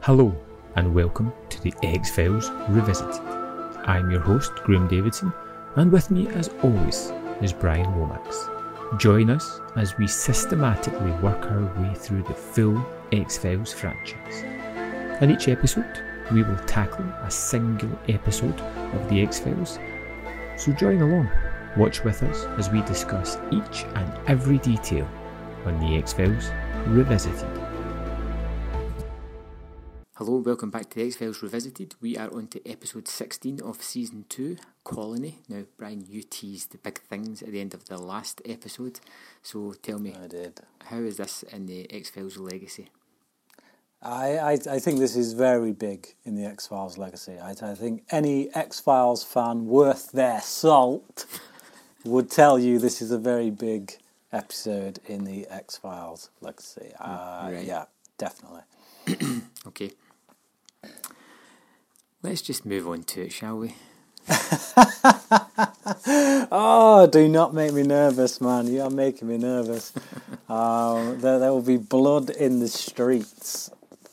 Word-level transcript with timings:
Hello, 0.00 0.34
and 0.76 0.94
welcome 0.94 1.32
to 1.50 1.60
the 1.60 1.74
X 1.82 2.14
Files 2.14 2.48
Revisited. 2.68 3.20
I'm 3.84 4.10
your 4.10 4.20
host, 4.20 4.52
Graham 4.64 4.86
Davidson, 4.86 5.32
and 5.74 5.90
with 5.92 6.10
me, 6.10 6.28
as 6.28 6.48
always, 6.62 7.12
is 7.42 7.52
Bryan 7.52 7.98
Lomax. 7.98 8.48
Join 8.96 9.28
us 9.28 9.60
as 9.76 9.98
we 9.98 10.06
systematically 10.06 11.10
work 11.20 11.44
our 11.46 11.64
way 11.82 11.92
through 11.94 12.22
the 12.22 12.32
full 12.32 12.82
X 13.12 13.36
Files 13.36 13.72
franchise. 13.72 14.44
In 15.20 15.30
each 15.30 15.48
episode, 15.48 16.02
we 16.32 16.42
will 16.42 16.58
tackle 16.64 17.04
a 17.24 17.30
single 17.30 17.90
episode 18.08 18.58
of 18.60 19.10
the 19.10 19.20
X 19.20 19.40
Files. 19.40 19.78
So 20.56 20.72
join 20.72 21.02
along, 21.02 21.28
watch 21.76 22.02
with 22.04 22.22
us 22.22 22.44
as 22.56 22.70
we 22.70 22.82
discuss 22.82 23.36
each 23.50 23.84
and 23.94 24.28
every 24.28 24.58
detail 24.58 25.08
on 25.66 25.78
the 25.80 25.96
X 25.98 26.12
Files 26.14 26.50
Revisited. 26.86 27.57
Hello, 30.18 30.38
welcome 30.38 30.70
back 30.70 30.90
to 30.90 30.96
the 30.96 31.06
X 31.06 31.14
Files 31.14 31.44
Revisited. 31.44 31.94
We 32.00 32.16
are 32.16 32.28
on 32.34 32.48
to 32.48 32.68
episode 32.68 33.06
16 33.06 33.60
of 33.60 33.80
season 33.80 34.24
2, 34.28 34.56
Colony. 34.82 35.38
Now, 35.48 35.62
Bryan, 35.76 36.04
you 36.08 36.24
teased 36.24 36.72
the 36.72 36.78
big 36.78 36.98
things 37.02 37.40
at 37.40 37.52
the 37.52 37.60
end 37.60 37.72
of 37.72 37.84
the 37.84 37.98
last 37.98 38.42
episode, 38.44 38.98
so 39.44 39.74
tell 39.80 40.00
me, 40.00 40.16
I 40.20 40.26
did. 40.26 40.60
how 40.86 40.96
is 40.96 41.18
this 41.18 41.44
in 41.44 41.66
the 41.66 41.88
X 41.94 42.10
Files 42.10 42.36
legacy? 42.36 42.88
I, 44.02 44.38
I, 44.38 44.52
I 44.68 44.78
think 44.80 44.98
this 44.98 45.14
is 45.14 45.34
very 45.34 45.70
big 45.70 46.16
in 46.24 46.34
the 46.34 46.46
X 46.46 46.66
Files 46.66 46.98
legacy. 46.98 47.38
I, 47.38 47.50
I 47.50 47.76
think 47.76 48.02
any 48.10 48.52
X 48.56 48.80
Files 48.80 49.22
fan 49.22 49.66
worth 49.66 50.10
their 50.10 50.40
salt 50.40 51.26
would 52.04 52.28
tell 52.28 52.58
you 52.58 52.80
this 52.80 53.00
is 53.00 53.12
a 53.12 53.18
very 53.18 53.50
big 53.50 53.92
episode 54.32 54.98
in 55.06 55.22
the 55.22 55.46
X 55.46 55.76
Files 55.76 56.30
legacy. 56.40 56.90
Uh, 56.98 57.50
right. 57.52 57.64
Yeah, 57.64 57.84
definitely. 58.18 58.62
Okay. 59.66 59.90
Let's 62.22 62.42
just 62.42 62.66
move 62.66 62.88
on 62.88 63.04
to 63.04 63.22
it, 63.22 63.32
shall 63.32 63.56
we? 63.58 63.74
Oh, 66.50 67.06
do 67.10 67.28
not 67.28 67.52
make 67.54 67.72
me 67.72 67.82
nervous, 67.82 68.40
man. 68.40 68.66
You 68.66 68.82
are 68.82 68.90
making 68.90 69.28
me 69.28 69.36
nervous. 69.38 69.92
um, 70.48 71.20
there, 71.20 71.38
there 71.38 71.52
will 71.52 71.62
be 71.62 71.76
blood 71.76 72.30
in 72.30 72.60
the 72.60 72.68
streets. 72.68 73.70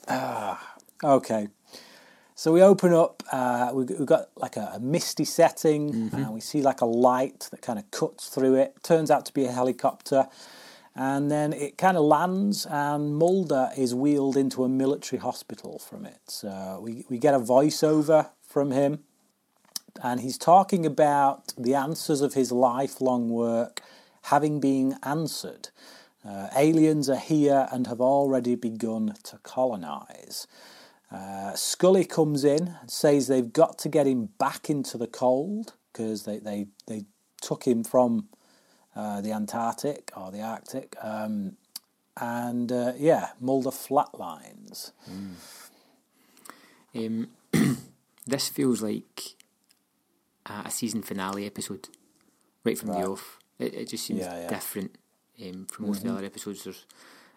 Ah, 0.08 0.76
okay. 1.04 1.48
So 2.36 2.52
we 2.52 2.62
open 2.62 2.94
up. 2.94 3.24
Uh, 3.32 3.72
we, 3.74 3.86
we've 3.86 4.06
got 4.06 4.28
like 4.36 4.58
a, 4.58 4.74
a 4.76 4.80
misty 4.80 5.24
setting, 5.26 6.12
and 6.14 6.34
we 6.34 6.42
see 6.42 6.62
like 6.62 6.82
a 6.82 6.86
light 6.86 7.48
that 7.52 7.62
kind 7.62 7.80
of 7.80 7.90
cuts 7.92 8.28
through 8.28 8.56
it. 8.56 8.76
Turns 8.84 9.10
out 9.10 9.26
to 9.28 9.34
be 9.34 9.46
a 9.46 9.52
helicopter, 9.52 10.28
and 10.96 11.30
then 11.30 11.54
it 11.54 11.78
kind 11.78 11.98
of 11.98 12.04
lands, 12.04 12.66
and 12.66 13.16
Mulder 13.16 13.70
is 13.78 13.94
wheeled 13.94 14.38
into 14.38 14.64
a 14.64 14.70
military 14.70 15.20
hospital 15.20 15.80
from 15.80 16.06
it. 16.06 16.20
So 16.28 16.80
we 16.82 17.06
we 17.10 17.18
get 17.18 17.34
a 17.34 17.40
voiceover 17.40 18.30
from 18.42 18.72
him 18.72 19.04
and 20.04 20.22
he's 20.22 20.38
talking 20.38 20.86
about 20.86 21.54
the 21.58 21.74
answers 21.74 22.22
of 22.22 22.34
his 22.34 22.52
lifelong 22.52 23.30
work 23.30 23.82
having 24.24 24.60
been 24.60 24.98
answered. 25.04 25.70
Uh, 26.28 26.48
aliens 26.56 27.10
are 27.10 27.20
here 27.20 27.68
and 27.72 27.88
have 27.88 28.02
already 28.02 28.56
begun 28.56 29.14
to 29.24 29.38
colonize. 29.44 30.48
Uh, 31.12 31.54
Scully 31.54 32.04
comes 32.04 32.44
in 32.44 32.76
and 32.82 32.90
says 32.90 33.28
they've 33.28 33.54
got 33.54 33.78
to 33.80 33.90
get 33.90 34.08
him 34.08 34.30
back 34.40 34.70
into 34.70 34.98
the 34.98 35.08
cold 35.08 35.74
because 35.94 36.24
they, 36.24 36.40
they, 36.40 36.68
they 36.88 37.06
took 37.42 37.66
him 37.66 37.84
from 37.84 38.28
uh, 38.96 39.22
the 39.22 39.32
Antarctic 39.32 40.12
or 40.16 40.32
the 40.32 40.42
Arctic. 40.42 40.96
Um, 41.02 41.58
and 42.18 42.72
uh, 42.72 42.94
yeah, 42.98 43.30
Mulder 43.42 43.72
flatlines. 43.72 44.92
Um, 46.96 47.28
this 48.26 48.48
feels 48.50 48.82
like 48.82 49.36
a, 50.46 50.64
a 50.66 50.72
season 50.72 51.02
finale 51.02 51.46
episode, 51.46 51.90
right 52.64 52.78
from 52.78 52.90
Right. 52.92 53.04
the 53.04 53.10
off. 53.10 53.40
It, 53.60 53.74
it 53.74 53.90
just 53.90 54.06
seems 54.06 54.22
Yeah, 54.22 54.30
Mm-hmm. 54.32 54.42
yeah. 54.44 54.48
different 54.50 54.98
um, 55.42 55.66
from 55.66 55.88
most 55.88 55.98
of 55.98 56.04
the 56.06 56.14
other 56.14 56.26
episodes. 56.26 56.64
There's, 56.64 56.86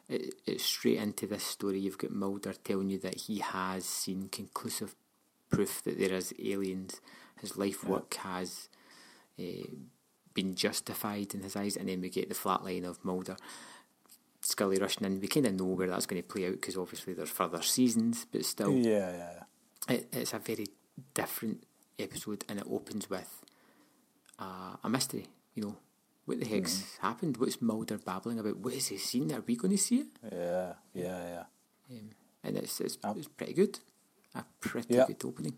it, 0.09 0.35
it's 0.47 0.65
straight 0.65 0.99
into 0.99 1.27
this 1.27 1.43
story. 1.45 1.81
You've 1.81 1.99
got 1.99 2.13
Mulder 2.13 2.55
telling 2.65 2.89
you 2.91 2.99
that 2.99 3.23
he 3.23 3.41
has 3.41 3.85
seen 3.85 4.29
conclusive 4.29 4.95
proof 5.51 5.83
that 5.85 5.99
there 5.99 6.13
is 6.15 6.33
aliens. 6.43 7.01
His 7.41 7.57
life 7.57 7.85
work 7.85 8.15
has 8.15 8.69
uh, 9.39 9.43
been 10.43 10.55
justified 10.55 11.35
in 11.35 11.43
his 11.43 11.57
eyes, 11.57 11.77
and 11.77 11.89
then 11.89 12.01
we 12.01 12.09
get 12.09 12.29
the 12.29 12.35
flat 12.35 12.63
line 12.65 12.85
of 12.85 13.05
Mulder. 13.05 13.37
Scully 14.41 14.79
rushing 14.79 15.05
in. 15.05 15.21
We 15.21 15.27
kind 15.27 15.47
of 15.47 15.55
know 15.55 15.65
where 15.65 15.89
that's 15.89 16.07
going 16.07 16.23
to 16.23 16.29
play 16.29 16.47
out 16.47 16.53
because 16.53 16.77
obviously 16.77 17.13
there's 17.13 17.29
further 17.31 17.61
seasons, 17.61 18.25
but 18.31 18.45
still, 18.45 18.73
Yeah, 18.73 19.11
yeah, 19.11 19.31
yeah. 19.89 19.95
it, 19.97 20.09
it's 20.13 20.33
a 20.33 20.39
very 20.39 20.69
different 21.13 21.65
episode 21.99 22.45
and 22.49 22.61
it 22.61 22.67
opens 22.71 23.11
with 23.11 23.43
uh, 24.39 24.77
a 24.85 24.89
mystery. 24.89 25.27
You 25.55 25.63
know, 25.65 25.77
what 26.25 26.39
the 26.39 26.47
heck's 26.47 26.99
happened? 27.01 27.37
What's 27.39 27.61
Mulder 27.61 27.99
babbling 27.99 28.39
about? 28.39 28.59
What 28.59 28.75
has 28.75 28.87
he 28.87 28.97
seen? 28.99 29.33
Are 29.33 29.43
we 29.45 29.57
going 29.57 29.73
to 29.73 29.79
see 29.79 29.97
it? 29.97 30.07
Yeah, 30.33 30.75
yeah, 30.95 31.23
yeah. 31.35 31.45
Um, 31.91 32.11
and 32.45 32.57
it's, 32.59 32.81
it's, 32.81 32.97
it's 33.05 33.29
pretty 33.29 33.55
good. 33.55 33.81
A 34.37 34.45
pretty 34.61 34.95
good 34.95 35.25
opening. 35.25 35.57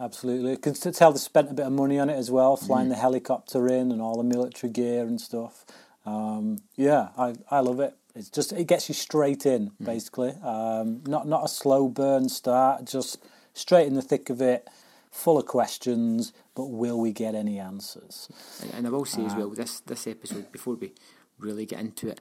Absolutely. 0.00 0.56
Can 0.56 0.72
t- 0.74 0.90
tell 0.92 1.12
they 1.12 1.18
spent 1.18 1.50
a 1.50 1.54
bit 1.54 1.66
of 1.66 1.72
money 1.72 1.98
on 1.98 2.08
it 2.08 2.14
as 2.16 2.30
well, 2.30 2.56
flying 2.56 2.88
the 2.88 2.94
helicopter 2.96 3.68
in 3.68 3.92
and 3.92 4.00
all 4.00 4.16
the 4.16 4.24
military 4.24 4.72
gear 4.72 5.02
and 5.02 5.20
stuff. 5.20 5.64
Um, 6.06 6.62
yeah, 6.74 7.08
I, 7.18 7.34
I 7.50 7.60
love 7.60 7.80
it. 7.80 7.94
It's 8.14 8.30
just 8.30 8.52
it 8.52 8.66
gets 8.66 8.88
you 8.88 8.94
straight 8.94 9.44
in, 9.46 9.72
basically. 9.82 10.30
Um, 10.42 11.02
not 11.06 11.28
not 11.28 11.44
a 11.44 11.48
slow 11.48 11.86
burn 11.88 12.28
start, 12.28 12.86
just 12.86 13.18
straight 13.52 13.86
in 13.86 13.94
the 13.94 14.02
thick 14.02 14.30
of 14.30 14.40
it, 14.40 14.66
full 15.10 15.38
of 15.38 15.46
questions. 15.46 16.32
But 16.56 16.70
will 16.70 16.98
we 16.98 17.12
get 17.12 17.34
any 17.34 17.58
answers? 17.58 18.28
And, 18.62 18.72
and 18.74 18.86
I 18.86 18.90
will 18.90 19.04
say 19.04 19.24
as 19.26 19.34
well, 19.36 19.50
this 19.50 19.80
this 19.80 20.06
episode 20.06 20.50
before 20.50 20.74
we 20.74 20.92
really 21.38 21.66
get 21.66 21.78
into 21.80 22.08
it, 22.08 22.20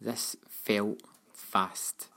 this 0.00 0.36
felt 0.48 1.00
fast. 1.32 2.08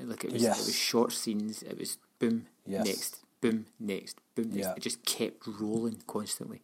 Like 0.00 0.24
it 0.24 0.32
was, 0.32 0.42
Yes. 0.42 0.62
it 0.62 0.66
was 0.66 0.74
short 0.74 1.12
scenes. 1.12 1.62
It 1.62 1.78
was 1.78 1.98
boom, 2.18 2.46
Yes. 2.66 2.86
next, 2.86 3.20
boom, 3.40 3.66
next, 3.78 4.16
boom. 4.34 4.50
Yeah. 4.52 4.74
It 4.76 4.80
just 4.82 5.04
kept 5.04 5.46
rolling 5.46 6.02
constantly, 6.06 6.60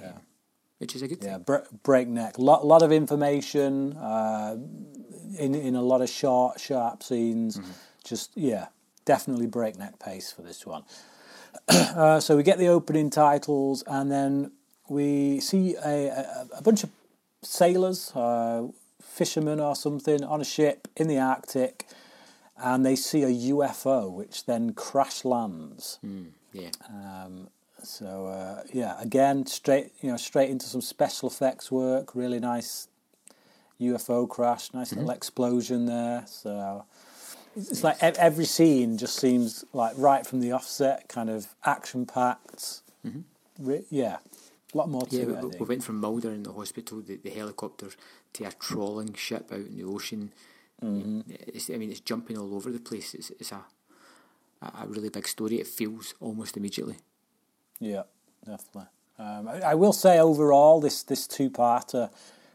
Yeah. 0.00 0.12
which 0.78 0.94
is 0.96 1.02
a 1.02 1.08
good 1.08 1.22
Yeah, 1.22 1.34
thing. 1.36 1.44
bre- 1.44 1.76
breakneck. 1.82 2.38
Lot 2.38 2.66
lot 2.66 2.82
of 2.82 2.90
information 2.92 3.96
uh, 3.96 4.56
in 5.38 5.54
in 5.54 5.74
a 5.74 5.82
lot 5.82 6.00
of 6.02 6.08
short, 6.08 6.60
sharp 6.60 7.02
scenes. 7.02 7.60
Just 8.04 8.30
yeah, 8.36 8.68
definitely 9.04 9.46
breakneck 9.46 9.98
pace 9.98 10.32
for 10.32 10.42
this 10.42 10.66
one. 10.66 10.84
uh, 11.68 12.20
so 12.20 12.36
we 12.36 12.42
get 12.42 12.58
the 12.58 12.68
opening 12.68 13.10
titles, 13.10 13.82
and 13.86 14.10
then 14.10 14.52
we 14.88 15.40
see 15.40 15.76
a, 15.76 16.08
a, 16.08 16.46
a 16.58 16.62
bunch 16.62 16.82
of 16.84 16.90
sailors, 17.42 18.12
uh, 18.14 18.66
fishermen 19.02 19.60
or 19.60 19.74
something, 19.76 20.24
on 20.24 20.40
a 20.40 20.44
ship 20.44 20.88
in 20.96 21.06
the 21.08 21.18
Arctic, 21.18 21.86
and 22.56 22.84
they 22.84 22.96
see 22.96 23.22
a 23.22 23.52
UFO, 23.52 24.10
which 24.10 24.46
then 24.46 24.72
crash 24.72 25.24
lands. 25.24 25.98
Yeah. 26.52 26.70
Um, 26.88 27.48
so 27.82 28.26
uh, 28.26 28.62
yeah, 28.72 29.00
again, 29.00 29.46
straight 29.46 29.92
you 30.02 30.10
know 30.10 30.16
straight 30.16 30.50
into 30.50 30.66
some 30.66 30.80
special 30.82 31.28
effects 31.28 31.70
work. 31.72 32.14
Really 32.14 32.40
nice 32.40 32.88
UFO 33.80 34.28
crash, 34.28 34.72
nice 34.74 34.92
little 34.92 35.10
explosion 35.10 35.86
there. 35.86 36.24
So 36.26 36.84
it's 37.56 37.70
it's 37.70 37.84
like 37.84 37.96
every 38.02 38.44
scene 38.44 38.98
just 38.98 39.16
seems 39.16 39.64
like 39.72 39.94
right 39.96 40.26
from 40.26 40.40
the 40.40 40.52
offset, 40.52 41.08
kind 41.08 41.30
of 41.30 41.54
action 41.64 42.06
packed. 42.06 42.82
Re- 43.58 43.84
yeah, 43.90 44.18
a 44.74 44.76
lot 44.78 44.88
more 44.90 45.06
to 45.06 45.16
Yeah, 45.16 45.22
it. 45.22 45.28
we, 45.28 45.34
we- 45.48 45.56
we 45.58 45.66
went 45.66 45.82
from 45.84 46.00
Mulder 46.00 46.30
in 46.32 46.42
the 46.42 46.52
hospital, 46.52 47.00
the, 47.00 47.16
the 47.16 47.30
helicopter, 47.30 47.88
to 48.34 48.44
a 48.44 48.52
trawling 48.52 49.14
ship 49.14 49.50
out 49.52 49.58
in 49.60 49.76
the 49.76 49.84
ocean. 49.84 50.32
Mm-hmm. 50.82 51.20
It's, 51.28 51.68
I 51.68 51.76
mean, 51.76 51.90
it's 51.90 52.00
jumping 52.00 52.38
all 52.38 52.54
over 52.54 52.70
the 52.70 52.78
place. 52.78 53.12
It's, 53.14 53.30
it's 53.38 53.52
a, 53.52 53.60
a 54.62 54.66
a 54.82 54.86
really 54.86 55.08
big 55.08 55.26
story. 55.28 55.60
It 55.60 55.66
feels 55.66 56.14
almost 56.20 56.56
immediately. 56.56 56.96
Yeah, 57.78 58.02
definitely. 58.44 58.88
Um, 59.18 59.48
I, 59.48 59.60
I 59.60 59.74
will 59.74 59.92
say 59.92 60.18
overall, 60.18 60.80
this 60.80 61.02
this 61.02 61.26
two 61.26 61.50
parter 61.50 62.10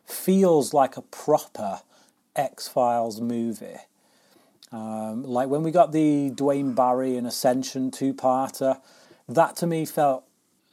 feels 0.06 0.74
like 0.74 0.98
a 0.98 1.02
proper 1.02 1.82
X 2.36 2.68
Files 2.68 3.22
movie. 3.22 3.78
Um, 4.72 5.24
like 5.24 5.48
when 5.48 5.64
we 5.64 5.72
got 5.72 5.92
the 5.92 6.32
Duane 6.32 6.74
Barry 6.74 7.16
and 7.18 7.28
Ascension 7.28 7.92
two 7.92 8.14
parter, 8.14 8.82
that 9.28 9.56
to 9.58 9.68
me 9.68 9.86
felt. 9.86 10.24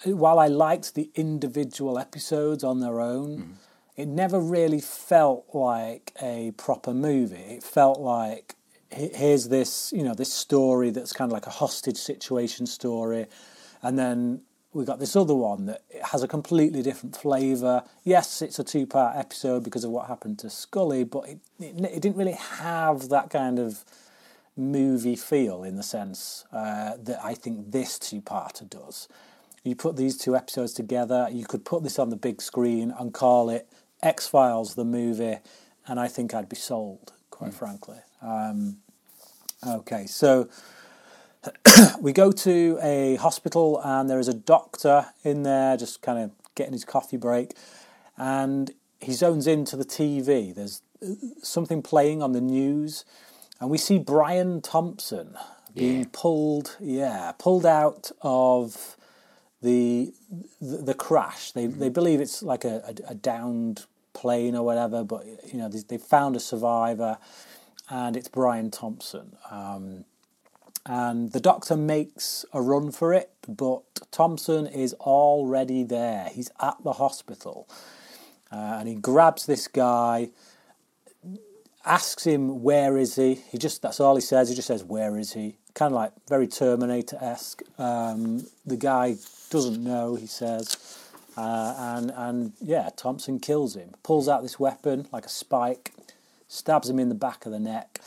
While 0.04 0.40
I 0.40 0.48
liked 0.48 0.96
the 0.96 1.10
individual 1.14 1.96
episodes 1.96 2.64
on 2.64 2.80
their 2.80 3.00
own, 3.00 3.56
it 3.96 4.08
never 4.08 4.40
really 4.40 4.80
felt 4.80 5.46
like 5.54 6.12
a 6.20 6.50
proper 6.56 6.92
movie. 6.92 7.36
It 7.36 7.62
felt 7.62 8.00
like 8.00 8.56
here's 8.92 9.48
this, 9.48 9.92
you 9.94 10.02
know, 10.02 10.14
this 10.14 10.32
story 10.32 10.90
that's 10.90 11.12
kind 11.12 11.30
of 11.30 11.32
like 11.32 11.46
a 11.46 11.50
hostage 11.50 11.98
situation 11.98 12.66
story, 12.66 13.26
and 13.82 13.98
then 13.98 14.42
we've 14.72 14.86
got 14.86 14.98
this 14.98 15.16
other 15.16 15.34
one 15.34 15.66
that 15.66 15.82
has 16.02 16.22
a 16.22 16.28
completely 16.28 16.82
different 16.82 17.16
flavour. 17.16 17.84
Yes, 18.04 18.40
it's 18.40 18.58
a 18.58 18.64
two-part 18.64 19.16
episode 19.16 19.64
because 19.64 19.84
of 19.84 19.90
what 19.90 20.06
happened 20.08 20.38
to 20.40 20.50
Scully, 20.50 21.04
but 21.04 21.28
it, 21.28 21.38
it, 21.60 21.80
it 21.84 22.02
didn't 22.02 22.16
really 22.16 22.32
have 22.32 23.08
that 23.10 23.30
kind 23.30 23.58
of 23.58 23.84
movie 24.56 25.16
feel 25.16 25.62
in 25.62 25.76
the 25.76 25.82
sense 25.82 26.44
uh, 26.52 26.92
that 27.02 27.20
I 27.22 27.34
think 27.34 27.72
this 27.72 27.98
two-parter 27.98 28.68
does. 28.68 29.08
You 29.64 29.76
put 29.76 29.96
these 29.96 30.16
two 30.16 30.34
episodes 30.34 30.72
together, 30.72 31.28
you 31.30 31.46
could 31.46 31.64
put 31.64 31.82
this 31.82 31.98
on 31.98 32.10
the 32.10 32.16
big 32.16 32.42
screen 32.42 32.92
and 32.98 33.12
call 33.14 33.48
it 33.48 33.68
X 34.02 34.26
Files 34.26 34.74
the 34.74 34.84
movie, 34.84 35.38
and 35.86 36.00
I 36.00 36.08
think 36.08 36.34
I'd 36.34 36.48
be 36.48 36.56
sold, 36.56 37.12
quite 37.30 37.52
mm. 37.52 37.54
frankly. 37.54 37.98
Um, 38.20 38.78
okay, 39.66 40.06
so 40.06 40.48
we 42.00 42.12
go 42.12 42.32
to 42.32 42.78
a 42.82 43.16
hospital, 43.16 43.80
and 43.84 44.08
there 44.08 44.18
is 44.18 44.28
a 44.28 44.34
doctor 44.34 45.06
in 45.24 45.42
there 45.42 45.76
just 45.76 46.02
kind 46.02 46.18
of 46.18 46.30
getting 46.54 46.72
his 46.72 46.84
coffee 46.84 47.16
break, 47.16 47.54
and 48.16 48.72
he 49.00 49.12
zones 49.12 49.46
into 49.46 49.76
the 49.76 49.84
TV. 49.84 50.54
There's 50.54 50.82
uh, 51.02 51.14
something 51.42 51.82
playing 51.82 52.22
on 52.22 52.32
the 52.32 52.40
news, 52.40 53.04
and 53.60 53.70
we 53.70 53.78
see 53.78 53.98
Brian 53.98 54.60
Thompson 54.60 55.36
being 55.74 56.00
yeah. 56.00 56.08
pulled, 56.12 56.76
yeah, 56.80 57.32
pulled 57.38 57.66
out 57.66 58.10
of 58.22 58.96
the 59.62 60.12
the, 60.60 60.78
the 60.78 60.94
crash. 60.94 61.52
They 61.52 61.66
mm-hmm. 61.66 61.80
they 61.80 61.88
believe 61.88 62.20
it's 62.20 62.42
like 62.42 62.64
a, 62.64 62.94
a, 63.06 63.12
a, 63.12 63.14
downed 63.14 63.86
plane 64.12 64.54
or 64.54 64.64
whatever, 64.64 65.04
but 65.04 65.24
you 65.50 65.58
know 65.58 65.68
they, 65.68 65.80
they 65.88 65.98
found 65.98 66.36
a 66.36 66.40
survivor, 66.40 67.18
and 67.88 68.16
it's 68.16 68.28
Brian 68.28 68.70
Thompson. 68.70 69.36
Um, 69.50 70.04
and 70.84 71.32
the 71.32 71.40
doctor 71.40 71.76
makes 71.76 72.44
a 72.52 72.60
run 72.60 72.90
for 72.90 73.12
it, 73.12 73.30
but 73.46 73.82
Thompson 74.10 74.66
is 74.66 74.94
already 74.94 75.84
there. 75.84 76.28
He's 76.32 76.50
at 76.60 76.76
the 76.82 76.94
hospital, 76.94 77.68
uh, 78.50 78.76
and 78.78 78.88
he 78.88 78.94
grabs 78.96 79.46
this 79.46 79.68
guy, 79.68 80.30
asks 81.84 82.24
him 82.24 82.62
where 82.62 82.96
is 82.96 83.14
he. 83.14 83.34
He 83.50 83.58
just 83.58 83.82
that's 83.82 84.00
all 84.00 84.16
he 84.16 84.20
says. 84.20 84.48
He 84.48 84.56
just 84.56 84.68
says 84.68 84.82
where 84.82 85.16
is 85.16 85.32
he. 85.32 85.56
Kind 85.74 85.92
of 85.92 85.96
like 85.96 86.12
very 86.28 86.48
Terminator 86.48 87.16
esque. 87.20 87.62
Um, 87.78 88.44
the 88.66 88.76
guy 88.76 89.16
doesn't 89.50 89.82
know. 89.82 90.16
He 90.16 90.26
says. 90.26 90.98
Uh, 91.36 91.74
and 91.78 92.12
and 92.14 92.52
yeah, 92.60 92.90
Thompson 92.96 93.38
kills 93.38 93.74
him. 93.74 93.92
Pulls 94.02 94.28
out 94.28 94.42
this 94.42 94.60
weapon 94.60 95.08
like 95.12 95.24
a 95.24 95.30
spike, 95.30 95.92
stabs 96.52 96.90
him 96.90 96.98
in 96.98 97.08
the 97.08 97.14
back 97.14 97.46
of 97.46 97.52
the 97.52 97.58
neck, 97.58 98.00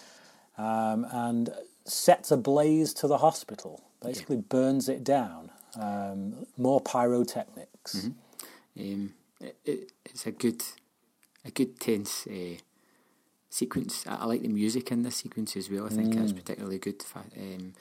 um, 0.57 1.05
and 1.11 1.49
sets 1.83 2.31
ablaze 2.31 2.93
to 2.93 3.07
the 3.07 3.17
hospital. 3.17 3.81
Basically, 4.01 4.37
yeah. 4.37 4.43
burns 4.47 4.87
it 4.87 5.03
down. 5.03 5.49
Um, 5.79 6.45
more 6.57 6.79
pyrotechnics. 6.79 7.95
Mm-hmm. 7.95 8.93
Um, 8.93 9.13
it, 9.41 9.57
it, 9.65 9.91
it's 10.05 10.25
a 10.27 10.31
good, 10.31 10.61
a 11.43 11.51
good 11.51 11.79
tense 11.79 12.27
uh, 12.27 12.57
sequence. 13.49 14.05
I, 14.07 14.15
I, 14.15 14.25
like 14.25 14.43
the 14.43 14.47
music 14.47 14.91
in 14.91 15.01
this 15.01 15.17
sequence 15.17 15.57
as 15.57 15.69
well. 15.69 15.85
I 15.85 15.89
think 15.89 16.13
mm. 16.13 16.19
that's 16.19 16.33
particularly 16.33 16.77
good. 16.77 17.03
Um, 17.35 17.73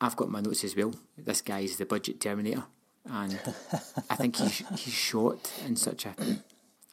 I've 0.00 0.16
got 0.16 0.28
my 0.28 0.40
notes 0.40 0.64
as 0.64 0.76
well. 0.76 0.92
This 1.16 1.40
guy 1.40 1.60
is 1.60 1.76
the 1.76 1.86
budget 1.86 2.20
Terminator, 2.20 2.64
and 3.06 3.38
I 4.10 4.16
think 4.16 4.36
he's 4.36 4.58
he's 4.76 4.92
shot 4.92 5.50
in 5.64 5.76
such 5.76 6.06
a 6.06 6.14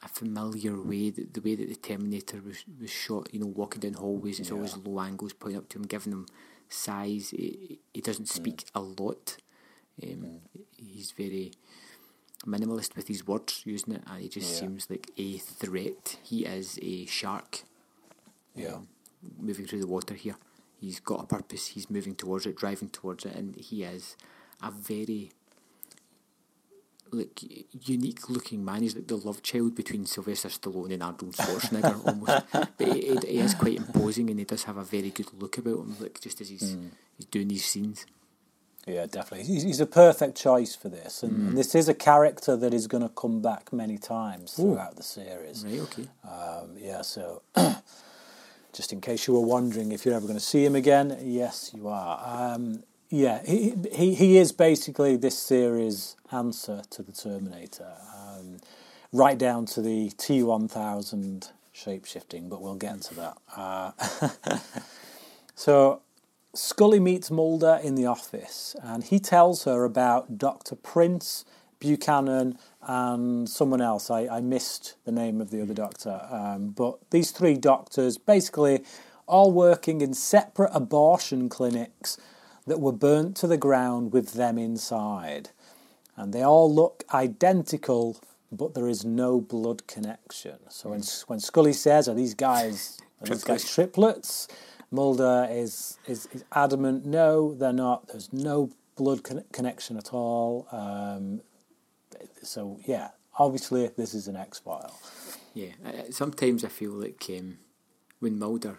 a 0.02 0.08
familiar 0.08 0.80
way. 0.80 1.10
The, 1.10 1.24
the 1.24 1.40
way 1.40 1.54
that 1.54 1.68
the 1.68 1.76
Terminator 1.76 2.40
was, 2.44 2.64
was 2.80 2.90
shot, 2.90 3.28
you 3.32 3.40
know, 3.40 3.46
walking 3.46 3.80
down 3.80 3.94
hallways, 3.94 4.40
it's 4.40 4.48
yeah. 4.48 4.56
always 4.56 4.76
low 4.76 5.00
angles 5.00 5.32
pointing 5.32 5.58
up 5.58 5.68
to 5.70 5.78
him, 5.78 5.84
giving 5.84 6.12
him 6.12 6.26
size. 6.68 7.30
He, 7.30 7.78
he 7.92 8.00
doesn't 8.00 8.28
speak 8.28 8.64
a 8.74 8.80
lot. 8.80 9.36
Um. 10.02 10.40
He's 10.76 11.12
very 11.12 11.52
minimalist 12.46 12.96
with 12.96 13.08
his 13.08 13.26
words, 13.26 13.62
using 13.64 13.94
it, 13.94 14.02
and 14.10 14.22
he 14.22 14.28
just 14.28 14.58
seems 14.58 14.90
like 14.90 15.10
a 15.16 15.38
threat. 15.38 16.18
He 16.22 16.44
is 16.44 16.78
a 16.82 17.06
shark. 17.06 17.62
Yeah. 18.54 18.74
Um, 18.74 18.88
moving 19.38 19.66
through 19.66 19.80
the 19.80 19.86
water 19.86 20.14
here. 20.14 20.36
He's 20.80 20.98
got 20.98 21.22
a 21.22 21.26
purpose. 21.26 21.68
He's 21.68 21.88
moving 21.88 22.16
towards 22.16 22.44
it, 22.46 22.56
driving 22.56 22.88
towards 22.88 23.24
it, 23.24 23.36
and 23.36 23.54
he 23.54 23.84
is 23.84 24.16
a 24.60 24.70
very 24.70 25.30
like 27.12 27.40
unique 27.88 28.28
looking 28.28 28.64
man. 28.64 28.82
He's 28.82 28.96
like 28.96 29.06
the 29.06 29.16
love 29.16 29.42
child 29.42 29.74
between 29.74 30.06
Sylvester 30.06 30.48
Stallone 30.48 30.92
and 30.92 31.02
Arnold 31.02 31.34
Schwarzenegger 31.34 32.06
almost. 32.06 32.44
But 32.52 32.88
he, 32.88 33.00
he, 33.00 33.18
he, 33.26 33.38
is 33.38 33.54
quite 33.54 33.76
imposing 33.76 34.30
and 34.30 34.38
he 34.38 34.44
does 34.44 34.64
have 34.64 34.76
a 34.76 34.84
very 34.84 35.10
good 35.10 35.28
look 35.38 35.58
about 35.58 35.78
him, 35.78 35.96
like 36.00 36.20
just 36.20 36.40
as 36.40 36.48
he's 36.48 36.74
mm. 36.74 36.90
he's 37.16 37.26
doing 37.26 37.48
these 37.48 37.64
scenes. 37.64 38.06
Yeah, 38.86 39.06
definitely. 39.06 39.46
He's, 39.46 39.62
he's 39.62 39.80
a 39.80 39.86
perfect 39.86 40.36
choice 40.36 40.74
for 40.74 40.88
this, 40.88 41.22
and, 41.22 41.32
mm. 41.32 41.48
and, 41.48 41.58
this 41.58 41.74
is 41.76 41.88
a 41.88 41.94
character 41.94 42.56
that 42.56 42.74
is 42.74 42.88
going 42.88 43.04
to 43.04 43.08
come 43.08 43.40
back 43.40 43.72
many 43.72 43.96
times 43.96 44.54
throughout 44.54 44.94
Ooh. 44.94 44.96
the 44.96 45.02
series. 45.04 45.64
Right. 45.64 45.80
Okay. 45.80 46.08
Um, 46.24 46.76
yeah. 46.78 47.02
So. 47.02 47.42
just 48.72 48.92
in 48.92 49.00
case 49.00 49.26
you 49.26 49.34
were 49.34 49.40
wondering 49.40 49.92
if 49.92 50.06
you're 50.06 50.14
ever 50.14 50.26
going 50.26 50.38
to 50.38 50.44
see 50.44 50.64
him 50.64 50.74
again, 50.74 51.18
yes, 51.22 51.70
you 51.74 51.88
are. 51.88 52.54
Um, 52.54 52.82
yeah, 53.12 53.42
he, 53.44 53.74
he 53.92 54.14
he 54.14 54.38
is 54.38 54.52
basically 54.52 55.16
this 55.16 55.36
series' 55.36 56.16
answer 56.32 56.80
to 56.88 57.02
the 57.02 57.12
Terminator, 57.12 57.92
um, 58.16 58.56
right 59.12 59.36
down 59.36 59.66
to 59.66 59.82
the 59.82 60.08
T 60.16 60.42
one 60.42 60.66
thousand 60.66 61.50
shapeshifting. 61.74 62.48
But 62.48 62.62
we'll 62.62 62.76
get 62.76 63.02
to 63.02 63.14
that. 63.16 63.36
Uh, 63.54 64.58
so 65.54 66.00
Scully 66.54 67.00
meets 67.00 67.30
Mulder 67.30 67.80
in 67.84 67.96
the 67.96 68.06
office, 68.06 68.74
and 68.82 69.04
he 69.04 69.18
tells 69.18 69.64
her 69.64 69.84
about 69.84 70.38
Doctor 70.38 70.74
Prince 70.74 71.44
Buchanan 71.80 72.56
and 72.80 73.46
someone 73.46 73.82
else. 73.82 74.10
I, 74.10 74.26
I 74.26 74.40
missed 74.40 74.94
the 75.04 75.12
name 75.12 75.42
of 75.42 75.50
the 75.50 75.60
other 75.60 75.74
doctor, 75.74 76.26
um, 76.30 76.70
but 76.70 76.98
these 77.10 77.30
three 77.30 77.58
doctors 77.58 78.16
basically 78.16 78.84
all 79.26 79.52
working 79.52 80.00
in 80.00 80.14
separate 80.14 80.70
abortion 80.72 81.50
clinics 81.50 82.16
that 82.66 82.80
were 82.80 82.92
burnt 82.92 83.36
to 83.36 83.46
the 83.46 83.56
ground 83.56 84.12
with 84.12 84.34
them 84.34 84.58
inside. 84.58 85.50
And 86.16 86.32
they 86.32 86.42
all 86.42 86.72
look 86.72 87.04
identical, 87.12 88.20
but 88.50 88.74
there 88.74 88.88
is 88.88 89.04
no 89.04 89.40
blood 89.40 89.86
connection. 89.86 90.58
So 90.68 90.90
when, 90.90 91.02
when 91.26 91.40
Scully 91.40 91.72
says, 91.72 92.08
Are 92.08 92.14
these 92.14 92.34
guys, 92.34 93.00
are 93.20 93.26
these 93.26 93.44
guys 93.44 93.68
triplets? 93.70 94.48
Mulder 94.90 95.48
is, 95.50 95.98
is, 96.06 96.28
is 96.32 96.44
adamant, 96.52 97.06
No, 97.06 97.54
they're 97.54 97.72
not. 97.72 98.08
There's 98.08 98.32
no 98.32 98.70
blood 98.96 99.24
con- 99.24 99.44
connection 99.52 99.96
at 99.96 100.12
all. 100.12 100.68
Um, 100.70 101.40
so, 102.42 102.78
yeah, 102.84 103.10
obviously, 103.38 103.88
this 103.96 104.14
is 104.14 104.28
an 104.28 104.36
X 104.36 104.58
file. 104.58 104.98
Yeah, 105.54 105.72
sometimes 106.10 106.64
I 106.64 106.68
feel 106.68 106.92
like 106.92 107.24
um, 107.30 107.58
when 108.20 108.38
Mulder 108.38 108.78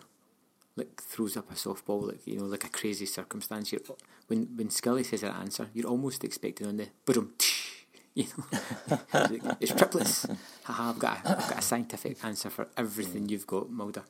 like 0.75 1.01
throws 1.01 1.37
up 1.37 1.51
a 1.51 1.55
softball, 1.55 2.07
like 2.07 2.25
you 2.25 2.37
know, 2.37 2.45
like 2.45 2.63
a 2.63 2.69
crazy 2.69 3.05
circumstance. 3.05 3.71
You're, 3.71 3.81
when 4.27 4.47
when 4.56 4.69
Scully 4.69 5.03
says 5.03 5.21
her 5.21 5.30
answer, 5.30 5.68
you're 5.73 5.87
almost 5.87 6.23
expecting 6.23 6.68
on 6.68 6.77
the 6.77 6.87
boom, 7.06 7.33
you 8.15 8.25
know, 8.37 9.57
it's 9.59 9.73
triplets. 9.73 10.25
Haha, 10.63 10.89
I've 10.89 10.99
got 10.99 11.25
a, 11.25 11.30
I've 11.31 11.49
got 11.49 11.59
a 11.59 11.61
scientific 11.61 12.23
answer 12.23 12.49
for 12.49 12.68
everything 12.77 13.30
you've 13.30 13.47
got, 13.47 13.69
Mulder. 13.69 14.03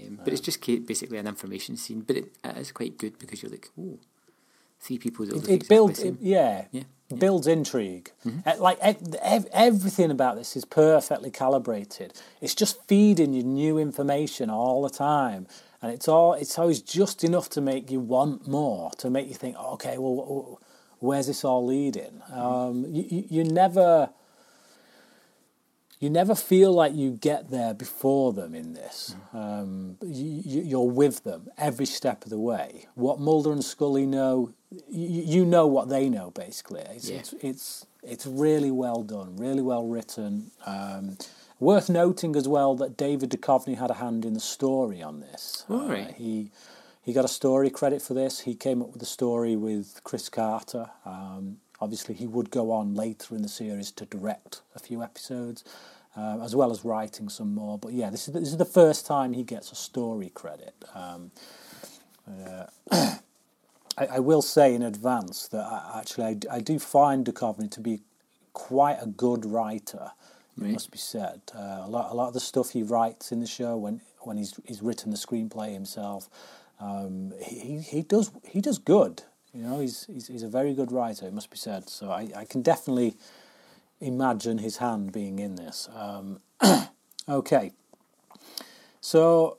Um, 0.00 0.20
but 0.22 0.32
it's 0.32 0.40
just 0.40 0.64
basically 0.86 1.18
an 1.18 1.26
information 1.26 1.76
scene, 1.76 2.02
but 2.02 2.16
it, 2.16 2.32
it 2.44 2.56
is 2.58 2.70
quite 2.70 2.96
good 2.96 3.18
because 3.18 3.42
you're 3.42 3.50
like, 3.50 3.68
oh, 3.78 3.98
three 4.78 4.98
people 4.98 5.26
that 5.26 5.48
it, 5.48 5.62
it 5.62 5.68
builds, 5.68 5.98
it, 6.00 6.14
yeah, 6.20 6.66
yeah, 6.70 6.84
yeah, 7.08 7.16
builds 7.18 7.48
intrigue. 7.48 8.12
Mm-hmm. 8.24 8.48
Uh, 8.48 8.54
like 8.60 8.78
everything 9.52 10.12
about 10.12 10.36
this 10.36 10.56
is 10.56 10.64
perfectly 10.64 11.32
calibrated. 11.32 12.14
It's 12.40 12.54
just 12.54 12.84
feeding 12.86 13.32
you 13.32 13.42
new 13.42 13.78
information 13.78 14.48
all 14.48 14.82
the 14.82 14.90
time 14.90 15.48
and 15.82 15.92
it's 15.92 16.08
all 16.08 16.34
it's 16.34 16.58
always 16.58 16.82
just 16.82 17.24
enough 17.24 17.48
to 17.50 17.60
make 17.60 17.90
you 17.90 18.00
want 18.00 18.46
more, 18.46 18.90
to 18.98 19.10
make 19.10 19.28
you 19.28 19.34
think, 19.34 19.56
okay, 19.56 19.96
well, 19.98 20.60
where's 20.98 21.26
this 21.26 21.44
all 21.44 21.64
leading? 21.64 22.22
Um, 22.32 22.84
you, 22.88 23.24
you 23.28 23.44
never 23.44 24.10
you 26.00 26.08
never 26.08 26.34
feel 26.34 26.72
like 26.72 26.94
you 26.94 27.10
get 27.10 27.50
there 27.50 27.74
before 27.74 28.32
them 28.32 28.54
in 28.54 28.72
this. 28.72 29.14
Um, 29.34 29.98
you, 30.02 30.78
are 30.78 30.90
with 30.90 31.24
them 31.24 31.48
every 31.58 31.84
step 31.84 32.24
of 32.24 32.30
the 32.30 32.38
way. 32.38 32.86
What 32.94 33.20
Mulder 33.20 33.52
and 33.52 33.62
Scully 33.62 34.06
know, 34.06 34.54
you, 34.88 35.22
you 35.22 35.44
know 35.44 35.66
what 35.66 35.90
they 35.90 36.08
know. 36.08 36.30
Basically, 36.30 36.80
it's, 36.80 37.10
yeah. 37.10 37.18
it's, 37.18 37.34
it's 37.42 37.86
it's 38.02 38.26
really 38.26 38.70
well 38.70 39.02
done, 39.02 39.36
really 39.36 39.60
well 39.60 39.86
written. 39.86 40.50
Um, 40.64 41.18
Worth 41.60 41.90
noting 41.90 42.36
as 42.36 42.48
well 42.48 42.74
that 42.76 42.96
David 42.96 43.30
Duchovny 43.30 43.76
had 43.76 43.90
a 43.90 43.94
hand 43.94 44.24
in 44.24 44.32
the 44.32 44.40
story 44.40 45.02
on 45.02 45.20
this. 45.20 45.66
All 45.68 45.86
right. 45.86 46.08
Uh, 46.08 46.12
he 46.14 46.50
he 47.02 47.12
got 47.12 47.26
a 47.26 47.28
story 47.28 47.68
credit 47.68 48.00
for 48.00 48.14
this. 48.14 48.40
He 48.40 48.54
came 48.54 48.80
up 48.80 48.88
with 48.88 49.00
the 49.00 49.06
story 49.06 49.56
with 49.56 50.00
Chris 50.02 50.30
Carter. 50.30 50.88
Um, 51.04 51.58
obviously, 51.78 52.14
he 52.14 52.26
would 52.26 52.50
go 52.50 52.72
on 52.72 52.94
later 52.94 53.34
in 53.34 53.42
the 53.42 53.48
series 53.48 53.90
to 53.92 54.06
direct 54.06 54.62
a 54.74 54.78
few 54.78 55.02
episodes, 55.02 55.62
uh, 56.16 56.38
as 56.42 56.56
well 56.56 56.70
as 56.70 56.82
writing 56.82 57.28
some 57.28 57.54
more. 57.54 57.78
But 57.78 57.92
yeah, 57.92 58.08
this 58.08 58.26
is 58.26 58.32
this 58.32 58.48
is 58.48 58.56
the 58.56 58.64
first 58.64 59.06
time 59.06 59.34
he 59.34 59.42
gets 59.42 59.70
a 59.70 59.76
story 59.76 60.30
credit. 60.30 60.74
Um, 60.94 61.30
uh, 62.26 62.66
I, 63.98 64.06
I, 64.12 64.18
will 64.20 64.40
say 64.40 64.74
in 64.74 64.82
advance 64.82 65.48
that 65.48 65.66
I, 65.66 65.98
actually 65.98 66.24
I, 66.24 66.56
I 66.56 66.60
do 66.60 66.78
find 66.78 67.26
Duchovny 67.26 67.70
to 67.72 67.80
be 67.80 68.00
quite 68.54 68.98
a 69.02 69.06
good 69.06 69.44
writer 69.44 70.12
it 70.12 70.19
right. 70.64 70.72
must 70.72 70.90
be 70.90 70.98
said. 70.98 71.40
Uh, 71.54 71.82
a 71.84 71.88
lot, 71.88 72.10
a 72.12 72.14
lot 72.14 72.28
of 72.28 72.34
the 72.34 72.40
stuff 72.40 72.70
he 72.70 72.82
writes 72.82 73.32
in 73.32 73.40
the 73.40 73.46
show 73.46 73.76
when 73.76 74.00
when 74.20 74.36
he's 74.36 74.54
he's 74.64 74.82
written 74.82 75.10
the 75.10 75.16
screenplay 75.16 75.72
himself, 75.72 76.28
Um, 76.80 77.32
he, 77.42 77.78
he 77.80 78.02
does 78.02 78.30
he 78.44 78.60
does 78.60 78.78
good. 78.78 79.22
You 79.52 79.62
know, 79.62 79.80
he's, 79.80 80.06
he's 80.06 80.28
he's 80.28 80.42
a 80.42 80.48
very 80.48 80.74
good 80.74 80.92
writer. 80.92 81.26
It 81.26 81.34
must 81.34 81.50
be 81.50 81.56
said. 81.56 81.88
So 81.88 82.10
I, 82.10 82.30
I 82.36 82.44
can 82.44 82.62
definitely 82.62 83.16
imagine 84.00 84.58
his 84.58 84.78
hand 84.78 85.12
being 85.12 85.38
in 85.38 85.56
this. 85.56 85.88
Um, 85.94 86.40
okay, 87.28 87.72
so 89.00 89.58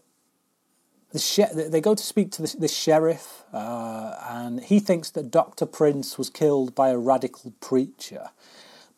the 1.12 1.20
she- 1.20 1.46
they 1.54 1.82
go 1.82 1.96
to 1.96 2.04
speak 2.04 2.32
to 2.34 2.42
the, 2.44 2.56
the 2.60 2.68
sheriff, 2.68 3.44
uh, 3.54 4.16
and 4.30 4.62
he 4.64 4.80
thinks 4.80 5.12
that 5.12 5.32
Doctor 5.32 5.66
Prince 5.66 6.18
was 6.18 6.30
killed 6.30 6.76
by 6.76 6.90
a 6.90 6.98
radical 6.98 7.54
preacher, 7.60 8.30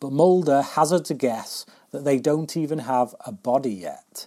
but 0.00 0.12
Mulder 0.12 0.62
hazards 0.62 1.10
a 1.10 1.14
guess 1.14 1.66
that 1.94 2.04
they 2.04 2.18
don't 2.18 2.56
even 2.56 2.80
have 2.80 3.14
a 3.24 3.32
body 3.32 3.72
yet, 3.72 4.26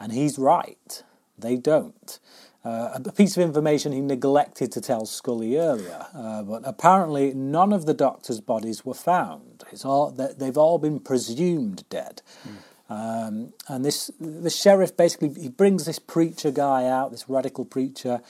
and 0.00 0.12
he's 0.12 0.38
right. 0.38 1.02
They 1.36 1.56
don't. 1.56 2.18
Uh, 2.64 2.98
a 3.04 3.12
piece 3.12 3.36
of 3.36 3.42
information 3.42 3.92
he 3.92 4.00
neglected 4.00 4.72
to 4.72 4.80
tell 4.80 5.04
Scully 5.04 5.58
earlier, 5.58 6.06
uh, 6.14 6.42
but 6.42 6.62
apparently 6.64 7.34
none 7.34 7.74
of 7.74 7.84
the 7.84 7.92
doctor's 7.92 8.40
bodies 8.40 8.86
were 8.86 8.94
found. 8.94 9.64
It's 9.70 9.84
all 9.84 10.10
they've 10.10 10.56
all 10.56 10.78
been 10.78 11.00
presumed 11.00 11.84
dead. 11.90 12.22
Mm. 12.48 12.56
Um, 12.88 13.52
and 13.68 13.84
this 13.84 14.10
the 14.20 14.50
sheriff 14.50 14.96
basically 14.96 15.34
he 15.34 15.48
brings 15.48 15.84
this 15.84 15.98
preacher 15.98 16.50
guy 16.50 16.86
out, 16.86 17.10
this 17.10 17.28
radical 17.28 17.64
preacher, 17.66 18.22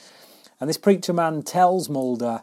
and 0.59 0.67
this 0.67 0.77
preacher 0.77 1.13
man 1.13 1.43
tells 1.43 1.87
Mulder 1.87 2.41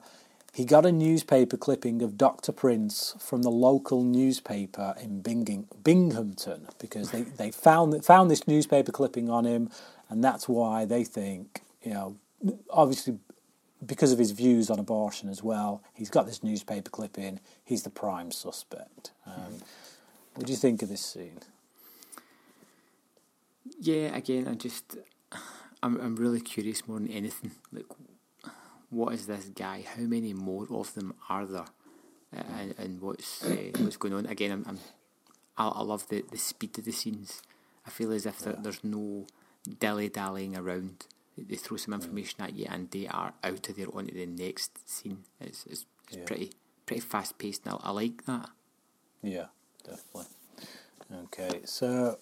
he 0.53 0.65
got 0.67 0.85
a 0.85 0.93
newspaper 0.93 1.57
clipping 1.57 2.03
of 2.03 2.19
Dr. 2.19 2.53
Prince 2.53 3.15
from 3.19 3.43
the 3.43 3.51
local 3.51 4.05
newspaper 4.05 4.95
in 5.01 5.23
Binging, 5.23 5.65
Binghamton 5.83 6.69
because 6.79 7.11
they, 7.11 7.23
they 7.23 7.51
found 7.51 8.05
found 8.05 8.31
this 8.31 8.47
newspaper 8.47 8.93
clipping 8.93 9.31
on 9.31 9.45
him, 9.47 9.71
and 10.11 10.23
that's 10.23 10.49
why 10.49 10.85
they 10.85 11.05
think 11.05 11.63
you 11.83 11.95
know 11.95 12.17
obviously 12.71 13.19
because 13.85 14.13
of 14.13 14.19
his 14.19 14.31
views 14.31 14.71
on 14.71 14.79
abortion 14.79 15.29
as 15.29 15.43
well. 15.43 15.83
He's 15.93 16.11
got 16.11 16.27
this 16.27 16.43
newspaper 16.43 16.91
clipping. 16.91 17.41
He's 17.65 17.83
the 17.83 17.91
prime 17.91 18.31
suspect. 18.31 19.11
Um, 19.27 19.61
what 20.35 20.47
do 20.47 20.53
you 20.53 20.59
think 20.59 20.83
of 20.83 20.89
this 20.89 21.05
scene? 21.05 21.41
Yeah, 23.81 24.15
again, 24.15 24.47
I 24.49 24.55
just, 24.55 24.97
I'm, 25.83 26.01
I'm 26.01 26.17
really 26.17 26.41
curious 26.41 26.87
more 26.87 26.99
than 26.99 27.09
anything. 27.09 27.53
Like, 27.73 27.87
what 28.93 29.15
is 29.15 29.27
this 29.27 29.47
guy? 29.47 29.85
How 29.97 30.03
many 30.03 30.35
more 30.35 30.67
of 30.71 30.95
them 30.95 31.15
are 31.29 31.47
there? 31.47 31.65
Uh, 32.37 32.43
and, 32.59 32.75
and 32.79 33.01
what's 33.01 33.43
uh, 33.43 33.71
what's 33.79 33.97
going 33.97 34.15
on? 34.15 34.27
Again, 34.27 34.53
I'm, 34.53 34.65
I'm 34.69 34.79
I, 35.57 35.69
I, 35.69 35.83
love 35.83 36.09
the, 36.09 36.23
the 36.31 36.39
speed 36.39 36.79
of 36.79 36.85
the 36.85 36.93
scenes. 36.93 37.43
I 37.87 37.91
feel 37.91 38.13
as 38.13 38.27
if 38.27 38.41
yeah. 38.41 38.53
there, 38.53 38.63
there's 38.63 38.85
no 38.85 39.27
dilly 39.81 40.09
dallying 40.09 40.57
around. 40.57 41.07
They 41.37 41.57
throw 41.57 41.79
some 41.79 41.95
information 41.95 42.43
at 42.43 42.55
you, 42.55 42.67
and 42.69 42.91
they 42.91 43.07
are 43.09 43.33
out 43.43 43.69
of 43.69 43.77
there 43.77 43.87
onto 43.93 44.13
the 44.13 44.27
next 44.27 44.89
scene. 44.89 45.25
It's 45.41 45.65
it's, 45.67 45.87
it's 46.09 46.19
yeah. 46.19 46.25
pretty 46.27 46.53
pretty 46.85 47.01
fast 47.01 47.39
paced. 47.39 47.65
Now 47.65 47.81
I 47.83 47.91
like 47.93 48.27
that. 48.27 48.51
Yeah, 49.23 49.47
definitely. 49.83 50.27
Okay, 51.25 51.61
so 51.65 52.19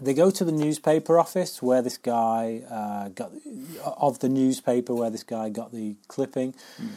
they 0.00 0.14
go 0.14 0.30
to 0.30 0.44
the 0.44 0.52
newspaper 0.52 1.18
office 1.18 1.62
where 1.62 1.82
this 1.82 1.98
guy 1.98 2.62
uh, 2.70 3.08
got 3.10 3.32
of 3.84 4.18
the 4.20 4.28
newspaper 4.28 4.94
where 4.94 5.10
this 5.10 5.22
guy 5.22 5.48
got 5.48 5.72
the 5.72 5.96
clipping, 6.08 6.54
mm. 6.80 6.88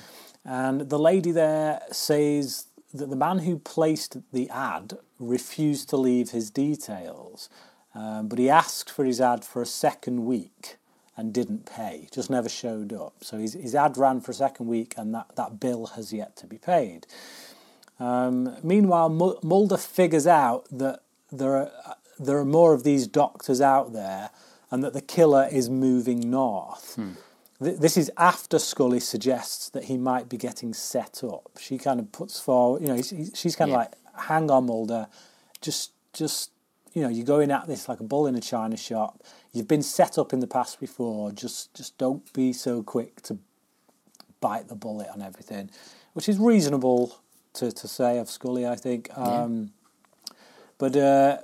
and 0.43 0.89
the 0.89 0.99
lady 0.99 1.31
there 1.31 1.81
says 1.91 2.67
that 2.93 3.09
the 3.09 3.15
man 3.15 3.39
who 3.39 3.59
placed 3.59 4.17
the 4.31 4.49
ad 4.49 4.97
refused 5.19 5.89
to 5.89 5.97
leave 5.97 6.31
his 6.31 6.49
details, 6.49 7.49
um, 7.93 8.27
but 8.27 8.39
he 8.39 8.49
asked 8.49 8.89
for 8.89 9.03
his 9.05 9.19
ad 9.19 9.43
for 9.43 9.61
a 9.61 9.65
second 9.65 10.25
week 10.25 10.77
and 11.17 11.33
didn't 11.33 11.65
pay, 11.65 12.07
just 12.11 12.29
never 12.29 12.49
showed 12.49 12.91
up. 12.93 13.13
So 13.21 13.37
his, 13.37 13.53
his 13.53 13.73
ad 13.75 13.97
ran 13.97 14.21
for 14.21 14.31
a 14.31 14.35
second 14.35 14.67
week, 14.67 14.93
and 14.97 15.13
that, 15.13 15.35
that 15.35 15.59
bill 15.59 15.87
has 15.87 16.11
yet 16.11 16.35
to 16.37 16.47
be 16.47 16.57
paid. 16.57 17.07
Um, 17.99 18.57
meanwhile, 18.63 19.09
Mulder 19.09 19.77
figures 19.77 20.27
out 20.27 20.65
that 20.71 21.01
there 21.31 21.55
are 21.55 21.71
there 22.19 22.37
are 22.37 22.45
more 22.45 22.73
of 22.73 22.83
these 22.83 23.07
doctors 23.07 23.61
out 23.61 23.93
there 23.93 24.29
and 24.71 24.83
that 24.83 24.93
the 24.93 25.01
killer 25.01 25.47
is 25.51 25.69
moving 25.69 26.29
north. 26.29 26.95
Hmm. 26.95 27.11
This 27.59 27.95
is 27.95 28.11
after 28.17 28.59
Scully 28.59 28.99
suggests 28.99 29.69
that 29.69 29.85
he 29.85 29.97
might 29.97 30.27
be 30.27 30.35
getting 30.35 30.73
set 30.73 31.23
up. 31.23 31.51
She 31.57 31.77
kind 31.77 32.01
of 32.01 32.11
puts 32.11 32.39
forward, 32.39 32.81
you 32.81 32.89
know, 32.89 33.01
she's 33.01 33.55
kind 33.55 33.71
of 33.71 33.73
yeah. 33.73 33.77
like, 33.77 33.91
hang 34.17 34.51
on, 34.51 34.65
Mulder, 34.65 35.07
just, 35.61 35.91
just, 36.11 36.51
you 36.93 37.01
know, 37.01 37.07
you're 37.07 37.25
going 37.25 37.51
at 37.51 37.65
this 37.67 37.87
like 37.87 38.01
a 38.01 38.03
bull 38.03 38.27
in 38.27 38.35
a 38.35 38.41
china 38.41 38.75
shop. 38.75 39.23
You've 39.53 39.69
been 39.69 39.83
set 39.83 40.17
up 40.17 40.33
in 40.33 40.41
the 40.41 40.47
past 40.47 40.81
before. 40.81 41.31
Just, 41.31 41.73
just 41.73 41.97
don't 41.97 42.31
be 42.33 42.51
so 42.51 42.83
quick 42.83 43.21
to 43.23 43.37
bite 44.41 44.67
the 44.67 44.75
bullet 44.75 45.07
on 45.13 45.21
everything, 45.21 45.69
which 46.13 46.27
is 46.27 46.37
reasonable 46.37 47.17
to, 47.53 47.71
to 47.71 47.87
say 47.87 48.19
of 48.19 48.29
Scully, 48.29 48.67
I 48.67 48.75
think. 48.75 49.09
Um, 49.17 49.71
yeah. 50.27 50.35
But 50.77 50.95
uh, 50.97 51.37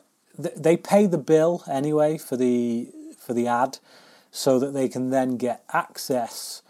they 0.56 0.78
pay 0.78 1.06
the 1.08 1.18
bill 1.18 1.64
anyway 1.70 2.18
for 2.18 2.38
the 2.38 2.90
for 3.18 3.34
the 3.34 3.48
ad, 3.48 3.80
so 4.32 4.60
that 4.60 4.74
they 4.74 4.90
can 4.90 5.10
then 5.10 5.38
get 5.38 5.64
access 5.74 6.62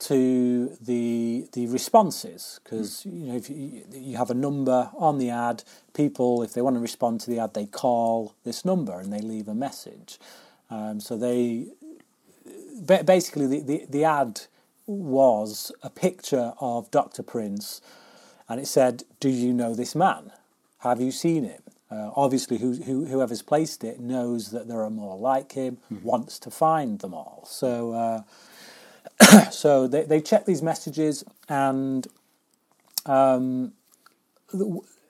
to 0.00 0.76
the 0.80 1.48
the 1.52 1.66
responses 1.68 2.60
because 2.62 3.06
you 3.06 3.26
know 3.26 3.36
if 3.36 3.48
you, 3.48 3.84
you 3.92 4.16
have 4.16 4.30
a 4.30 4.34
number 4.34 4.90
on 4.94 5.18
the 5.18 5.30
ad, 5.30 5.64
people 5.94 6.42
if 6.42 6.52
they 6.52 6.60
want 6.60 6.76
to 6.76 6.80
respond 6.80 7.20
to 7.20 7.30
the 7.30 7.38
ad, 7.38 7.54
they 7.54 7.66
call 7.66 8.34
this 8.44 8.64
number 8.64 8.98
and 9.00 9.12
they 9.12 9.20
leave 9.20 9.48
a 9.48 9.54
message. 9.54 10.18
Um, 10.70 11.00
so 11.00 11.16
they 11.16 11.68
basically 12.84 13.46
the, 13.46 13.60
the, 13.60 13.86
the 13.88 14.04
ad 14.04 14.42
was 14.86 15.72
a 15.82 15.90
picture 15.90 16.52
of 16.60 16.90
Dr. 16.90 17.22
Prince, 17.22 17.80
and 18.48 18.60
it 18.60 18.66
said, 18.66 19.04
"Do 19.20 19.30
you 19.30 19.52
know 19.52 19.74
this 19.74 19.94
man? 19.94 20.32
Have 20.80 21.00
you 21.00 21.12
seen 21.12 21.44
him?" 21.44 21.63
Uh, 21.94 22.10
obviously, 22.16 22.58
who, 22.58 22.72
who, 22.72 23.04
whoever's 23.04 23.42
placed 23.42 23.84
it 23.84 24.00
knows 24.00 24.50
that 24.50 24.66
there 24.66 24.82
are 24.82 24.90
more 24.90 25.16
like 25.16 25.52
him, 25.52 25.78
mm-hmm. 25.92 26.04
wants 26.04 26.40
to 26.40 26.50
find 26.50 26.98
them 26.98 27.14
all. 27.14 27.44
So, 27.48 27.92
uh, 27.92 29.50
so 29.50 29.86
they, 29.86 30.02
they 30.02 30.20
check 30.20 30.44
these 30.44 30.60
messages, 30.60 31.22
and 31.48 32.06
um, 33.06 33.74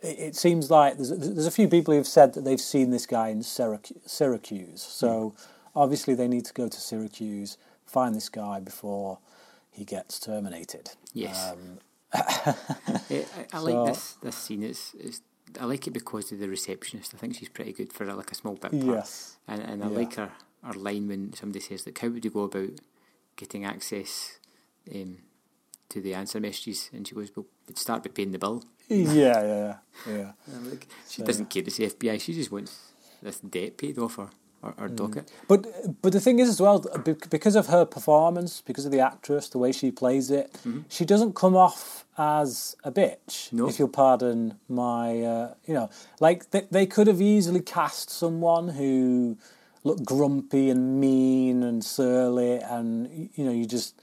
it 0.02 0.36
seems 0.36 0.70
like 0.70 0.96
there's, 0.96 1.08
there's 1.08 1.46
a 1.46 1.50
few 1.50 1.68
people 1.68 1.94
who've 1.94 2.06
said 2.06 2.34
that 2.34 2.44
they've 2.44 2.60
seen 2.60 2.90
this 2.90 3.06
guy 3.06 3.28
in 3.28 3.42
Syracuse. 3.42 4.82
So, 4.82 5.08
mm. 5.08 5.46
obviously, 5.74 6.14
they 6.14 6.28
need 6.28 6.44
to 6.44 6.52
go 6.52 6.68
to 6.68 6.80
Syracuse, 6.80 7.56
find 7.86 8.14
this 8.14 8.28
guy 8.28 8.60
before 8.60 9.20
he 9.70 9.86
gets 9.86 10.20
terminated. 10.20 10.90
Yes. 11.14 11.52
Um, 11.52 11.78
I, 12.12 12.54
I, 13.10 13.58
so, 13.58 13.64
like 13.64 13.94
this 13.94 14.12
this 14.22 14.36
scene. 14.36 14.62
It's, 14.62 14.94
it's 14.94 15.20
I 15.60 15.64
like 15.64 15.86
it 15.86 15.92
because 15.92 16.32
of 16.32 16.38
the 16.38 16.48
receptionist. 16.48 17.14
I 17.14 17.18
think 17.18 17.36
she's 17.36 17.48
pretty 17.48 17.72
good 17.72 17.92
for 17.92 18.04
like 18.12 18.30
a 18.30 18.34
small 18.34 18.54
bit 18.54 18.72
part. 18.72 18.74
Yes. 18.74 19.36
And 19.46 19.62
and 19.62 19.84
I 19.84 19.88
yeah. 19.88 19.96
like 19.96 20.14
her 20.14 20.30
her 20.62 20.72
line 20.74 21.08
when 21.08 21.32
somebody 21.32 21.60
says 21.60 21.86
like, 21.86 21.98
"How 21.98 22.08
would 22.08 22.24
you 22.24 22.30
go 22.30 22.44
about 22.44 22.70
getting 23.36 23.64
access 23.64 24.38
um, 24.94 25.18
to 25.90 26.00
the 26.00 26.14
answer 26.14 26.40
messages?" 26.40 26.90
And 26.92 27.06
she 27.06 27.14
goes, 27.14 27.30
"Well, 27.34 27.46
we'd 27.66 27.78
start 27.78 28.02
by 28.02 28.10
paying 28.10 28.32
the 28.32 28.38
bill." 28.38 28.64
Yeah, 28.88 29.12
yeah, 29.12 29.76
yeah. 30.06 30.32
like, 30.62 30.86
she 31.08 31.22
so, 31.22 31.26
doesn't 31.26 31.50
care 31.50 31.62
to 31.62 31.70
the 31.70 31.88
FBI. 31.88 32.20
She 32.20 32.34
just 32.34 32.52
wants 32.52 32.92
this 33.22 33.40
debt 33.40 33.78
paid 33.78 33.98
off 33.98 34.16
her 34.16 34.28
or, 34.64 34.74
or 34.78 34.88
mm. 34.88 34.96
docket. 34.96 35.30
But 35.46 35.66
but 36.02 36.12
the 36.12 36.20
thing 36.20 36.38
is 36.38 36.48
as 36.48 36.60
well, 36.60 36.84
because 37.30 37.54
of 37.54 37.66
her 37.68 37.84
performance, 37.84 38.62
because 38.64 38.86
of 38.86 38.92
the 38.92 39.00
actress, 39.00 39.48
the 39.48 39.58
way 39.58 39.72
she 39.72 39.90
plays 39.90 40.30
it, 40.30 40.52
mm-hmm. 40.52 40.80
she 40.88 41.04
doesn't 41.04 41.34
come 41.34 41.54
off 41.54 42.04
as 42.16 42.76
a 42.84 42.92
bitch. 42.92 43.52
No. 43.52 43.68
If 43.68 43.78
you'll 43.78 43.88
pardon 43.88 44.58
my, 44.68 45.20
uh, 45.22 45.54
you 45.66 45.74
know, 45.74 45.90
like 46.20 46.50
they, 46.50 46.66
they 46.70 46.86
could 46.86 47.06
have 47.06 47.20
easily 47.20 47.60
cast 47.60 48.10
someone 48.10 48.68
who 48.68 49.36
looked 49.82 50.04
grumpy 50.04 50.70
and 50.70 51.00
mean 51.00 51.62
and 51.62 51.84
surly, 51.84 52.58
and 52.58 53.30
you 53.34 53.44
know, 53.44 53.52
you 53.52 53.66
just 53.66 54.00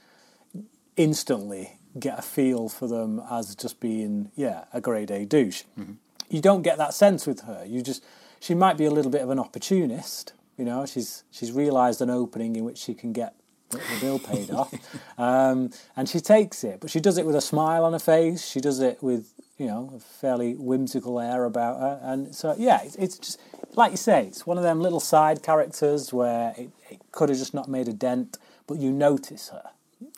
instantly 0.96 1.78
get 1.98 2.18
a 2.18 2.22
feel 2.22 2.68
for 2.68 2.86
them 2.86 3.20
as 3.30 3.54
just 3.54 3.80
being 3.80 4.30
yeah 4.34 4.64
a 4.72 4.80
grade 4.80 5.10
A 5.10 5.24
douche. 5.24 5.64
Mm-hmm. 5.78 5.94
You 6.30 6.40
don't 6.40 6.62
get 6.62 6.78
that 6.78 6.94
sense 6.94 7.26
with 7.26 7.42
her. 7.42 7.64
You 7.66 7.82
just 7.82 8.04
she 8.40 8.54
might 8.54 8.76
be 8.76 8.84
a 8.84 8.90
little 8.90 9.10
bit 9.10 9.20
of 9.20 9.30
an 9.30 9.38
opportunist, 9.38 10.32
you 10.56 10.64
know, 10.64 10.86
she's 10.86 11.24
she's 11.30 11.52
realised 11.52 12.00
an 12.00 12.10
opening 12.10 12.56
in 12.56 12.64
which 12.64 12.78
she 12.78 12.94
can 12.94 13.12
get 13.12 13.34
the, 13.70 13.80
bill 14.00 14.18
paid 14.18 14.50
off, 14.50 14.72
um, 15.18 15.70
and 15.96 16.08
she 16.08 16.20
takes 16.20 16.62
it. 16.64 16.80
But 16.80 16.90
she 16.90 17.00
does 17.00 17.18
it 17.18 17.26
with 17.26 17.36
a 17.36 17.40
smile 17.40 17.84
on 17.84 17.92
her 17.92 17.98
face. 17.98 18.46
She 18.46 18.60
does 18.60 18.80
it 18.80 19.02
with 19.02 19.32
you 19.58 19.66
know 19.66 19.92
a 19.96 19.98
fairly 19.98 20.54
whimsical 20.54 21.20
air 21.20 21.44
about 21.44 21.80
her, 21.80 22.00
and 22.02 22.34
so 22.34 22.54
yeah, 22.58 22.82
it's, 22.82 22.96
it's 22.96 23.18
just 23.18 23.40
like 23.74 23.90
you 23.90 23.96
say, 23.96 24.26
it's 24.26 24.46
one 24.46 24.58
of 24.58 24.64
them 24.64 24.80
little 24.80 25.00
side 25.00 25.42
characters 25.42 26.12
where 26.12 26.54
it, 26.58 26.70
it 26.90 27.00
could 27.12 27.30
have 27.30 27.38
just 27.38 27.54
not 27.54 27.68
made 27.68 27.88
a 27.88 27.92
dent, 27.92 28.38
but 28.66 28.78
you 28.78 28.92
notice 28.92 29.48
her 29.48 29.70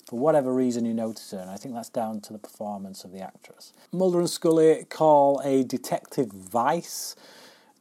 for 0.06 0.18
whatever 0.18 0.52
reason 0.52 0.84
you 0.84 0.94
notice 0.94 1.30
her, 1.30 1.38
and 1.38 1.50
I 1.50 1.56
think 1.56 1.74
that's 1.74 1.88
down 1.88 2.20
to 2.22 2.32
the 2.32 2.38
performance 2.38 3.04
of 3.04 3.12
the 3.12 3.20
actress. 3.20 3.72
Mulder 3.92 4.20
and 4.20 4.30
Scully 4.30 4.84
call 4.88 5.40
a 5.44 5.64
detective 5.64 6.52
Weiss 6.52 7.16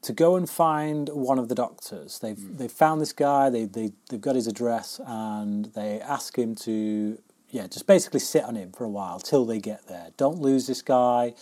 to 0.04 0.14
go 0.14 0.36
and 0.36 0.50
find 0.50 1.10
one 1.10 1.40
of 1.40 1.50
the 1.50 1.56
doctors. 1.56 2.20
They've 2.20 2.58
they've 2.58 2.72
found 2.72 3.02
this 3.02 3.14
guy. 3.14 3.50
They 3.50 3.66
they 3.66 3.94
they've 4.10 4.22
got 4.22 4.36
his 4.36 4.48
address, 4.48 5.00
and 5.06 5.66
they 5.74 6.00
ask 6.02 6.38
him 6.38 6.56
to 6.56 7.18
yeah, 7.50 7.68
just 7.68 7.86
basically 7.86 8.20
sit 8.20 8.44
on 8.44 8.56
him 8.56 8.72
for 8.72 8.84
a 8.84 8.90
while 8.90 9.20
till 9.20 9.46
they 9.46 9.60
get 9.60 9.88
there. 9.88 10.10
Don't 10.18 10.40
lose 10.40 10.66
this 10.66 10.82
guy. 10.82 11.36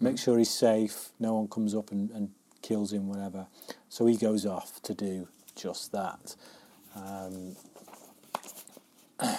Make 0.00 0.16
sure 0.16 0.38
he's 0.38 0.50
safe. 0.50 1.10
No 1.18 1.34
one 1.34 1.48
comes 1.48 1.74
up 1.74 1.90
and, 1.90 2.10
and 2.12 2.30
kills 2.62 2.92
him, 2.92 3.08
whatever. 3.08 3.48
So 3.88 4.06
he 4.06 4.16
goes 4.16 4.46
off 4.46 4.80
to 4.82 4.94
do 4.94 5.28
just 5.56 5.92
that. 5.92 6.36
Um, 6.96 7.56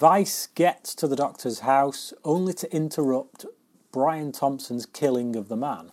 Weiss 0.00 0.46
gets 0.54 0.94
to 0.94 1.06
the 1.06 1.16
doctor's 1.16 1.60
house 1.60 2.14
only 2.24 2.54
to 2.54 2.74
interrupt 2.74 3.44
Brian 3.92 4.32
Thompson's 4.32 4.86
killing 4.86 5.36
of 5.36 5.48
the 5.48 5.56
man. 5.56 5.90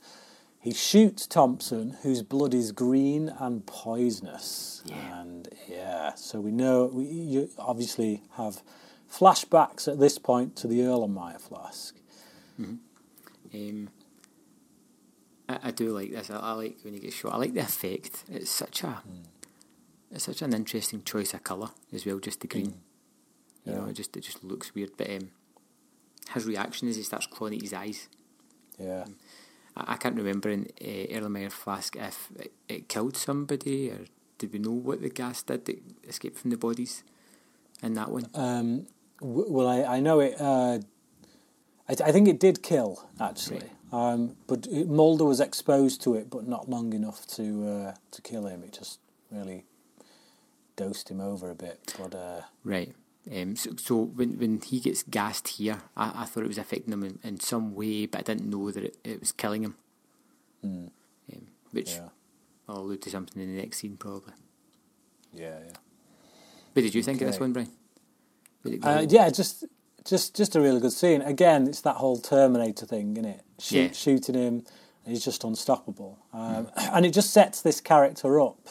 He 0.67 0.73
shoots 0.73 1.25
Thompson, 1.25 1.91
whose 2.03 2.21
blood 2.21 2.53
is 2.53 2.73
green 2.73 3.29
and 3.29 3.65
poisonous. 3.65 4.83
Yeah. 4.83 5.21
And 5.21 5.47
yeah, 5.65 6.13
so 6.15 6.41
we 6.41 6.51
know, 6.51 6.91
we 6.91 7.05
you 7.05 7.49
obviously 7.57 8.23
have 8.35 8.61
flashbacks 9.09 9.87
at 9.87 9.97
this 9.97 10.17
point 10.17 10.57
to 10.57 10.67
the 10.67 10.81
Erlenmeyer 10.81 11.39
flask. 11.39 11.95
Um, 12.59 13.89
I, 15.47 15.59
I 15.63 15.71
do 15.71 15.91
like 15.91 16.11
this. 16.11 16.29
I, 16.29 16.35
I 16.35 16.51
like 16.51 16.79
when 16.83 16.93
you 16.93 16.99
get 16.99 17.13
shot. 17.13 17.33
I 17.33 17.37
like 17.37 17.53
the 17.53 17.61
effect. 17.61 18.25
It's 18.29 18.51
such 18.51 18.83
a, 18.83 19.01
it's 20.11 20.25
such 20.25 20.41
an 20.41 20.53
interesting 20.53 21.01
choice 21.01 21.33
of 21.33 21.45
colour 21.45 21.69
as 21.93 22.05
well. 22.05 22.19
Just 22.19 22.41
the 22.41 22.47
green. 22.47 22.73
You 23.63 23.71
know, 23.71 23.85
it 23.85 23.93
just 23.93 24.17
it 24.17 24.25
just 24.25 24.43
looks 24.43 24.75
weird. 24.75 24.97
But 24.97 25.11
um, 25.11 25.31
his 26.33 26.43
reaction 26.43 26.89
is 26.89 26.97
he 26.97 27.03
starts 27.03 27.25
clawing 27.25 27.53
at 27.53 27.61
his 27.61 27.71
eyes. 27.71 28.09
Yeah. 28.77 29.05
I, 29.77 29.93
I 29.93 29.95
can't 29.97 30.15
remember 30.15 30.49
in 30.49 30.67
uh, 30.81 30.85
Erlenmeyer 30.85 31.51
Flask 31.51 31.95
if 31.95 32.29
it, 32.39 32.51
it 32.67 32.89
killed 32.89 33.15
somebody 33.15 33.89
or 33.91 33.99
did 34.37 34.53
we 34.53 34.59
know 34.59 34.71
what 34.71 35.01
the 35.01 35.09
gas 35.09 35.43
did 35.43 35.65
that 35.65 35.81
escaped 36.07 36.37
from 36.37 36.51
the 36.51 36.57
bodies 36.57 37.03
in 37.81 37.93
that 37.93 38.09
one? 38.11 38.27
Um, 38.35 38.87
w- 39.19 39.47
well, 39.49 39.67
I, 39.67 39.97
I 39.97 39.99
know 39.99 40.19
it. 40.19 40.35
Uh, 40.39 40.79
I, 41.89 41.93
I 42.05 42.11
think 42.11 42.27
it 42.27 42.39
did 42.39 42.61
kill 42.61 43.07
actually, 43.19 43.63
um, 43.91 44.35
but 44.47 44.67
it, 44.67 44.87
Mulder 44.87 45.25
was 45.25 45.39
exposed 45.39 46.01
to 46.03 46.15
it, 46.15 46.29
but 46.29 46.47
not 46.47 46.69
long 46.69 46.93
enough 46.93 47.25
to 47.37 47.67
uh, 47.67 47.93
to 48.11 48.21
kill 48.21 48.45
him. 48.47 48.63
It 48.63 48.73
just 48.73 48.99
really 49.31 49.65
dosed 50.75 51.09
him 51.09 51.19
over 51.19 51.49
a 51.49 51.55
bit. 51.55 51.93
But 51.97 52.13
uh, 52.15 52.41
Right. 52.63 52.93
Um, 53.35 53.55
so, 53.55 53.71
so 53.77 53.95
when 54.03 54.37
when 54.39 54.61
he 54.61 54.79
gets 54.79 55.03
gassed 55.03 55.47
here, 55.49 55.79
I, 55.97 56.23
I 56.23 56.25
thought 56.25 56.43
it 56.43 56.47
was 56.47 56.57
affecting 56.57 56.93
him 56.93 57.03
in, 57.03 57.19
in 57.23 57.39
some 57.39 57.75
way, 57.75 58.05
but 58.05 58.19
I 58.19 58.23
didn't 58.23 58.49
know 58.49 58.71
that 58.71 58.83
it, 58.83 58.97
it 59.03 59.19
was 59.19 59.31
killing 59.31 59.63
him. 59.63 59.75
Um, 60.63 60.91
which 61.71 61.91
yeah, 61.95 62.09
I'll 62.67 62.77
allude 62.79 63.01
to 63.03 63.09
something 63.09 63.41
in 63.41 63.55
the 63.55 63.61
next 63.61 63.77
scene 63.79 63.97
probably. 63.97 64.33
yeah, 65.33 65.59
yeah. 65.65 65.73
What 66.73 66.81
did 66.83 66.95
you 66.95 67.03
think 67.03 67.21
of 67.21 67.27
this 67.27 67.39
one, 67.39 67.53
Bryan? 67.53 67.69
Did 68.63 68.73
it 68.75 68.81
go- 68.81 68.89
Uh, 68.89 69.05
yeah, 69.09 69.29
just 69.29 69.65
just 70.05 70.35
just 70.35 70.55
a 70.55 70.61
really 70.61 70.79
good 70.79 70.93
scene. 70.93 71.21
Again, 71.21 71.67
it's 71.67 71.81
that 71.81 71.95
whole 71.97 72.17
Terminator 72.17 72.85
thing, 72.85 73.11
isn't 73.13 73.25
it? 73.25 73.41
Shoot, 73.59 73.77
Yeah. 73.77 73.91
Shooting 73.91 74.35
him, 74.35 74.53
and 75.03 75.13
he's 75.13 75.25
just 75.25 75.43
unstoppable, 75.43 76.19
um, 76.33 76.69
and 76.77 77.05
it 77.05 77.11
just 77.11 77.31
sets 77.31 77.61
this 77.61 77.81
character 77.81 78.39
up, 78.39 78.69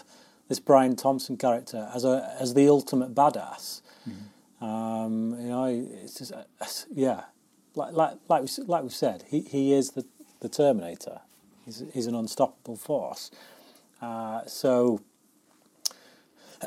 this 0.49 0.61
Brian 0.61 0.97
Thompson 0.97 1.37
character, 1.37 1.91
as 1.95 2.05
a 2.05 2.35
as 2.41 2.55
the 2.55 2.69
ultimate 2.69 3.15
badass. 3.15 3.83
Um, 4.61 5.37
you 5.39 5.49
know, 5.49 5.89
it's 6.03 6.15
just 6.15 6.33
uh, 6.33 6.45
yeah, 6.93 7.25
like 7.75 7.93
like 7.93 8.15
like 8.29 8.43
we 8.43 8.49
like 8.65 8.83
we 8.83 8.89
said, 8.91 9.25
he 9.29 9.41
he 9.41 9.73
is 9.73 9.91
the 9.91 10.07
the 10.41 10.49
Terminator. 10.49 11.21
He's 11.65 11.83
he's 11.93 12.07
an 12.07 12.15
unstoppable 12.15 12.77
force. 12.77 13.31
Uh, 14.01 14.45
so 14.47 15.01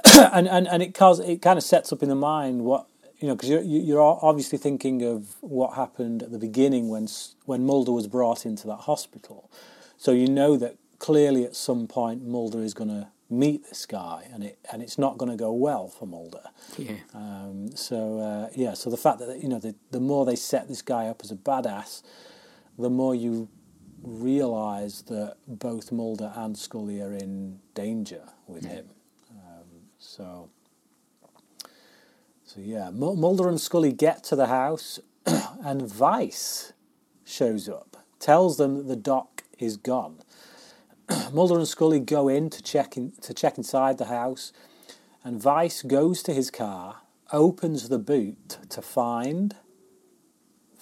and, 0.17 0.48
and, 0.48 0.67
and 0.67 0.84
it 0.84 0.93
cause 0.93 1.19
it 1.19 1.41
kind 1.41 1.58
of 1.58 1.63
sets 1.63 1.91
up 1.91 2.03
in 2.03 2.10
the 2.10 2.15
mind 2.15 2.63
what 2.63 2.88
you 3.19 3.27
know 3.27 3.36
because 3.36 3.50
you're 3.50 3.62
you're 3.62 4.19
obviously 4.22 4.58
thinking 4.58 5.03
of 5.03 5.36
what 5.41 5.75
happened 5.75 6.24
at 6.24 6.31
the 6.31 6.38
beginning 6.38 6.89
when 6.89 7.08
when 7.46 7.66
Mulder 7.66 7.92
was 7.92 8.07
brought 8.07 8.46
into 8.46 8.68
that 8.68 8.81
hospital, 8.81 9.50
so 9.98 10.11
you 10.11 10.27
know 10.27 10.57
that 10.57 10.77
clearly 11.00 11.44
at 11.44 11.55
some 11.55 11.87
point 11.87 12.24
Mulder 12.24 12.61
is 12.61 12.74
going 12.74 12.90
to 12.90 13.07
meet 13.29 13.63
this 13.70 13.85
guy 13.85 14.27
and 14.33 14.44
it 14.44 14.57
and 14.72 14.81
it's 14.81 14.98
not 14.98 15.18
going 15.18 15.29
to 15.31 15.37
go 15.37 15.51
well 15.53 15.87
for 15.87 16.05
Mulder. 16.07 16.44
yeah. 16.77 16.96
Um, 17.13 17.75
so 17.75 18.20
uh, 18.20 18.50
yeah, 18.55 18.74
so 18.74 18.89
the 18.89 18.98
fact 18.98 19.20
that 19.20 19.42
you 19.42 19.50
know 19.50 19.59
the 19.59 19.75
the 19.92 20.00
more 20.00 20.25
they 20.25 20.35
set 20.35 20.68
this 20.68 20.81
guy 20.81 21.07
up 21.07 21.22
as 21.24 21.31
a 21.31 21.35
badass, 21.35 22.01
the 22.77 22.89
more 22.89 23.13
you 23.13 23.50
realise 24.01 25.01
that 25.03 25.35
both 25.48 25.92
Mulder 25.92 26.31
and 26.35 26.57
Scully 26.57 27.01
are 27.01 27.13
in 27.13 27.59
danger 27.74 28.24
with 28.48 28.65
him. 28.65 28.89
Um, 29.31 29.65
so 29.98 30.50
so 32.46 32.61
yeah, 32.61 32.89
Mul- 32.89 33.15
Mulder 33.15 33.48
and 33.48 33.61
Scully 33.61 33.92
get 33.92 34.24
to 34.25 34.35
the 34.35 34.48
house, 34.48 35.00
and 35.25 35.94
Weiss 36.00 36.74
shows 37.24 37.70
up, 37.70 37.98
tells 38.20 38.57
them 38.57 38.77
that 38.77 38.87
the 38.87 38.96
doc 38.96 39.44
is 39.59 39.77
gone. 39.77 40.20
Mulder 41.33 41.57
and 41.57 41.67
Scully 41.67 42.00
go 42.00 42.27
in 42.27 42.50
to 42.50 42.61
check 42.61 42.98
in, 42.98 43.13
to 43.22 43.33
check 43.33 43.57
inside 43.57 43.98
the 43.98 44.05
house, 44.05 44.51
and 45.24 45.43
Weiss 45.43 45.81
goes 45.81 46.22
to 46.24 46.33
his 46.33 46.50
car, 46.51 46.98
opens 47.31 47.89
the 47.89 48.00
boot 48.00 48.57
to 48.69 48.81
find 48.81 49.55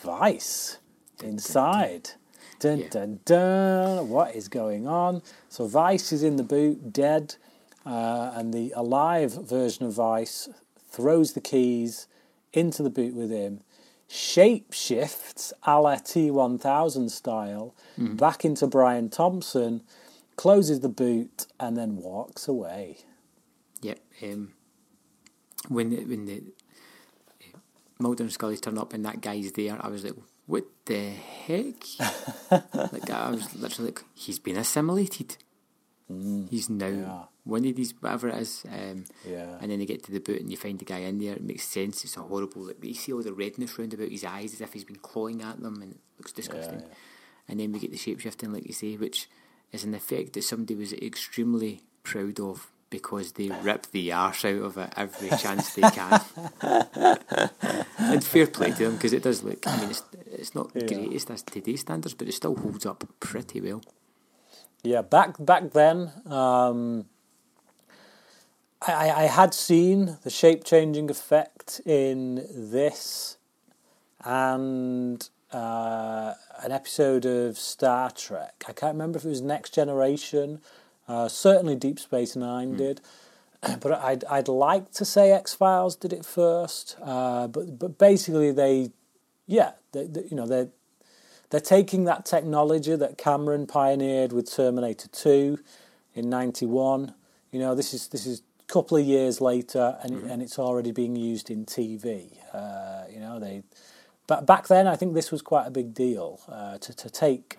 Weiss 0.04 0.78
inside. 1.24 2.12
Dun, 2.60 2.80
Yeah. 2.80 2.88
dun, 2.90 3.20
dun. 3.26 4.10
What 4.10 4.36
is 4.36 4.48
going 4.48 4.88
on? 4.88 5.22
So 5.50 5.66
Weiss 5.66 6.12
is 6.12 6.24
in 6.24 6.38
the 6.38 6.44
boot, 6.44 6.92
dead, 6.92 7.36
uh, 7.86 8.32
and 8.36 8.54
the 8.54 8.74
alive 8.76 9.34
version 9.34 9.86
of 9.86 9.98
Weiss 9.98 10.50
throws 10.90 11.34
the 11.34 11.42
keys 11.42 12.08
into 12.54 12.82
the 12.82 12.90
boot 12.90 13.14
with 13.14 13.30
him, 13.30 13.62
shapeshifts 14.10 15.52
a 15.64 15.80
la 15.80 15.96
T1000 15.96 17.10
style 17.12 17.76
back 17.98 18.46
into 18.46 18.66
Brian 18.68 19.10
Thompson, 19.10 19.82
closes 20.38 20.80
the 20.80 20.90
boot, 20.90 21.48
and 21.60 21.76
then 21.76 21.98
walks 21.98 22.48
away. 22.48 23.00
Yep. 23.82 24.00
Um, 24.24 24.54
when 25.68 25.90
the, 25.90 26.06
when 26.06 26.26
the 26.26 26.44
uh, 27.42 27.58
Mulder 28.00 28.24
and 28.24 28.32
Scully 28.32 28.58
turn 28.58 28.78
up 28.78 28.94
and 28.94 29.04
that 29.04 29.22
guy's 29.22 29.52
there, 29.52 29.78
I 29.80 29.90
was 29.90 30.06
like, 30.06 30.14
"What 30.46 30.66
the 30.86 31.10
heck?" 31.10 31.76
like 32.94 33.10
I 33.10 33.30
was 33.32 33.54
literally 33.56 33.92
like, 33.92 34.04
"He's 34.14 34.40
been 34.40 34.58
assimilated. 34.58 35.38
He's 36.50 36.70
now 36.70 36.88
yeah. 36.88 37.24
one 37.44 37.66
of 37.66 37.76
these 37.76 37.94
whatever 38.00 38.30
it 38.30 38.36
is." 38.36 38.64
Um, 38.72 39.04
Yeah. 39.28 39.58
And 39.60 39.72
then 39.72 39.80
they 39.80 39.86
get 39.86 40.04
to 40.06 40.12
the 40.12 40.20
boot 40.20 40.40
and 40.40 40.50
you 40.50 40.58
find 40.58 40.80
the 40.80 40.86
guy 40.86 41.00
in 41.00 41.20
there. 41.20 41.34
It 41.34 41.44
makes 41.44 41.68
sense. 41.68 42.06
It's 42.06 42.16
a 42.16 42.22
horrible. 42.22 42.62
Like, 42.62 42.84
you 42.84 42.94
see 42.94 43.12
all 43.12 43.24
the 43.24 43.34
redness 43.34 43.78
round 43.78 43.94
about 43.94 44.10
his 44.10 44.24
eyes 44.24 44.54
as 44.54 44.62
if 44.62 44.74
he's 44.74 44.86
been 44.86 44.98
clawing 44.98 45.42
at 45.42 45.62
them, 45.62 45.82
and 45.82 45.94
it 45.94 46.00
looks 46.18 46.32
disgusting. 46.32 46.80
yeah. 46.80 46.96
And 47.50 47.60
then 47.60 47.72
we 47.72 47.80
get 47.80 47.92
the 47.92 47.98
shapeshifting, 47.98 48.54
like 48.54 48.68
you 48.68 48.74
say, 48.74 48.96
which 48.98 49.30
is 49.72 49.84
an 49.84 49.94
effect 49.94 50.34
that 50.34 50.44
somebody 50.44 50.76
was 50.76 50.94
extremely 50.94 51.82
proud 52.04 52.40
of 52.40 52.68
because 52.90 53.34
they 53.34 53.50
rip 53.50 53.86
the 53.92 54.12
arse 54.14 54.46
out 54.46 54.62
of 54.62 54.78
it 54.78 54.94
every 54.96 55.30
chance 55.38 55.74
they 55.76 55.82
can. 55.82 56.22
and 57.98 58.24
fair 58.24 58.48
play 58.48 58.72
to 58.72 58.86
them 58.86 58.94
because 58.96 59.14
it 59.14 59.24
does 59.24 59.44
look. 59.44 59.68
I 59.68 59.78
mean, 59.80 59.90
it's 59.90 60.04
it's 60.32 60.56
not 60.56 60.72
Yeah. 60.74 60.86
greatest 60.88 61.30
as 61.32 61.42
today's 61.44 61.82
standards, 61.82 62.14
but 62.14 62.28
it 62.28 62.34
still 62.34 62.56
holds 62.56 62.86
up 62.86 63.04
pretty 63.20 63.60
well. 63.62 63.82
Yeah, 64.84 65.02
back 65.02 65.36
back 65.40 65.72
then, 65.72 66.12
um, 66.28 67.06
I, 68.82 68.94
I 68.94 69.24
I 69.24 69.26
had 69.26 69.54
seen 69.54 70.18
the 70.24 70.30
shape 70.30 70.64
changing 70.64 71.10
effect 71.10 71.82
in 71.86 72.46
this 72.54 73.38
and 74.24 75.30
uh, 75.54 76.34
an 76.64 76.72
episode 76.72 77.26
of 77.26 77.58
Star 77.58 78.12
Trek. 78.12 78.64
I 78.68 78.74
can't 78.74 78.94
remember 78.94 79.18
if 79.18 79.26
it 79.26 79.30
was 79.30 79.42
Next 79.42 79.74
Generation. 79.74 80.60
Uh, 81.08 81.28
certainly, 81.28 81.76
Deep 81.76 82.00
Space 82.00 82.36
Nine 82.36 82.76
did. 82.76 83.02
But 83.82 83.94
I'd 83.94 84.24
I'd 84.26 84.48
like 84.48 84.92
to 84.94 85.04
say 85.04 85.32
X 85.32 85.56
Files 85.56 85.96
did 85.96 86.14
it 86.14 86.24
first. 86.24 86.96
Uh, 87.02 87.48
but 87.48 87.80
but 87.80 87.98
basically 87.98 88.52
they, 88.52 88.92
yeah, 89.48 89.72
they, 89.94 90.06
they, 90.06 90.26
you 90.30 90.38
know 90.38 90.46
they 90.46 90.68
they're 91.50 91.60
taking 91.60 92.06
that 92.06 92.26
technology 92.26 92.96
that 92.96 93.18
Cameron 93.18 93.68
pioneered 93.68 94.34
with 94.34 94.54
Terminator 94.54 95.08
2 95.08 95.60
in 96.14 96.30
91. 96.30 97.14
You 97.52 97.60
know, 97.60 97.74
this 97.74 97.94
is 97.94 98.10
this 98.10 98.26
is 98.26 98.42
a 98.60 98.72
couple 98.72 98.98
of 98.98 99.06
years 99.06 99.40
later 99.40 99.98
and, 100.04 100.14
it, 100.14 100.24
and 100.26 100.42
it's 100.42 100.60
already 100.60 100.92
being 100.92 101.16
used 101.16 101.50
in 101.50 101.66
TV. 101.66 102.32
Uh, 102.54 103.06
you 103.10 103.20
know, 103.20 103.40
they 103.40 103.64
but 104.28 104.46
back 104.46 104.68
then 104.68 104.88
I 104.88 104.96
think 104.96 105.14
this 105.14 105.32
was 105.32 105.42
quite 105.42 105.66
a 105.68 105.72
big 105.72 105.94
deal 105.94 106.40
uh, 106.50 106.78
to 106.80 106.94
to 106.94 107.10
take 107.10 107.58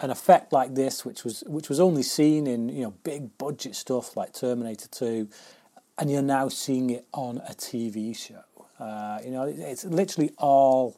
an 0.00 0.10
effect 0.10 0.52
like 0.52 0.74
this 0.74 1.04
which 1.04 1.24
was 1.24 1.42
which 1.46 1.68
was 1.68 1.80
only 1.80 2.02
seen 2.02 2.46
in, 2.46 2.68
you 2.68 2.82
know, 2.84 2.94
big 3.04 3.36
budget 3.38 3.74
stuff 3.74 4.16
like 4.16 4.32
Terminator 4.32 4.88
2 4.88 5.28
and 5.98 6.10
you're 6.10 6.22
now 6.22 6.48
seeing 6.48 6.90
it 6.90 7.06
on 7.12 7.38
a 7.48 7.54
TV 7.54 8.16
show. 8.16 8.42
Uh, 8.80 9.18
you 9.24 9.30
know, 9.30 9.44
it- 9.44 9.58
it's 9.58 9.84
literally 9.84 10.32
all 10.38 10.96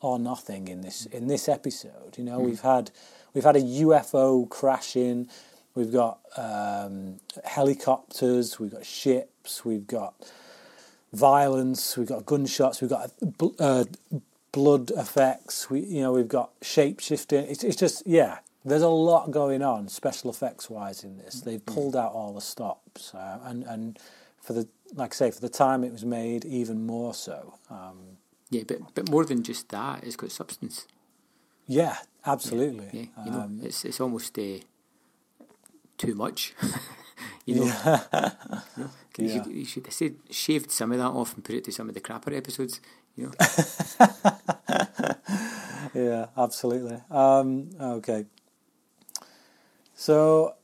or 0.00 0.18
nothing 0.18 0.68
in 0.68 0.80
this 0.80 1.06
in 1.06 1.26
this 1.26 1.48
episode. 1.48 2.16
You 2.16 2.24
know, 2.24 2.38
we've 2.40 2.60
had 2.60 2.90
we've 3.34 3.44
had 3.44 3.56
a 3.56 3.60
UFO 3.60 4.48
crashing, 4.48 5.28
We've 5.74 5.92
got 5.92 6.18
um, 6.36 7.20
helicopters, 7.44 8.58
we've 8.58 8.72
got 8.72 8.84
ships, 8.84 9.64
we've 9.64 9.86
got 9.86 10.14
violence, 11.12 11.96
we've 11.96 12.08
got 12.08 12.26
gunshots, 12.26 12.80
we've 12.80 12.90
got 12.90 13.10
uh, 13.58 13.84
blood 14.52 14.90
effects. 14.96 15.70
We, 15.70 15.80
you 15.80 16.00
know, 16.02 16.12
we've 16.12 16.28
got 16.28 16.50
shape 16.62 17.00
shifting. 17.00 17.44
It's, 17.46 17.64
it's 17.64 17.76
just 17.76 18.06
yeah. 18.06 18.38
There's 18.64 18.82
a 18.82 18.88
lot 18.88 19.30
going 19.30 19.62
on 19.62 19.88
special 19.88 20.30
effects 20.30 20.68
wise 20.68 21.02
in 21.04 21.16
this. 21.16 21.40
They've 21.40 21.64
pulled 21.64 21.96
out 21.96 22.12
all 22.12 22.34
the 22.34 22.40
stops, 22.40 23.14
uh, 23.14 23.38
and 23.44 23.64
and 23.64 23.98
for 24.42 24.52
the 24.52 24.68
like 24.94 25.12
I 25.12 25.16
say 25.16 25.30
for 25.30 25.40
the 25.40 25.48
time 25.48 25.84
it 25.84 25.92
was 25.92 26.04
made, 26.04 26.44
even 26.44 26.84
more 26.86 27.14
so. 27.14 27.54
Um, 27.70 28.18
Yeah, 28.50 28.64
but 28.66 28.78
but 28.94 29.10
more 29.10 29.24
than 29.24 29.42
just 29.42 29.68
that, 29.70 30.04
it's 30.04 30.16
got 30.16 30.30
substance. 30.32 30.86
yeah, 31.66 31.96
absolutely. 32.26 32.88
Yeah, 32.92 33.24
you 33.24 33.30
know, 33.30 33.40
Um, 33.42 33.60
it's 33.62 33.84
it's 33.84 34.00
almost 34.00 34.38
uh, 34.38 34.58
too 35.96 36.14
much. 36.14 36.54
you 37.46 37.54
know, 37.56 37.64
you, 37.64 37.70
know? 37.72 38.90
You, 39.18 39.24
Yeah. 39.26 39.32
should, 39.42 39.46
you 39.46 39.64
should 39.64 39.86
have 39.86 39.94
said, 39.94 40.14
shaved 40.30 40.70
some 40.70 40.92
of 40.92 40.98
that 40.98 41.06
off 41.20 41.34
and 41.34 41.44
put 41.44 41.54
it 41.54 41.64
to 41.64 41.72
some 41.72 41.88
of 41.88 41.94
the 41.94 42.00
crapper 42.00 42.36
episodes. 42.36 42.80
You 43.18 43.32
know, 44.00 44.06
yeah, 45.92 46.26
absolutely. 46.36 47.00
Um, 47.10 47.70
okay. 47.80 48.26
So 49.94 50.54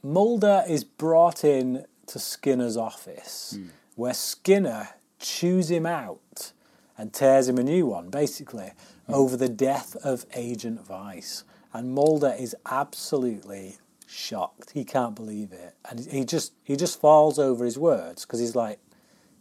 Mulder 0.00 0.62
is 0.68 0.84
brought 0.84 1.42
in 1.42 1.84
to 2.06 2.20
Skinner's 2.20 2.76
office, 2.76 3.58
where 3.96 4.14
Skinner 4.14 4.90
chews 5.18 5.68
him 5.68 5.84
out 5.84 6.52
and 6.96 7.12
tears 7.12 7.48
him 7.48 7.58
a 7.58 7.62
new 7.64 7.86
one, 7.86 8.08
basically, 8.08 8.70
over 9.08 9.36
the 9.36 9.48
death 9.48 9.96
of 9.96 10.26
Agent 10.34 10.88
Weiss. 10.88 11.42
And 11.72 11.92
Mulder 11.92 12.36
is 12.38 12.54
absolutely 12.66 13.78
shocked. 14.06 14.70
He 14.74 14.84
can't 14.84 15.16
believe 15.16 15.52
it, 15.52 15.74
and 15.88 15.98
he 16.06 16.24
just 16.24 16.52
he 16.62 16.76
just 16.76 17.00
falls 17.00 17.36
over 17.36 17.64
his 17.64 17.76
words 17.78 18.24
because 18.24 18.38
he's 18.38 18.54
like, 18.54 18.78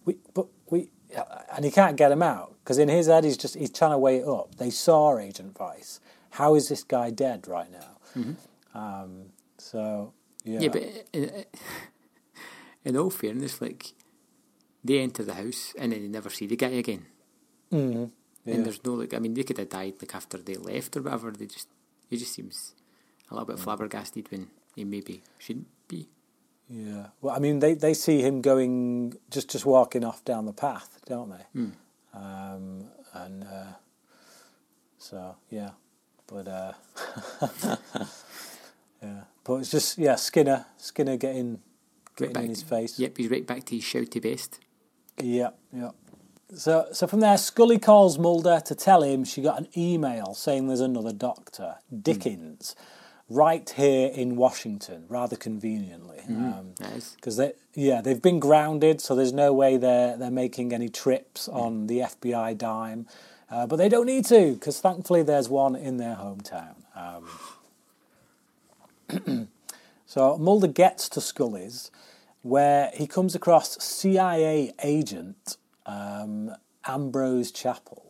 "We, 0.06 0.18
but 0.34 0.48
we," 0.48 0.59
and 1.56 1.65
he 1.65 1.72
can't 1.72 1.98
get 1.98 2.12
him 2.12 2.22
out 2.24 2.56
because 2.63 2.78
in 2.78 2.89
his 2.89 3.08
head 3.08 3.24
he's 3.24 3.38
just 3.38 3.56
he's 3.56 3.72
trying 3.72 3.91
to 3.91 3.98
weigh 3.98 4.17
it 4.17 4.28
up. 4.28 4.56
They 4.56 4.69
saw 4.69 5.17
Agent 5.17 5.58
Weiss. 5.60 6.00
How 6.32 6.56
is 6.56 6.69
this 6.69 6.84
guy 6.84 7.10
dead 7.10 7.48
right 7.48 7.69
now? 7.72 8.32
Um, 8.74 9.26
so 9.58 10.13
yeah, 10.43 10.60
yeah, 10.62 10.69
but 10.69 10.84
in, 11.13 11.45
in 12.86 12.98
all 12.98 13.10
fairness, 13.10 13.62
like 13.62 13.93
they 14.84 15.00
enter 15.00 15.24
the 15.24 15.34
house 15.34 15.74
and 15.78 15.91
then 15.91 16.02
they 16.04 16.08
never 16.08 16.30
see 16.30 16.45
the 16.48 16.56
guy 16.56 16.69
again. 16.69 17.06
Mhm. 17.72 18.12
And 18.45 18.65
there's 18.65 18.84
no 18.84 18.93
like, 18.93 19.13
I 19.13 19.19
mean, 19.19 19.34
they 19.36 19.43
could 19.43 19.58
have 19.58 19.69
died 19.69 19.95
like 20.02 20.15
after 20.15 20.38
they 20.38 20.56
left 20.56 20.95
or 20.98 21.02
whatever. 21.04 21.30
They 21.32 21.45
just, 21.45 21.67
he 22.10 22.17
just 22.17 22.34
seems 22.34 22.74
a 23.30 23.34
little 23.36 23.45
bit 23.45 23.58
Mm. 23.58 23.63
flabbergasted 23.63 24.32
when 24.32 24.48
he 24.76 24.86
maybe 24.86 25.22
shouldn't 25.38 25.67
be. 25.88 26.08
Yeah. 26.69 27.08
Well, 27.21 27.36
I 27.36 27.39
mean, 27.39 27.60
they, 27.60 27.73
they 27.73 27.93
see 27.93 28.21
him 28.21 28.41
going 28.41 29.15
just 29.29 29.49
just 29.49 29.65
walking 29.65 30.03
off 30.03 30.23
down 30.23 30.45
the 30.45 30.53
path, 30.53 30.99
don't 31.05 31.29
they? 31.29 31.45
Hmm. 31.53 31.69
Um, 32.13 32.86
and 33.13 33.43
uh, 33.43 33.73
so 34.97 35.36
yeah, 35.49 35.71
but 36.27 36.47
uh, 36.47 36.73
yeah, 39.01 39.21
but 39.43 39.53
it's 39.55 39.71
just 39.71 39.97
yeah, 39.97 40.15
Skinner 40.15 40.65
Skinner 40.77 41.17
getting 41.17 41.60
getting 42.15 42.34
back- 42.34 42.43
in 42.43 42.49
his 42.49 42.62
face. 42.63 42.99
Yep, 42.99 43.17
he's 43.17 43.29
right 43.32 43.45
back 43.47 43.65
to 43.65 43.75
his 43.75 43.84
shouty 43.84 44.21
best. 44.21 44.60
Yeah, 45.21 45.49
yeah. 45.73 45.91
So, 46.55 46.88
so 46.91 47.05
from 47.05 47.19
there, 47.19 47.38
Scully 47.38 47.77
calls 47.77 48.17
Mulder 48.17 48.60
to 48.65 48.73
tell 48.73 49.03
him 49.03 49.23
she 49.23 49.41
got 49.41 49.60
an 49.60 49.67
email 49.77 50.34
saying 50.34 50.67
there's 50.67 50.79
another 50.79 51.13
doctor, 51.13 51.75
Dickens, 52.01 52.75
right 53.30 53.70
here 53.70 54.10
in 54.10 54.36
Washington, 54.36 55.06
rather 55.08 55.36
conveniently. 55.36 56.20
Um, 56.28 56.74
That 56.80 56.94
is. 56.94 57.13
because 57.15 57.38
they 57.38 57.54
yeah 57.74 58.02
they've 58.02 58.22
been 58.22 58.39
grounded 58.39 59.02
so 59.02 59.15
there's 59.15 59.34
no 59.34 59.54
way 59.54 59.78
they're 59.78 60.18
they're 60.18 60.32
making 60.32 60.74
any 60.74 60.89
trips 60.89 61.48
on 61.48 61.88
the 61.88 62.00
FBI 62.00 62.58
dime 62.58 63.08
uh, 63.50 63.65
but 63.65 63.78
they 63.78 63.89
don't 63.89 64.06
need 64.06 64.26
to 64.26 64.54
because 64.54 64.80
thankfully 64.80 65.24
there's 65.24 65.50
one 65.50 65.76
in 65.76 65.98
their 65.98 66.15
hometown 66.15 66.76
um, 66.96 67.28
so 70.06 70.38
Mulder 70.38 70.68
gets 70.68 71.10
to 71.10 71.22
Scully's 71.22 71.92
where 72.42 72.92
he 72.94 73.08
comes 73.08 73.36
across 73.36 73.82
CIA 73.84 74.74
agent 74.84 75.58
um, 75.86 76.52
Ambrose 76.86 77.52
Chapel 77.52 78.09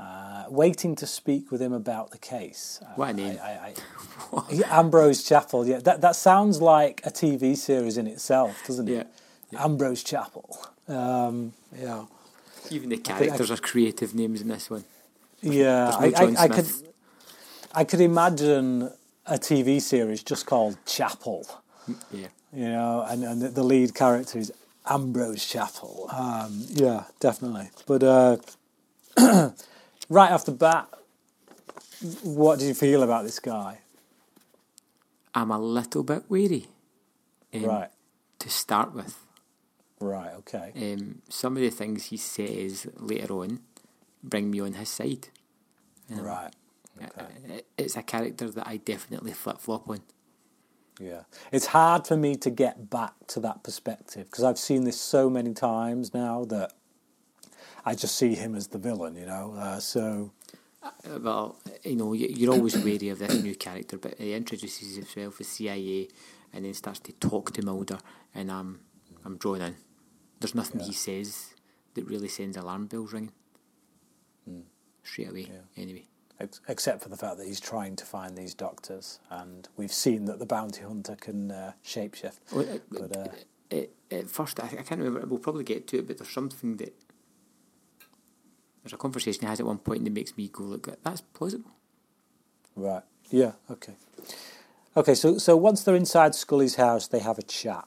uh, 0.00 0.44
waiting 0.48 0.96
to 0.96 1.06
speak 1.06 1.50
with 1.52 1.60
him 1.60 1.72
about 1.72 2.10
the 2.10 2.18
case. 2.18 2.80
Uh, 2.82 2.86
What 2.96 3.16
name. 3.16 3.38
I, 3.42 3.50
I, 3.50 3.74
I, 4.32 4.78
Ambrose 4.80 5.22
Chapel, 5.22 5.66
yeah, 5.66 5.78
that 5.80 6.00
that 6.00 6.16
sounds 6.16 6.60
like 6.60 7.00
a 7.04 7.10
TV 7.10 7.56
series 7.56 7.96
in 7.98 8.06
itself, 8.06 8.54
doesn't 8.66 8.88
it? 8.88 9.06
Yeah, 9.50 9.64
Ambrose 9.64 10.02
Chapel. 10.02 10.48
Um, 10.88 11.52
yeah, 11.78 12.04
Even 12.70 12.88
the 12.88 12.96
characters 12.96 13.50
are 13.50 13.56
creative 13.58 14.14
names 14.14 14.40
in 14.40 14.48
this 14.48 14.70
one. 14.70 14.84
yeah. 15.42 15.90
No 15.90 16.12
I, 16.38 16.48
could, 16.48 16.66
I 17.74 17.84
could 17.84 18.00
imagine 18.00 18.90
a 19.26 19.38
TV 19.38 19.80
series 19.80 20.22
just 20.22 20.46
called 20.46 20.76
Chapel. 20.86 21.46
Yeah. 22.12 22.28
You 22.52 22.68
know, 22.68 23.06
and, 23.08 23.22
and 23.22 23.42
the, 23.42 23.48
the 23.48 23.62
lead 23.62 23.94
character 23.94 24.38
is 24.38 24.52
Ambrose 24.88 25.46
Chapel. 25.46 26.08
Um, 26.12 26.64
yeah, 26.68 27.04
definitely. 27.20 27.70
But 27.86 28.02
uh, 28.02 28.36
right 30.10 30.30
off 30.30 30.44
the 30.44 30.52
bat, 30.52 30.88
what 32.22 32.58
do 32.58 32.66
you 32.66 32.74
feel 32.74 33.02
about 33.02 33.24
this 33.24 33.38
guy? 33.38 33.78
I'm 35.34 35.50
a 35.50 35.58
little 35.58 36.02
bit 36.02 36.24
wary. 36.28 36.66
um, 37.54 37.64
Right, 37.64 37.90
To 38.40 38.50
start 38.50 38.94
with, 38.94 39.16
right, 40.00 40.32
okay. 40.38 40.72
um, 40.76 41.22
some 41.28 41.56
of 41.56 41.62
the 41.62 41.70
things 41.70 42.06
he 42.06 42.16
says 42.16 42.86
later 42.96 43.34
on 43.34 43.60
bring 44.22 44.50
me 44.50 44.60
on 44.60 44.74
his 44.74 44.88
side. 44.88 45.28
Um, 46.10 46.20
Right. 46.24 46.54
It- 47.48 47.66
It's 47.78 47.96
a 47.96 48.02
character 48.02 48.50
that 48.50 48.66
I 48.68 48.76
definitely 48.76 49.32
flip 49.32 49.58
flop 49.58 49.88
on. 49.88 50.00
Yeah, 50.98 51.22
it's 51.50 51.66
hard 51.66 52.06
for 52.06 52.14
me 52.16 52.34
to 52.36 52.50
get 52.50 52.90
back 52.90 53.14
to 53.28 53.40
that 53.40 53.62
perspective 53.62 54.26
because 54.26 54.44
I've 54.44 54.58
seen 54.58 54.84
this 54.84 55.00
so 55.00 55.30
many 55.30 55.54
times 55.54 56.12
now 56.12 56.44
that 56.46 56.74
I 57.84 57.94
just 57.94 58.16
see 58.16 58.34
him 58.34 58.54
as 58.54 58.68
the 58.68 58.78
villain, 58.78 59.16
you 59.16 59.26
know. 59.26 59.54
Uh, 59.56 59.80
so 59.80 60.32
Uh, 60.82 61.18
Well, 61.20 61.56
you 61.84 61.94
know, 61.96 62.14
you- 62.14 62.28
you're 62.34 62.54
always 62.54 62.74
wary 62.74 63.10
of 63.10 63.18
this 63.18 63.42
new 63.42 63.54
character, 63.54 63.98
but 63.98 64.14
he 64.18 64.32
introduces 64.32 64.96
himself 64.96 65.38
as 65.40 65.48
CIA 65.48 66.08
and 66.54 66.64
then 66.64 66.72
starts 66.72 67.00
to 67.00 67.12
talk 67.12 67.52
to 67.52 67.62
Mulder, 67.62 67.98
and 68.34 68.50
I'm, 68.50 68.80
I'm 69.24 69.36
drawn 69.36 69.60
in. 69.60 69.76
There's 70.40 70.54
nothing 70.54 70.80
Yeah. 70.80 70.86
he 70.86 70.92
says 70.94 71.54
that 71.94 72.04
really 72.06 72.28
sends 72.28 72.56
alarm 72.56 72.86
bells 72.86 73.12
ringing. 73.12 73.32
Straight 75.02 75.28
away. 75.30 75.50
Yeah. 75.52 75.82
anyway. 75.82 76.06
except 76.68 77.02
for 77.02 77.10
the 77.10 77.16
fact 77.18 77.36
that 77.36 77.46
he's 77.46 77.60
trying 77.60 77.94
to 77.96 78.06
find 78.06 78.38
these 78.38 78.54
doctors, 78.54 79.18
and 79.28 79.68
we've 79.76 79.92
seen 79.92 80.24
that 80.24 80.38
the 80.38 80.46
bounty 80.46 80.80
hunter 80.82 81.14
can 81.14 81.50
uh, 81.50 81.72
shapeshift. 81.84 82.38
Well, 82.52 82.60
it- 82.66 82.84
But 82.88 83.14
uh, 83.16 83.28
At, 83.70 83.90
at 84.10 84.30
first, 84.30 84.58
I, 84.58 84.64
I 84.66 84.82
can't 84.82 85.00
remember, 85.02 85.26
we'll 85.26 85.38
probably 85.38 85.64
get 85.64 85.86
to 85.88 85.98
it, 85.98 86.06
but 86.06 86.16
there's 86.16 86.30
something 86.30 86.78
that. 86.78 86.94
There's 88.82 88.92
a 88.92 88.96
conversation 88.96 89.42
he 89.42 89.46
has 89.48 89.60
at 89.60 89.66
one 89.66 89.78
point 89.78 90.04
that 90.04 90.12
makes 90.12 90.36
me 90.36 90.48
go, 90.48 90.64
look, 90.64 90.88
that's 91.02 91.20
plausible. 91.20 91.70
right, 92.76 93.02
yeah, 93.30 93.52
okay, 93.70 93.94
okay. 94.96 95.14
So 95.14 95.38
so 95.38 95.56
once 95.56 95.82
they're 95.84 95.96
inside 95.96 96.34
Scully's 96.34 96.76
house, 96.76 97.08
they 97.08 97.20
have 97.20 97.38
a 97.38 97.42
chat. 97.42 97.86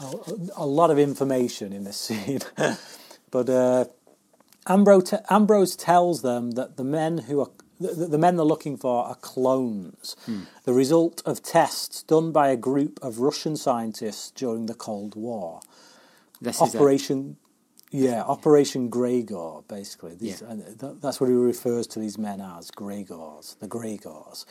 A, 0.00 0.14
a 0.56 0.66
lot 0.66 0.90
of 0.90 0.98
information 0.98 1.72
in 1.72 1.84
this 1.84 1.96
scene, 2.06 2.40
but 3.30 3.48
uh, 3.50 3.84
Ambrose, 4.66 5.10
te- 5.10 5.16
Ambrose 5.28 5.76
tells 5.76 6.22
them 6.22 6.52
that 6.52 6.76
the 6.76 6.84
men 6.84 7.18
who 7.18 7.40
are 7.40 7.50
the, 7.80 8.06
the 8.06 8.18
men 8.18 8.36
they're 8.36 8.46
looking 8.46 8.76
for 8.76 9.04
are 9.04 9.16
clones, 9.16 10.16
the 10.64 10.72
result 10.72 11.20
of 11.26 11.42
tests 11.42 12.02
done 12.04 12.30
by 12.30 12.48
a 12.48 12.56
group 12.56 13.00
of 13.02 13.18
Russian 13.18 13.56
scientists 13.56 14.30
during 14.30 14.66
the 14.66 14.74
Cold 14.74 15.16
War. 15.16 15.60
This 16.40 16.60
is. 16.62 16.74
Operation, 16.74 17.36
yeah, 17.92 18.22
Operation 18.22 18.88
Gregor, 18.88 19.60
basically. 19.68 20.14
These, 20.14 20.40
Yeah. 20.40 20.50
and 20.50 20.80
th- 20.80 20.94
that's 21.00 21.20
what 21.20 21.28
he 21.28 21.34
refers 21.36 21.86
to 21.88 22.00
these 22.00 22.16
men 22.18 22.40
as, 22.40 22.70
Gregors, 22.70 23.58
the 23.58 23.68
Gregors. 23.68 24.44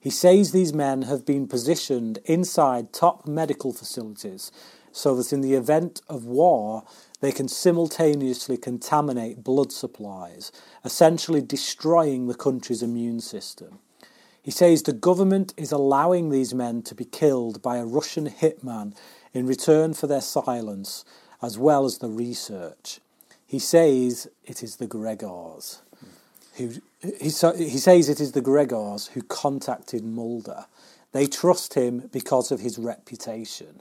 He 0.00 0.10
says 0.10 0.50
these 0.50 0.74
men 0.74 1.02
have 1.02 1.24
been 1.24 1.46
positioned 1.46 2.18
inside 2.24 2.92
top 2.92 3.26
medical 3.26 3.72
facilities 3.72 4.50
so 4.90 5.14
that 5.14 5.32
in 5.32 5.40
the 5.40 5.54
event 5.54 6.02
of 6.08 6.26
war, 6.26 6.82
they 7.20 7.30
can 7.32 7.48
simultaneously 7.48 8.56
contaminate 8.56 9.44
blood 9.44 9.70
supplies, 9.72 10.50
essentially 10.84 11.40
destroying 11.40 12.26
the 12.26 12.34
country's 12.34 12.82
immune 12.82 13.20
system. 13.20 13.78
He 14.42 14.50
says 14.50 14.82
the 14.82 14.92
government 14.92 15.54
is 15.56 15.70
allowing 15.70 16.30
these 16.30 16.52
men 16.52 16.82
to 16.82 16.96
be 16.96 17.04
killed 17.04 17.62
by 17.62 17.76
a 17.76 17.86
Russian 17.86 18.28
hitman 18.28 18.92
in 19.32 19.46
return 19.46 19.94
for 19.94 20.08
their 20.08 20.20
silence, 20.20 21.04
as 21.42 21.58
well 21.58 21.84
as 21.84 21.98
the 21.98 22.08
research. 22.08 23.00
He 23.46 23.58
says 23.58 24.28
it 24.44 24.62
is 24.62 24.76
the 24.76 24.86
Gregors 24.86 25.80
who 26.56 26.68
he, 27.00 27.08
he 27.18 27.30
says 27.78 28.08
it 28.08 28.20
is 28.20 28.32
the 28.32 28.42
Gregors 28.42 29.10
who 29.10 29.22
contacted 29.22 30.04
Mulder. 30.04 30.66
They 31.12 31.26
trust 31.26 31.74
him 31.74 32.08
because 32.12 32.50
of 32.50 32.60
his 32.60 32.78
reputation. 32.78 33.80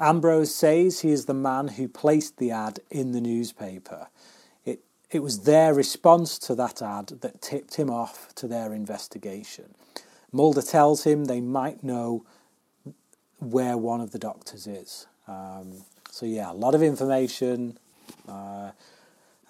Ambrose 0.00 0.54
says 0.54 1.00
he 1.00 1.10
is 1.10 1.24
the 1.24 1.34
man 1.34 1.68
who 1.68 1.88
placed 1.88 2.38
the 2.38 2.52
ad 2.52 2.80
in 2.90 3.12
the 3.12 3.20
newspaper. 3.20 4.08
It, 4.64 4.80
it 5.10 5.22
was 5.22 5.40
their 5.40 5.74
response 5.74 6.38
to 6.40 6.54
that 6.54 6.80
ad 6.80 7.08
that 7.20 7.42
tipped 7.42 7.74
him 7.74 7.90
off 7.90 8.32
to 8.36 8.46
their 8.46 8.72
investigation. 8.72 9.74
Mulder 10.30 10.62
tells 10.62 11.04
him 11.04 11.24
they 11.24 11.40
might 11.40 11.82
know 11.82 12.24
where 13.40 13.76
one 13.76 14.00
of 14.00 14.12
the 14.12 14.18
doctors 14.18 14.66
is. 14.66 15.06
Um, 15.26 15.84
so 16.10 16.26
yeah, 16.26 16.50
a 16.50 16.54
lot 16.54 16.74
of 16.74 16.82
information. 16.82 17.78
Uh, 18.28 18.70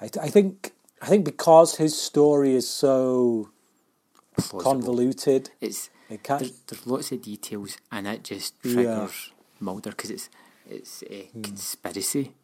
I, 0.00 0.04
I 0.20 0.28
think 0.28 0.72
I 1.02 1.06
think 1.06 1.24
because 1.24 1.76
his 1.76 2.00
story 2.00 2.54
is 2.54 2.68
so 2.68 3.50
Plausible. 4.36 4.60
convoluted, 4.62 5.50
It's 5.60 5.90
it 6.08 6.22
can't. 6.22 6.40
there's, 6.40 6.60
there's 6.66 6.86
lots 6.86 7.12
of 7.12 7.22
details, 7.22 7.76
and 7.90 8.06
it 8.06 8.22
just 8.24 8.54
Yeah. 8.62 8.72
triggers 8.72 9.32
Mulder 9.60 9.90
because 9.90 10.10
it's 10.10 10.28
it's 10.68 11.02
a 11.10 11.30
conspiracy. 11.42 12.34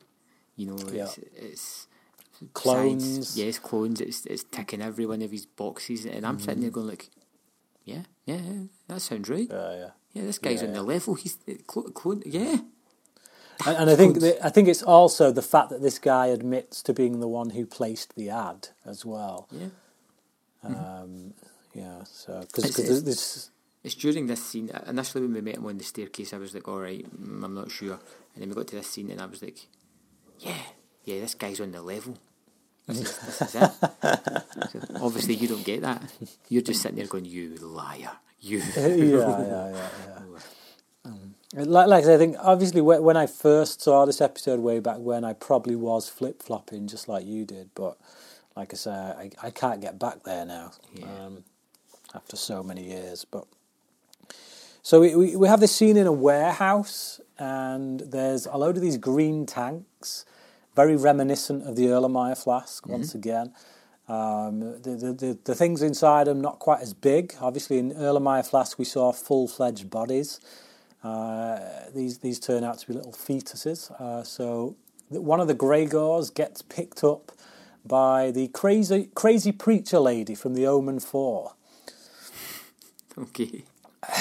You 0.56 0.66
know, 0.68 0.78
Yeah. 0.92 1.04
it's 1.04 1.18
it's 1.36 1.86
Clones. 2.52 3.04
science- 3.04 3.36
yes, 3.36 3.58
clones. 3.58 4.00
It's 4.00 4.26
it's 4.26 4.44
ticking 4.50 4.82
every 4.82 5.06
one 5.06 5.22
of 5.22 5.30
his 5.30 5.46
boxes, 5.46 6.04
and 6.04 6.26
I'm 6.26 6.38
sitting 6.40 6.60
there 6.62 6.70
Mm-hmm. 6.70 6.74
going 6.74 6.88
like, 6.88 7.10
yeah, 7.84 8.02
yeah, 8.26 8.36
yeah, 8.42 8.62
that 8.88 9.00
sounds 9.00 9.28
right. 9.28 9.48
Yeah, 9.50 9.74
yeah. 9.76 9.90
Yeah, 10.12 10.22
this 10.22 10.38
guy's 10.38 10.60
Yeah, 10.62 10.68
on 10.68 10.74
the 10.74 10.82
level. 10.82 11.14
He's 11.14 11.38
uh, 11.48 11.52
clo- 11.66 11.90
clone. 11.90 12.22
Yeah, 12.26 12.58
And, 13.66 13.76
and 13.76 13.90
I 13.90 13.96
think 13.96 14.20
that, 14.20 14.44
I 14.44 14.50
think 14.50 14.68
it's 14.68 14.82
also 14.82 15.30
the 15.32 15.42
fact 15.42 15.70
that 15.70 15.80
this 15.82 15.98
guy 15.98 16.26
admits 16.26 16.82
to 16.82 16.92
being 16.92 17.20
the 17.20 17.28
one 17.28 17.50
who 17.50 17.66
placed 17.66 18.14
the 18.16 18.30
ad 18.30 18.68
as 18.84 19.04
well. 19.04 19.48
yeah. 19.50 19.68
Um, 20.62 21.34
yeah, 21.74 22.04
so 22.04 22.40
because 22.40 22.64
It's- 22.64 22.78
it's- 22.78 23.02
this 23.02 23.50
It's 23.82 23.94
during 23.94 24.28
this 24.28 24.42
scene. 24.42 24.70
Initially, 24.86 25.22
when 25.24 25.34
we 25.34 25.40
met 25.42 25.56
him 25.56 25.66
on 25.66 25.76
the 25.76 25.84
staircase, 25.84 26.32
I 26.32 26.38
was 26.38 26.54
like, 26.54 26.66
"All 26.66 26.80
right, 26.80 27.04
mm, 27.04 27.44
I'm 27.44 27.52
not 27.54 27.70
sure." 27.70 27.98
And 28.32 28.38
then 28.40 28.48
we 28.48 28.54
got 28.54 28.66
to 28.68 28.76
this 28.76 28.88
scene, 28.88 29.10
and 29.10 29.20
I 29.20 29.26
was 29.26 29.42
like, 29.42 29.58
"Yeah, 30.38 30.56
yeah, 31.04 31.20
this 31.20 31.34
guy's 31.34 31.60
on 31.60 31.70
the 31.72 31.82
level. 31.82 32.16
This 32.86 33.00
is, 33.00 33.18
this 33.18 33.42
is 33.42 33.54
it." 33.56 33.70
So, 34.72 34.80
obviously, 35.06 35.34
you 35.34 35.48
don't 35.48 35.64
get 35.64 35.82
that. 35.82 36.00
You're 36.48 36.62
just 36.62 36.80
sitting 36.80 36.96
there 36.96 37.06
going, 37.06 37.26
"You 37.26 37.56
liar, 37.56 38.12
you." 38.40 38.58
yeah, 38.76 38.86
yeah, 38.86 38.96
yeah, 38.96 39.68
yeah. 39.76 40.38
Um, 41.04 41.33
like, 41.54 41.88
like 41.88 42.02
I 42.02 42.06
said, 42.06 42.14
I 42.14 42.18
think 42.18 42.36
obviously 42.40 42.80
when 42.80 43.16
I 43.16 43.26
first 43.26 43.80
saw 43.82 44.04
this 44.04 44.20
episode 44.20 44.60
way 44.60 44.80
back 44.80 44.98
when, 44.98 45.24
I 45.24 45.32
probably 45.32 45.76
was 45.76 46.08
flip 46.08 46.42
flopping 46.42 46.86
just 46.88 47.08
like 47.08 47.24
you 47.26 47.44
did. 47.44 47.70
But 47.74 47.96
like 48.56 48.72
I 48.72 48.76
say, 48.76 48.90
I, 48.90 49.30
I 49.42 49.50
can't 49.50 49.80
get 49.80 49.98
back 49.98 50.24
there 50.24 50.44
now 50.44 50.72
Yeah. 50.94 51.06
um, 51.06 51.44
after 52.14 52.36
so 52.36 52.62
many 52.62 52.84
years. 52.84 53.24
But 53.24 53.46
so 54.82 55.00
we, 55.00 55.14
we 55.14 55.36
we 55.36 55.48
have 55.48 55.60
this 55.60 55.74
scene 55.74 55.96
in 55.96 56.06
a 56.06 56.12
warehouse, 56.12 57.20
and 57.38 58.00
there's 58.00 58.46
a 58.46 58.56
load 58.56 58.76
of 58.76 58.82
these 58.82 58.96
green 58.98 59.46
tanks, 59.46 60.24
very 60.76 60.96
reminiscent 60.96 61.66
of 61.66 61.76
the 61.76 61.86
Erlenmeyer 61.86 62.36
flask 62.42 62.86
once 62.86 63.14
again. 63.14 63.52
Um, 64.06 64.60
the, 64.82 64.90
the, 65.00 65.12
the, 65.14 65.38
the 65.44 65.54
things 65.54 65.80
inside 65.80 66.26
them 66.26 66.42
not 66.42 66.58
quite 66.58 66.82
as 66.82 66.92
big. 66.92 67.34
Obviously, 67.40 67.78
in 67.78 67.92
Erlenmeyer 67.92 68.46
flask 68.46 68.78
we 68.78 68.84
saw 68.84 69.12
full 69.12 69.48
fledged 69.48 69.88
bodies. 69.88 70.40
Uh, 71.04 71.60
these 71.94 72.18
these 72.18 72.40
turn 72.40 72.64
out 72.64 72.78
to 72.78 72.86
be 72.86 72.94
little 72.94 73.12
fetuses. 73.12 73.90
Uh, 74.00 74.22
so 74.24 74.74
th- 75.10 75.20
one 75.20 75.38
of 75.38 75.48
the 75.48 75.54
Gregors 75.54 76.34
gets 76.34 76.62
picked 76.62 77.04
up 77.04 77.30
by 77.84 78.30
the 78.30 78.48
crazy 78.48 79.10
crazy 79.14 79.52
preacher 79.52 79.98
lady 79.98 80.34
from 80.34 80.54
the 80.54 80.66
Omen 80.66 81.00
Four. 81.00 81.52
okay, 83.18 83.64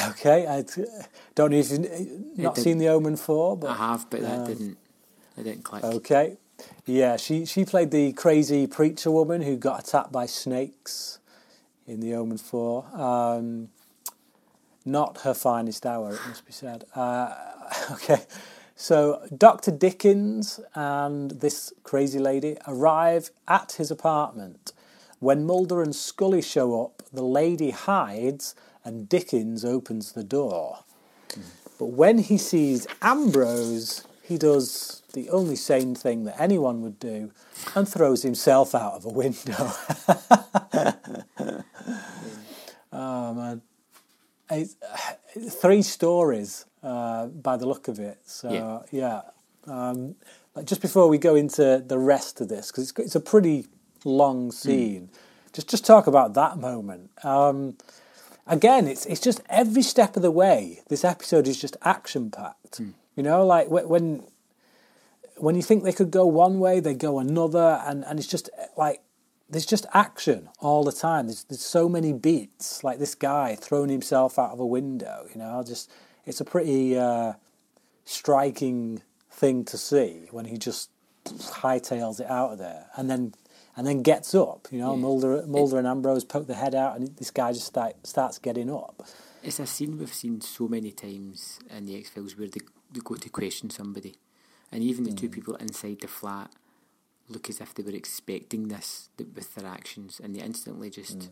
Okay, 0.09 0.45
I 0.47 0.63
don't 1.35 1.51
know 1.51 1.57
if 1.57 1.71
you've 1.71 2.37
not 2.37 2.57
seen 2.57 2.77
the 2.77 2.89
Omen 2.89 3.15
Four, 3.17 3.57
but 3.57 3.71
I 3.71 3.75
have, 3.75 4.09
but 4.09 4.21
that 4.21 4.45
didn't. 4.45 4.77
That 5.35 5.43
didn't 5.43 5.63
click. 5.63 5.83
okay, 5.83 6.37
yeah, 6.85 7.15
she 7.17 7.45
she 7.45 7.65
played 7.65 7.91
the 7.91 8.13
crazy 8.13 8.67
preacher 8.67 9.09
woman 9.11 9.41
who 9.41 9.57
got 9.57 9.87
attacked 9.87 10.11
by 10.11 10.25
snakes 10.25 11.19
in 11.87 11.99
the 12.01 12.13
Omen 12.15 12.37
Four. 12.37 12.85
Um, 12.93 13.69
not 14.85 15.21
her 15.21 15.33
finest 15.33 15.85
hour, 15.85 16.13
it 16.13 16.19
must 16.27 16.45
be 16.45 16.51
said. 16.51 16.85
Uh, 16.95 17.33
okay, 17.91 18.21
so 18.75 19.25
Dr. 19.35 19.71
Dickens 19.71 20.59
and 20.75 21.31
this 21.31 21.73
crazy 21.83 22.19
lady 22.19 22.57
arrive 22.67 23.31
at 23.47 23.73
his 23.73 23.91
apartment. 23.91 24.73
When 25.19 25.45
Mulder 25.45 25.81
and 25.81 25.95
Scully 25.95 26.41
show 26.41 26.83
up, 26.83 27.03
the 27.13 27.23
lady 27.23 27.71
hides 27.71 28.55
and 28.83 29.07
Dickens 29.07 29.63
opens 29.63 30.11
the 30.11 30.23
door. 30.23 30.79
But 31.79 31.87
when 31.87 32.19
he 32.19 32.37
sees 32.37 32.87
Ambrose, 33.01 34.05
he 34.21 34.37
does 34.37 35.01
the 35.13 35.29
only 35.29 35.55
sane 35.55 35.95
thing 35.95 36.25
that 36.25 36.39
anyone 36.39 36.81
would 36.81 36.99
do 36.99 37.31
and 37.75 37.87
throws 37.87 38.23
himself 38.23 38.75
out 38.75 38.93
of 38.93 39.05
a 39.05 39.09
window. 39.09 39.53
oh, 42.91 43.33
man. 43.33 43.61
It's, 44.49 44.75
three 45.61 45.81
stories 45.81 46.65
uh, 46.83 47.27
by 47.27 47.57
the 47.57 47.65
look 47.65 47.87
of 47.87 47.99
it. 47.99 48.19
So, 48.25 48.51
yeah. 48.91 49.21
Um, 49.65 50.15
like 50.55 50.65
just 50.65 50.81
before 50.81 51.07
we 51.07 51.17
go 51.17 51.35
into 51.35 51.83
the 51.85 51.97
rest 51.97 52.41
of 52.41 52.47
this, 52.49 52.71
because 52.71 52.89
it's, 52.89 52.99
it's 52.99 53.15
a 53.15 53.19
pretty 53.19 53.65
long 54.05 54.51
scene, 54.51 55.09
just 55.53 55.69
just 55.69 55.85
talk 55.85 56.07
about 56.07 56.33
that 56.35 56.57
moment. 56.57 57.09
Um, 57.23 57.77
again, 58.45 58.87
it's 58.87 59.05
it's 59.05 59.21
just 59.21 59.41
every 59.49 59.81
step 59.81 60.15
of 60.15 60.21
the 60.21 60.31
way. 60.31 60.81
This 60.89 61.03
episode 61.03 61.47
is 61.47 61.59
just 61.59 61.77
action 61.81 62.29
packed. 62.29 62.79
You 63.15 63.23
know, 63.23 63.45
like 63.45 63.69
when 63.69 64.25
when 65.37 65.55
you 65.55 65.63
think 65.63 65.83
they 65.83 65.93
could 65.93 66.11
go 66.11 66.25
one 66.25 66.59
way, 66.59 66.79
they 66.79 66.93
go 66.93 67.19
another, 67.19 67.81
and, 67.85 68.05
and 68.05 68.19
it's 68.19 68.27
just 68.27 68.49
like 68.77 69.01
there's 69.53 69.65
just 69.65 69.85
action 69.93 70.49
all 70.59 70.83
the 70.83 70.91
time. 70.91 71.27
There's 71.27 71.43
there's 71.45 71.61
so 71.61 71.87
many 71.87 72.11
beats, 72.13 72.83
like 72.83 72.99
this 72.99 73.15
guy 73.15 73.55
throwing 73.55 73.89
himself 73.89 74.37
out 74.37 74.51
of 74.51 74.59
a 74.59 74.65
window. 74.65 75.27
You 75.33 75.39
know, 75.39 75.63
just 75.65 75.89
it's 76.25 76.41
a 76.41 76.45
pretty 76.45 76.97
uh, 76.97 77.33
striking 78.05 79.01
thing 79.31 79.63
to 79.65 79.77
see 79.77 80.27
when 80.31 80.45
he 80.45 80.57
just 80.57 80.89
hightails 81.25 82.19
it 82.19 82.29
out 82.29 82.51
of 82.53 82.57
there, 82.57 82.87
and 82.95 83.09
then 83.09 83.33
and 83.75 83.87
then 83.87 84.01
gets 84.01 84.35
up. 84.35 84.67
You 84.71 84.79
know, 84.79 84.95
Yeah. 84.95 85.01
Mulder 85.01 85.45
Mulder 85.47 85.77
and 85.77 85.87
Ambrose 85.87 86.23
poke 86.23 86.47
their 86.47 86.57
head 86.57 86.75
out, 86.75 86.97
and 86.97 87.15
this 87.17 87.31
guy 87.31 87.53
just 87.53 87.67
start, 87.67 87.95
starts 88.05 88.39
getting 88.39 88.71
up. 88.71 89.03
It's 89.41 89.59
a 89.59 89.67
scene 89.67 89.97
we've 89.97 90.13
seen 90.13 90.41
so 90.41 90.67
many 90.67 90.91
times 90.91 91.59
in 91.69 91.85
the 91.85 91.97
X 91.97 92.09
Files 92.09 92.37
where 92.37 92.47
they, 92.47 92.61
they 92.93 93.01
go 93.03 93.15
to 93.15 93.29
question 93.29 93.69
somebody, 93.69 94.15
and 94.71 94.83
even 94.83 95.03
the 95.03 95.11
two 95.13 95.29
people 95.29 95.55
inside 95.55 95.99
the 96.01 96.07
flat 96.07 96.51
look 97.29 97.49
as 97.49 97.61
if 97.61 97.73
they 97.73 97.83
were 97.83 97.91
expecting 97.91 98.67
this 98.67 99.09
th- 99.17 99.29
with 99.35 99.55
their 99.55 99.67
actions, 99.67 100.19
and 100.23 100.35
they 100.35 100.41
instantly 100.41 100.89
just. 100.89 101.29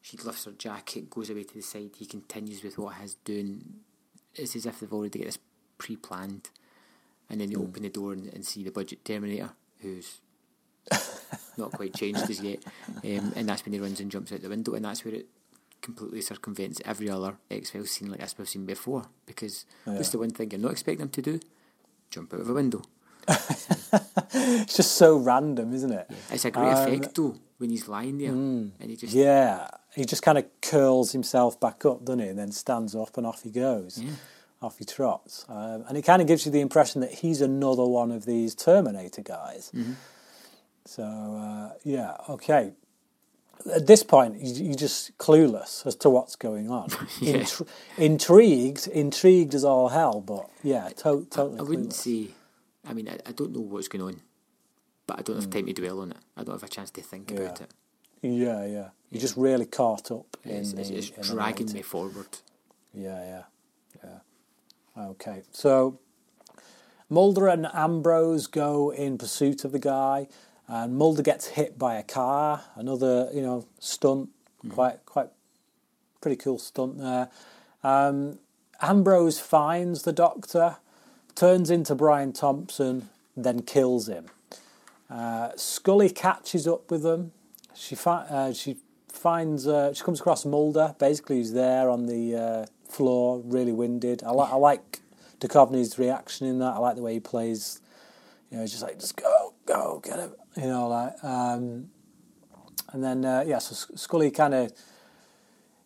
She 0.00 0.16
lifts 0.16 0.44
her 0.44 0.52
jacket, 0.52 1.10
goes 1.10 1.28
away 1.28 1.42
to 1.42 1.54
the 1.54 1.60
side. 1.60 1.90
He 1.98 2.06
continues 2.06 2.62
with 2.62 2.78
what 2.78 2.94
he's 2.94 3.14
doing. 3.24 3.80
It's 4.34 4.54
as 4.54 4.64
if 4.64 4.78
they've 4.78 4.92
already 4.92 5.18
got 5.18 5.26
this 5.26 5.38
pre-planned, 5.76 6.50
and 7.28 7.40
then 7.40 7.50
you 7.50 7.60
open 7.60 7.82
the 7.82 7.88
door 7.88 8.12
and, 8.12 8.32
and 8.32 8.46
see 8.46 8.62
the 8.62 8.70
budget 8.70 9.04
Terminator, 9.04 9.50
who's 9.80 10.20
not 11.56 11.72
quite 11.72 11.94
changed 11.94 12.30
as 12.30 12.40
yet, 12.40 12.64
um, 13.04 13.32
and 13.34 13.48
that's 13.48 13.64
when 13.64 13.72
he 13.72 13.80
runs 13.80 14.00
and 14.00 14.10
jumps 14.10 14.32
out 14.32 14.40
the 14.40 14.48
window, 14.48 14.74
and 14.74 14.84
that's 14.84 15.04
where 15.04 15.14
it 15.14 15.26
completely 15.80 16.20
circumvents 16.20 16.80
every 16.84 17.08
other 17.08 17.36
X 17.50 17.70
Files 17.70 17.90
scene 17.90 18.10
like 18.10 18.20
this 18.20 18.36
we've 18.38 18.48
seen 18.48 18.66
before. 18.66 19.04
Because 19.26 19.64
that's 19.84 20.10
the 20.10 20.18
one 20.18 20.30
thing 20.30 20.50
you're 20.50 20.60
not 20.60 20.72
expecting 20.72 21.00
them 21.00 21.10
to 21.10 21.22
do: 21.22 21.40
jump 22.10 22.32
out 22.34 22.40
of 22.40 22.50
a 22.50 22.54
window. 22.54 22.82
It's 24.34 24.76
just 24.76 24.92
so 24.92 25.16
random, 25.16 25.72
isn't 25.72 25.92
it? 25.92 26.10
It's 26.30 26.44
a 26.44 26.50
great 26.50 26.72
Um, 26.72 26.92
effect 26.94 27.14
though 27.14 27.36
when 27.58 27.70
he's 27.70 27.88
lying 27.88 28.18
there 28.18 28.30
and 28.30 28.72
he 28.80 28.96
just 28.96 29.12
Yeah, 29.14 29.68
he 29.94 30.04
just 30.04 30.22
kind 30.22 30.36
of 30.38 30.44
curls 30.60 31.12
himself 31.12 31.58
back 31.58 31.84
up, 31.84 32.04
doesn't 32.04 32.20
he? 32.20 32.28
And 32.28 32.38
then 32.38 32.52
stands 32.52 32.94
up 32.94 33.16
and 33.16 33.26
off 33.26 33.42
he 33.42 33.50
goes. 33.50 33.98
Yeah. 33.98 34.10
Off 34.60 34.78
he 34.78 34.84
trots. 34.84 35.44
Um, 35.48 35.84
and 35.88 35.96
it 35.96 36.02
kind 36.02 36.20
of 36.20 36.28
gives 36.28 36.44
you 36.44 36.52
the 36.52 36.60
impression 36.60 37.00
that 37.00 37.12
he's 37.12 37.40
another 37.40 37.84
one 37.84 38.10
of 38.12 38.26
these 38.26 38.54
Terminator 38.54 39.22
guys. 39.22 39.70
Mm-hmm. 39.74 39.92
So, 40.84 41.02
uh, 41.04 41.72
yeah, 41.84 42.16
okay. 42.28 42.72
At 43.74 43.86
this 43.86 44.02
point, 44.02 44.40
you- 44.40 44.64
you're 44.66 44.74
just 44.76 45.16
clueless 45.18 45.86
as 45.86 45.94
to 45.96 46.10
what's 46.10 46.36
going 46.36 46.70
on. 46.70 46.90
Yeah. 47.20 47.38
Intri- 47.38 47.66
intrigued, 47.96 48.86
intrigued 48.88 49.54
as 49.54 49.64
all 49.64 49.88
hell, 49.88 50.20
but 50.20 50.48
yeah, 50.62 50.88
to- 50.98 51.26
totally 51.30 51.58
I 51.58 51.62
wouldn't 51.62 51.90
clueless. 51.90 52.26
say. 52.26 52.34
I 52.88 52.94
mean, 52.94 53.08
I, 53.08 53.18
I 53.26 53.32
don't 53.32 53.52
know 53.52 53.60
what's 53.60 53.88
going 53.88 54.02
on, 54.02 54.20
but 55.06 55.18
I 55.18 55.22
don't 55.22 55.36
have 55.36 55.50
time 55.50 55.66
to 55.66 55.72
dwell 55.72 56.00
on 56.00 56.12
it. 56.12 56.16
I 56.36 56.44
don't 56.44 56.54
have 56.54 56.62
a 56.62 56.68
chance 56.72 56.90
to 56.92 57.02
think 57.02 57.30
about 57.30 57.58
Hmm. 57.58 57.64
It. 57.64 57.70
Yeah, 58.22 58.64
yeah. 58.66 58.88
You're 59.10 59.20
just 59.20 59.36
really 59.36 59.66
caught 59.66 60.10
up 60.10 60.36
in 60.44 60.56
It's, 60.56 60.72
the, 60.72 60.80
it's, 60.80 60.90
it's 60.90 61.10
in 61.30 61.36
dragging 61.36 61.72
me 61.72 61.82
forward. 61.82 62.26
Yeah, 62.92 63.22
yeah, 63.24 63.42
yeah. 64.04 65.04
Okay, 65.10 65.42
so 65.52 65.98
Mulder 67.08 67.46
and 67.48 67.66
Ambrose 67.72 68.46
go 68.48 68.90
in 68.90 69.18
pursuit 69.18 69.64
of 69.64 69.70
the 69.72 69.78
guy, 69.78 70.26
and 70.66 70.96
Mulder 70.96 71.22
gets 71.22 71.46
hit 71.48 71.78
by 71.78 71.94
a 71.94 72.02
car. 72.02 72.64
Another, 72.74 73.30
you 73.32 73.40
know, 73.40 73.66
stunt, 73.78 74.30
quite, 74.68 75.06
quite, 75.06 75.28
pretty 76.20 76.36
cool 76.36 76.58
stunt 76.58 76.98
there. 76.98 77.28
Um, 77.84 78.40
Ambrose 78.82 79.38
finds 79.38 80.02
the 80.02 80.12
doctor, 80.12 80.76
turns 81.38 81.70
into 81.70 81.94
Brian 81.94 82.32
Thompson, 82.32 83.08
then 83.36 83.62
kills 83.62 84.08
him. 84.08 84.26
Uh, 85.08 85.50
Scully 85.56 86.10
catches 86.10 86.66
up 86.66 86.90
with 86.90 87.02
them. 87.02 87.30
She 87.74 87.94
fi- 87.94 88.26
uh, 88.28 88.52
she 88.52 88.76
finds 89.08 89.66
uh, 89.68 89.94
she 89.94 90.02
comes 90.02 90.18
across 90.20 90.44
Mulder. 90.44 90.96
Basically, 90.98 91.36
he's 91.36 91.52
there 91.52 91.90
on 91.90 92.06
the 92.06 92.34
uh, 92.34 92.66
floor, 92.90 93.40
really 93.44 93.72
winded. 93.72 94.24
I, 94.24 94.32
li- 94.32 94.48
I 94.50 94.56
like 94.56 95.00
Duchovny's 95.40 95.96
reaction 95.98 96.48
in 96.48 96.58
that. 96.58 96.74
I 96.74 96.78
like 96.78 96.96
the 96.96 97.02
way 97.02 97.14
he 97.14 97.20
plays. 97.20 97.80
You 98.50 98.56
know, 98.56 98.62
he's 98.62 98.72
just 98.72 98.82
like, 98.82 98.98
just 98.98 99.16
go, 99.16 99.54
go, 99.64 100.02
get 100.04 100.18
him. 100.18 100.32
You 100.56 100.66
know, 100.66 100.88
like. 100.88 101.12
Um, 101.22 101.90
and 102.92 103.04
then 103.04 103.24
uh, 103.24 103.44
yeah, 103.46 103.58
so 103.58 103.74
Scully 103.94 104.30
kind 104.30 104.54
of 104.54 104.72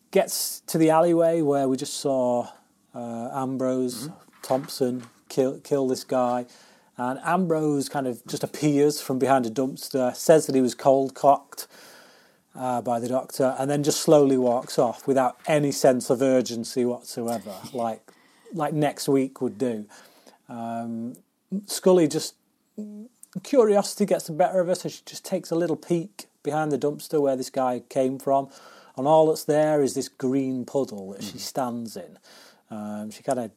gets 0.09 0.61
to 0.61 0.77
the 0.77 0.89
alleyway 0.89 1.41
where 1.41 1.67
we 1.67 1.77
just 1.77 1.95
saw 1.95 2.47
uh, 2.95 3.29
Ambrose 3.33 4.09
Thompson 4.41 5.03
kill 5.33 5.59
kill 5.59 5.87
this 5.87 6.03
guy. 6.03 6.45
And 6.95 7.19
Ambrose 7.23 7.89
kind 7.89 8.05
of 8.05 8.25
just 8.27 8.43
appears 8.43 9.01
from 9.01 9.17
behind 9.17 9.47
a 9.47 9.49
dumpster, 9.49 10.15
says 10.15 10.45
that 10.45 10.53
he 10.53 10.61
was 10.61 10.75
cold 10.75 11.15
cocked 11.15 11.67
uh, 12.55 12.81
by 12.81 12.99
the 12.99 13.07
doctor, 13.07 13.55
and 13.57 13.69
then 13.69 13.81
just 13.81 14.01
slowly 14.01 14.37
walks 14.37 14.77
off 14.77 15.07
without 15.07 15.37
any 15.47 15.71
sense 15.71 16.11
of 16.11 16.21
urgency 16.21 16.85
whatsoever, 16.85 17.55
like 17.73 18.01
like 18.53 18.73
next 18.73 19.09
week 19.09 19.41
would 19.41 19.57
do. 19.57 19.85
Um, 20.47 21.15
Scully 21.65 22.07
just 22.07 22.35
curiosity 23.41 24.05
gets 24.05 24.27
the 24.27 24.33
better 24.33 24.59
of 24.59 24.67
her, 24.67 24.75
so 24.75 24.89
she 24.89 25.01
just 25.05 25.25
takes 25.25 25.49
a 25.49 25.55
little 25.55 25.75
peek 25.75 26.27
behind 26.43 26.71
the 26.71 26.77
dumpster 26.77 27.19
where 27.19 27.35
this 27.35 27.49
guy 27.49 27.81
came 27.89 28.19
from, 28.19 28.49
and 28.95 29.07
all 29.07 29.27
that's 29.27 29.45
there 29.45 29.81
is 29.81 29.95
this 29.95 30.07
green 30.07 30.65
puddle 30.65 31.13
that 31.13 31.23
she 31.23 31.39
stands 31.39 31.97
in. 31.97 32.19
Um, 32.69 33.09
she 33.11 33.23
kind 33.23 33.39
of 33.39 33.51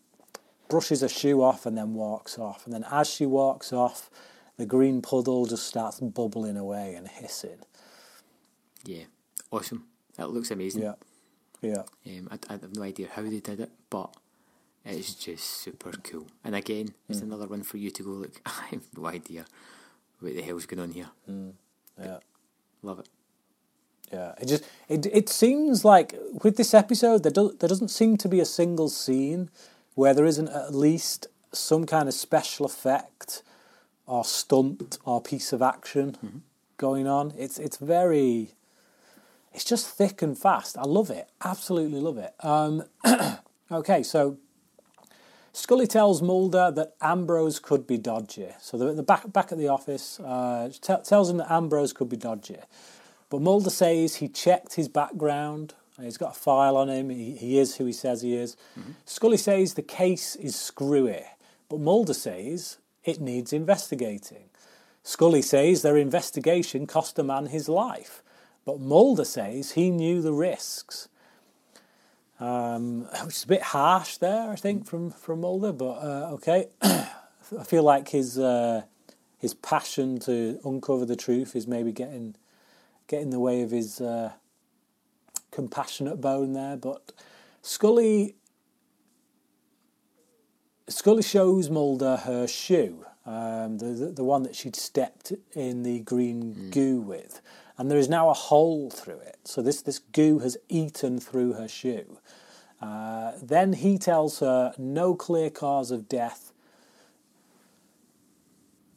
brushes 0.68 1.00
her 1.00 1.09
shoe 1.09 1.42
off 1.42 1.66
and 1.66 1.76
then 1.76 1.94
walks 1.94 2.38
off. 2.38 2.64
And 2.64 2.74
then 2.74 2.85
as 2.90 3.09
she 3.09 3.26
walks 3.26 3.72
off, 3.72 4.11
the 4.57 4.66
green 4.66 5.02
puddle 5.02 5.46
just 5.46 5.66
starts 5.66 6.00
bubbling 6.00 6.57
away 6.57 6.94
and 6.94 7.07
hissing. 7.09 7.59
Yeah, 8.85 9.05
awesome. 9.50 9.85
That 10.16 10.31
looks 10.31 10.50
amazing. 10.50 10.83
Yeah, 10.83 10.94
yeah, 11.61 11.83
Um, 12.07 12.29
I, 12.31 12.38
I 12.48 12.52
have 12.52 12.74
no 12.74 12.83
idea 12.83 13.09
how 13.12 13.22
they 13.22 13.40
did 13.40 13.61
it, 13.61 13.70
but 13.90 14.14
it's 14.85 15.14
just 15.14 15.44
super 15.44 15.92
cool. 16.02 16.26
And 16.44 16.55
again, 16.55 16.94
it's 17.09 17.20
another 17.20 17.46
one 17.46 17.62
for 17.62 17.76
you 17.76 17.90
to 17.90 18.02
go 18.02 18.11
look. 18.11 18.40
I 18.46 18.66
have 18.70 18.85
no 18.96 19.07
idea 19.07 19.44
what 20.20 20.35
the 20.35 20.42
hell's 20.42 20.66
going 20.66 20.81
on 20.81 20.92
here. 20.92 21.11
yeah. 22.00 22.18
Love 22.83 23.00
it. 23.00 23.09
Yeah, 24.12 24.35
it 24.40 24.46
just 24.46 24.64
it 24.88 25.07
it 25.07 25.29
seems 25.29 25.85
like 25.85 26.14
with 26.44 26.57
this 26.57 26.72
episode 26.74 27.24
there 27.24 27.33
do, 27.33 27.57
there 27.59 27.68
doesn't 27.68 27.88
seem 27.88 28.16
to 28.18 28.29
be 28.29 28.38
a 28.38 28.44
single 28.44 28.88
scene 28.88 29.50
where 29.96 30.14
there 30.14 30.26
isn't 30.26 30.48
at 30.50 30.74
least 30.74 31.26
some 31.52 31.87
kind 31.87 32.06
of 32.06 32.14
special 32.14 32.66
effect 32.66 33.42
or 34.06 34.24
stunt 34.24 34.98
or 35.04 35.20
piece 35.20 35.52
of 35.52 35.62
action 35.62 36.42
going 36.76 37.09
on. 37.09 37.32
It's 37.37 37.59
it's 37.59 37.78
very 37.78 38.52
it's 39.52 39.64
just 39.64 39.88
thick 39.88 40.22
and 40.22 40.38
fast. 40.38 40.76
I 40.78 40.82
love 40.82 41.11
it. 41.11 41.28
Absolutely 41.42 41.98
love 41.98 42.18
it. 42.18 42.35
Um, 42.44 42.85
okay, 43.72 44.02
so 44.02 44.37
Scully 45.54 45.87
tells 45.87 46.20
Mulder 46.20 46.70
that 46.72 46.94
Ambrose 47.00 47.59
could 47.59 47.87
be 47.87 47.96
dodgy. 47.96 48.48
So 48.61 48.76
they're 48.76 48.90
at 48.90 48.96
the 48.96 49.02
back 49.02 49.32
back 49.32 49.50
at 49.50 49.59
the 49.59 49.68
office. 49.68 50.20
Uh, 50.20 50.70
te- 50.80 51.02
tells 51.02 51.30
him 51.30 51.38
that 51.38 51.50
Ambrose 51.50 51.94
could 51.94 52.11
be 52.11 52.18
dodgy. 52.18 52.59
But 53.30 53.40
Mulder 53.40 53.70
says 53.70 54.16
he 54.16 54.28
checked 54.28 54.74
his 54.74 54.88
background. 54.88 55.72
He's 56.00 56.18
got 56.18 56.37
a 56.37 56.38
file 56.38 56.76
on 56.76 56.88
him. 56.88 57.11
He, 57.11 57.32
he 57.37 57.59
is 57.59 57.76
who 57.76 57.87
he 57.87 57.92
says 57.92 58.22
he 58.22 58.35
is. 58.35 58.56
Scully 59.04 59.37
says 59.37 59.74
the 59.74 59.82
case 59.82 60.37
is 60.37 60.54
screwy. 60.54 61.24
But 61.68 61.80
Mulder 61.80 62.14
says 62.14 62.78
it 63.04 63.20
needs 63.20 63.52
investigating. 63.52 64.50
Scully 65.02 65.42
says 65.42 65.82
their 65.82 65.96
investigation 65.96 66.87
cost 66.87 67.18
a 67.18 67.22
man 67.22 67.46
his 67.46 67.68
life. 67.68 68.22
But 68.64 68.80
Mulder 68.80 69.24
says 69.24 69.72
he 69.72 69.90
knew 69.90 70.20
the 70.20 70.32
risks. 70.32 71.09
Um, 72.38 73.02
which 73.24 73.37
is 73.37 73.44
a 73.44 73.48
bit 73.48 73.62
harsh 73.62 74.18
there, 74.18 74.50
I 74.50 74.56
think, 74.56 74.87
from, 74.87 75.11
from 75.11 75.40
Mulder, 75.40 75.72
but 75.72 75.92
uh, 75.92 76.30
okay. 76.35 76.68
I 76.82 77.62
feel 77.64 77.85
like 77.85 78.09
his 78.09 78.38
uh, 78.38 78.82
his 79.38 79.54
passion 79.54 80.18
to 80.20 80.59
uncover 80.64 81.04
the 81.04 81.16
truth 81.16 81.54
is 81.54 81.66
maybe 81.66 81.92
getting 81.92 82.35
get 83.06 83.22
in 83.22 83.30
the 83.30 83.38
way 83.38 83.62
of 83.62 83.70
his 83.70 84.00
uh, 84.00 84.32
compassionate 85.50 86.20
bone 86.20 86.52
there. 86.52 86.76
But 86.76 87.12
Scully 87.62 88.37
Scully 90.88 91.22
shows 91.22 91.68
Mulder 91.68 92.16
her 92.18 92.46
shoe, 92.46 93.04
um, 93.24 93.78
the, 93.78 93.87
the 93.87 94.06
the 94.06 94.24
one 94.24 94.44
that 94.44 94.54
she'd 94.54 94.76
stepped 94.76 95.32
in 95.52 95.82
the 95.82 96.00
green 96.00 96.70
goo 96.70 97.00
with, 97.00 97.40
and 97.76 97.90
there 97.90 97.98
is 97.98 98.09
now 98.09 98.30
a 98.30 98.35
hole 98.35 98.90
through 98.90 99.18
it. 99.18 99.38
So 99.44 99.62
this 99.62 99.82
this 99.82 99.98
goo 99.98 100.38
has 100.40 100.56
eaten 100.68 101.18
through 101.18 101.54
her 101.54 101.66
shoe. 101.68 102.18
Uh, 102.80 103.32
then 103.42 103.72
he 103.72 103.98
tells 103.98 104.40
her 104.40 104.74
no 104.78 105.14
clear 105.14 105.50
cause 105.50 105.90
of 105.90 106.09
death 106.09 106.52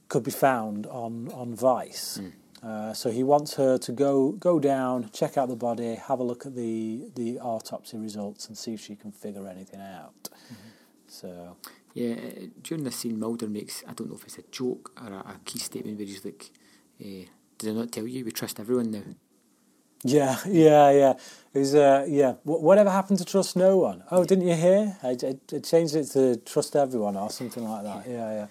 could 0.10 0.24
be 0.24 0.32
found 0.32 0.86
on 0.88 1.32
on 1.32 1.56
Weiss. 1.56 2.20
Uh, 2.62 2.94
so 2.94 3.10
he 3.10 3.24
wants 3.24 3.56
her 3.56 3.78
to 3.78 3.92
go 3.92 4.32
go 4.34 4.60
down, 4.60 5.10
check 5.14 5.38
out 5.38 5.48
the 5.48 5.56
body, 5.56 5.96
have 5.96 6.20
a 6.20 6.24
look 6.24 6.46
at 6.46 6.56
the 6.56 7.10
the 7.16 7.40
autopsy 7.40 7.98
results, 7.98 8.48
and 8.48 8.58
see 8.58 8.74
if 8.74 8.82
she 8.82 8.96
can 8.96 9.12
figure 9.12 9.48
anything 9.48 9.80
out. 9.82 10.30
So 11.08 11.56
Yeah, 11.94 12.16
during 12.62 12.84
this 12.84 12.98
scene, 12.98 13.18
Mulder 13.20 13.48
makes, 13.48 13.84
I 13.88 13.94
don't 13.94 14.10
know 14.10 14.16
if 14.16 14.24
it's 14.26 14.38
a 14.38 14.44
joke 14.52 14.92
or 15.02 15.12
a, 15.12 15.20
a 15.20 15.36
key 15.46 15.60
statement 15.60 15.98
where 15.98 16.06
he's 16.08 16.24
like, 16.24 16.52
uh, 17.02 17.26
did 17.58 17.70
I 17.70 17.74
not 17.74 17.92
tell 17.92 18.06
you 18.08 18.24
we 18.26 18.32
trust 18.32 18.60
everyone 18.60 18.92
now? 18.92 19.04
yeah, 20.04 20.38
yeah, 20.46 20.92
yeah. 20.92 21.14
It 21.54 21.60
was 21.60 21.76
uh, 21.76 22.06
yeah. 22.08 22.34
Wh- 22.44 22.62
whatever 22.64 22.90
happened 22.90 23.20
to 23.20 23.26
trust 23.26 23.56
no 23.58 23.78
one? 23.78 24.04
Oh, 24.12 24.24
didn't 24.24 24.48
you 24.48 24.56
hear? 24.56 24.98
I, 25.04 25.10
I, 25.10 25.36
I 25.56 25.60
changed 25.60 25.96
it 25.96 26.06
to 26.14 26.36
trust 26.38 26.76
everyone 26.76 27.18
or 27.18 27.30
something 27.30 27.68
like 27.68 27.84
that. 27.84 28.06
Yeah, 28.08 28.32
yeah. 28.32 28.48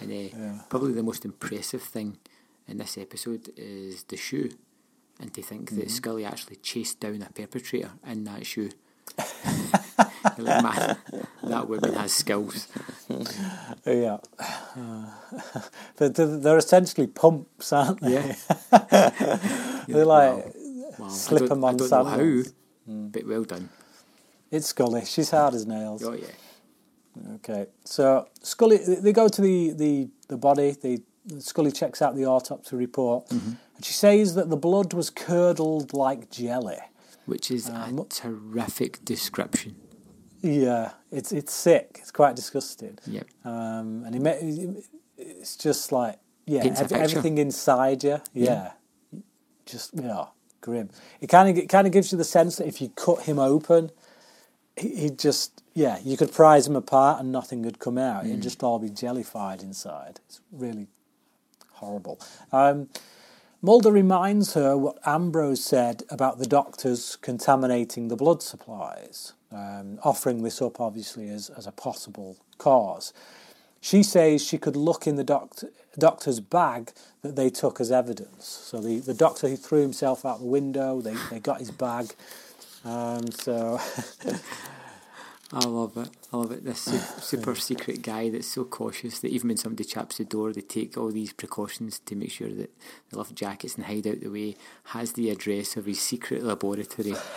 And 0.00 0.10
uh, 0.10 0.38
Yeah. 0.38 0.58
probably 0.68 0.92
the 0.94 1.02
most 1.02 1.24
impressive 1.24 1.82
thing 1.82 2.16
in 2.68 2.78
this 2.78 2.96
episode 2.98 3.50
is 3.56 4.04
the 4.04 4.16
shoe. 4.16 4.50
And 5.20 5.34
to 5.34 5.42
think 5.42 5.70
Mm-hmm. 5.70 5.80
that 5.80 5.90
Scully 5.90 6.24
actually 6.24 6.56
chased 6.56 7.00
down 7.00 7.22
a 7.22 7.30
perpetrator 7.32 7.90
in 8.06 8.24
that 8.24 8.46
shoe. 8.46 8.70
like, 10.38 10.62
man, 10.62 10.96
that 11.42 11.68
woman 11.68 11.94
has 11.94 12.12
skills. 12.12 12.68
Yeah. 13.86 14.18
but 15.96 16.14
they're, 16.14 16.36
they're 16.38 16.58
essentially 16.58 17.06
pumps, 17.06 17.72
aren't 17.72 18.00
they? 18.00 18.12
Yeah. 18.12 18.34
They're 19.88 20.04
like 20.04 20.34
Wow. 20.34 20.52
Wow. 20.98 21.08
slip 21.08 21.42
I 21.42 21.46
don't, 21.46 21.58
'em 21.58 21.64
I 21.64 21.68
on 21.68 21.76
don't 21.78 21.90
know 21.90 22.04
how, 22.04 22.16
sandals. 22.16 22.52
but 22.86 23.26
well 23.26 23.44
done. 23.44 23.68
it's 24.50 24.66
Scully. 24.66 25.04
She's 25.04 25.30
hard 25.30 25.54
as 25.54 25.66
nails. 25.66 26.02
Oh, 26.04 26.12
yeah. 26.12 26.26
Okay, 27.36 27.66
so 27.84 28.28
Scully, 28.42 28.76
they 28.78 29.12
go 29.12 29.28
to 29.28 29.40
the 29.42 29.72
the, 29.72 30.08
the 30.28 30.36
body. 30.36 30.76
The 30.80 31.02
Scully 31.38 31.72
checks 31.72 32.00
out 32.02 32.16
the 32.16 32.24
autopsy 32.26 32.76
report, 32.76 33.30
and 33.30 33.58
she 33.82 33.92
says 33.92 34.34
that 34.34 34.50
the 34.50 34.56
blood 34.56 34.92
was 34.92 35.10
curdled 35.10 35.92
like 35.92 36.30
jelly. 36.30 36.78
Which 37.26 37.50
is 37.50 37.68
Um, 37.68 37.98
a 37.98 38.04
terrific 38.04 39.04
description. 39.04 39.76
Yeah, 40.40 40.92
it's 41.10 41.32
it's 41.32 41.52
sick. 41.52 41.98
It's 42.00 42.10
quite 42.10 42.36
disgusting. 42.36 42.98
Yep. 43.06 43.26
Um, 43.44 44.04
and 44.06 44.26
it, 44.26 44.84
it's 45.18 45.56
just 45.56 45.92
like 45.92 46.18
yeah, 46.46 46.64
ev- 46.64 46.92
everything 46.92 47.38
inside 47.38 48.02
you. 48.04 48.20
Yeah, 48.32 48.72
just 49.66 49.90
yeah, 49.94 50.26
grim. 50.60 50.88
It 51.20 51.26
kind 51.28 51.50
of 51.50 51.62
it 51.62 51.68
kind 51.68 51.86
of 51.86 51.92
gives 51.92 52.12
you 52.12 52.18
the 52.18 52.24
sense 52.24 52.56
that 52.56 52.66
if 52.66 52.80
you 52.80 52.88
cut 52.90 53.22
him 53.22 53.38
open, 53.38 53.90
he, 54.76 54.88
he'd 55.00 55.18
just 55.18 55.62
yeah, 55.74 55.98
you 56.04 56.16
could 56.16 56.32
prise 56.32 56.66
him 56.66 56.76
apart 56.76 57.20
and 57.20 57.30
nothing 57.30 57.62
would 57.62 57.78
come 57.78 57.98
out. 57.98 58.24
Mm. 58.24 58.28
It'd 58.28 58.42
just 58.42 58.62
all 58.62 58.78
be 58.78 58.88
jellified 58.90 59.62
inside. 59.62 60.20
It's 60.26 60.40
really 60.52 60.86
horrible. 61.78 62.20
Um, 62.52 62.88
Mulder 63.62 63.92
reminds 63.92 64.54
her 64.54 64.76
what 64.76 64.98
Ambrose 65.04 65.64
said 65.64 66.04
about 66.10 66.38
the 66.38 66.46
doctors 66.46 67.16
contaminating 67.16 68.08
the 68.08 68.16
blood 68.16 68.42
supplies, 68.42 69.32
um, 69.52 69.98
offering 70.04 70.42
this 70.44 70.62
up 70.62 70.80
obviously 70.80 71.28
as, 71.30 71.50
as 71.50 71.66
a 71.66 71.72
possible 71.72 72.38
cause. 72.58 73.12
She 73.80 74.02
says 74.04 74.44
she 74.44 74.58
could 74.58 74.76
look 74.76 75.06
in 75.06 75.16
the 75.16 75.24
doctor, 75.24 75.70
doctor's 75.98 76.40
bag 76.40 76.92
that 77.22 77.36
they 77.36 77.50
took 77.50 77.80
as 77.80 77.92
evidence. 77.92 78.46
So 78.46 78.80
the, 78.80 79.00
the 79.00 79.14
doctor 79.14 79.48
who 79.48 79.56
threw 79.56 79.82
himself 79.82 80.24
out 80.24 80.40
the 80.40 80.46
window, 80.46 81.00
they, 81.00 81.14
they 81.30 81.40
got 81.40 81.58
his 81.60 81.72
bag. 81.72 82.14
Um, 82.84 83.30
so 83.32 83.80
I 85.52 85.66
love 85.66 85.96
it. 85.96 86.10
I 86.30 86.36
love 86.36 86.52
it. 86.52 86.64
This 86.64 86.80
super, 86.80 87.20
super 87.20 87.54
secret 87.54 88.02
guy 88.02 88.28
that's 88.28 88.46
so 88.46 88.64
cautious 88.64 89.20
that 89.20 89.30
even 89.30 89.48
when 89.48 89.56
somebody 89.56 89.84
chaps 89.84 90.18
the 90.18 90.24
door, 90.24 90.52
they 90.52 90.60
take 90.60 90.98
all 90.98 91.10
these 91.10 91.32
precautions 91.32 92.00
to 92.00 92.14
make 92.16 92.30
sure 92.30 92.50
that 92.50 92.70
they 93.10 93.16
left 93.16 93.34
jackets 93.34 93.76
and 93.76 93.86
hide 93.86 94.06
out 94.06 94.20
the 94.20 94.28
way. 94.28 94.56
Has 94.84 95.12
the 95.12 95.30
address 95.30 95.76
of 95.76 95.86
his 95.86 96.00
secret 96.00 96.42
laboratory 96.42 97.14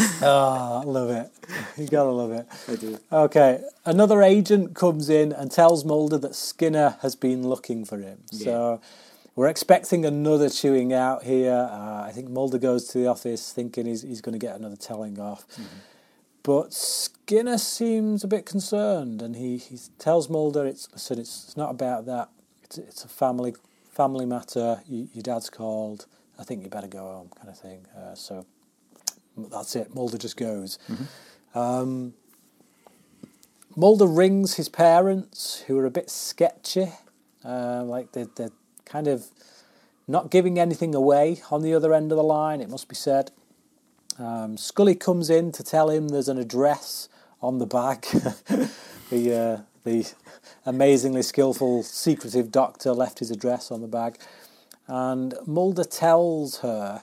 ah, 0.22 0.80
I 0.80 0.84
love 0.84 1.10
it. 1.10 1.30
You 1.76 1.88
gotta 1.88 2.10
love 2.10 2.30
it. 2.30 2.46
I 2.68 2.76
do. 2.76 2.98
Okay, 3.10 3.62
another 3.84 4.22
agent 4.22 4.74
comes 4.74 5.08
in 5.08 5.32
and 5.32 5.50
tells 5.50 5.84
Mulder 5.84 6.18
that 6.18 6.36
Skinner 6.36 6.98
has 7.02 7.16
been 7.16 7.48
looking 7.48 7.84
for 7.84 7.98
him. 7.98 8.20
So 8.30 8.80
we're 9.38 9.46
expecting 9.46 10.04
another 10.04 10.50
chewing 10.50 10.92
out 10.92 11.22
here. 11.22 11.68
Uh, 11.70 12.02
I 12.02 12.10
think 12.12 12.28
Mulder 12.28 12.58
goes 12.58 12.88
to 12.88 12.98
the 12.98 13.06
office 13.06 13.52
thinking 13.52 13.86
he's, 13.86 14.02
he's 14.02 14.20
going 14.20 14.32
to 14.32 14.38
get 14.44 14.56
another 14.56 14.74
telling 14.74 15.20
off. 15.20 15.44
But 16.42 16.74
Skinner 16.74 17.56
seems 17.56 18.24
a 18.24 18.26
bit 18.26 18.46
concerned 18.46 19.22
and 19.22 19.36
he, 19.36 19.58
he 19.58 19.78
tells 20.00 20.28
Mulder, 20.28 20.66
it's, 20.66 20.88
listen, 20.90 21.20
it's, 21.20 21.44
it's 21.44 21.56
not 21.56 21.70
about 21.70 22.04
that. 22.06 22.30
It's, 22.64 22.78
it's 22.78 23.04
a 23.04 23.08
family 23.08 23.54
family 23.92 24.26
matter. 24.26 24.80
You, 24.88 25.08
your 25.12 25.22
dad's 25.22 25.50
called. 25.50 26.06
I 26.36 26.42
think 26.42 26.64
you 26.64 26.68
better 26.68 26.88
go 26.88 27.04
home, 27.04 27.30
kind 27.36 27.48
of 27.48 27.56
thing. 27.56 27.86
Uh, 27.96 28.16
so 28.16 28.44
that's 29.36 29.76
it. 29.76 29.94
Mulder 29.94 30.18
just 30.18 30.36
goes. 30.36 30.80
Um, 31.54 32.14
Mulder 33.76 34.08
rings 34.08 34.54
his 34.54 34.68
parents, 34.68 35.62
who 35.68 35.78
are 35.78 35.86
a 35.86 35.92
bit 35.92 36.10
sketchy, 36.10 36.88
uh, 37.44 37.84
like 37.84 38.10
they're, 38.10 38.26
they're 38.34 38.50
kind 38.88 39.08
of 39.08 39.26
not 40.06 40.30
giving 40.30 40.58
anything 40.58 40.94
away 40.94 41.42
on 41.50 41.62
the 41.62 41.74
other 41.74 41.92
end 41.92 42.10
of 42.10 42.16
the 42.16 42.24
line, 42.24 42.60
it 42.60 42.70
must 42.70 42.88
be 42.88 42.94
said. 42.94 43.30
Um, 44.18 44.56
Scully 44.56 44.94
comes 44.94 45.30
in 45.30 45.52
to 45.52 45.62
tell 45.62 45.90
him 45.90 46.08
there's 46.08 46.28
an 46.28 46.38
address 46.38 47.08
on 47.40 47.58
the 47.58 47.66
bag. 47.66 48.02
the, 49.10 49.34
uh, 49.34 49.62
the 49.84 50.12
amazingly 50.66 51.22
skillful, 51.22 51.82
secretive 51.82 52.50
doctor 52.50 52.92
left 52.92 53.20
his 53.20 53.30
address 53.30 53.70
on 53.70 53.80
the 53.80 53.86
bag. 53.86 54.18
And 54.86 55.34
Mulder 55.46 55.84
tells 55.84 56.58
her 56.60 57.02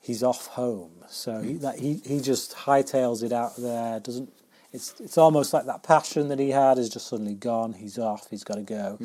he's 0.00 0.22
off 0.22 0.46
home. 0.48 0.92
So 1.08 1.40
he, 1.40 1.54
that, 1.54 1.78
he, 1.78 2.02
he 2.04 2.20
just 2.20 2.54
hightails 2.54 3.22
it 3.22 3.32
out 3.32 3.56
there. 3.56 3.98
Doesn't 3.98 4.30
it's 4.72 4.94
it's 5.00 5.16
almost 5.16 5.52
like 5.52 5.64
that 5.66 5.82
passion 5.82 6.28
that 6.28 6.38
he 6.38 6.50
had 6.50 6.78
is 6.78 6.88
just 6.88 7.08
suddenly 7.08 7.34
gone. 7.34 7.72
He's 7.72 7.98
off. 7.98 8.28
He's 8.30 8.44
got 8.44 8.56
to 8.56 8.62
go. 8.62 8.98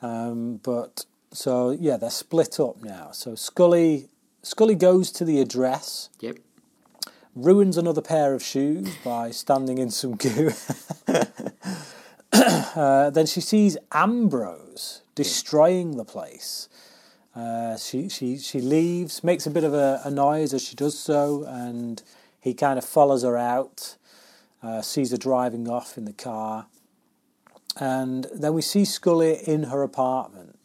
Um, 0.00 0.60
but 0.62 1.04
so 1.32 1.70
yeah, 1.70 1.96
they're 1.96 2.10
split 2.10 2.58
up 2.60 2.82
now. 2.82 3.10
So 3.12 3.34
Scully 3.34 4.08
Scully 4.42 4.74
goes 4.76 5.10
to 5.12 5.24
the 5.24 5.40
address, 5.40 6.08
Yep. 6.20 6.36
ruins 7.34 7.76
another 7.76 8.00
pair 8.00 8.34
of 8.34 8.42
shoes 8.42 8.88
by 9.04 9.30
standing 9.30 9.78
in 9.78 9.90
some 9.90 10.14
goo. 10.16 10.52
uh, 12.32 13.10
then 13.10 13.26
she 13.26 13.40
sees 13.40 13.76
Ambrose 13.92 15.02
destroying 15.14 15.96
the 15.96 16.04
place. 16.04 16.68
Uh, 17.34 17.76
she, 17.76 18.08
she, 18.08 18.38
she 18.38 18.60
leaves, 18.60 19.22
makes 19.22 19.46
a 19.46 19.50
bit 19.50 19.64
of 19.64 19.74
a, 19.74 20.00
a 20.04 20.10
noise 20.10 20.52
as 20.54 20.62
she 20.62 20.74
does 20.74 20.98
so, 20.98 21.44
and 21.46 22.02
he 22.40 22.52
kind 22.54 22.78
of 22.78 22.84
follows 22.84 23.22
her 23.22 23.36
out, 23.36 23.96
uh, 24.62 24.82
sees 24.82 25.10
her 25.12 25.16
driving 25.16 25.68
off 25.68 25.96
in 25.96 26.04
the 26.04 26.12
car. 26.12 26.66
And 27.80 28.26
then 28.34 28.54
we 28.54 28.62
see 28.62 28.84
Scully 28.84 29.38
in 29.46 29.64
her 29.64 29.82
apartment. 29.82 30.58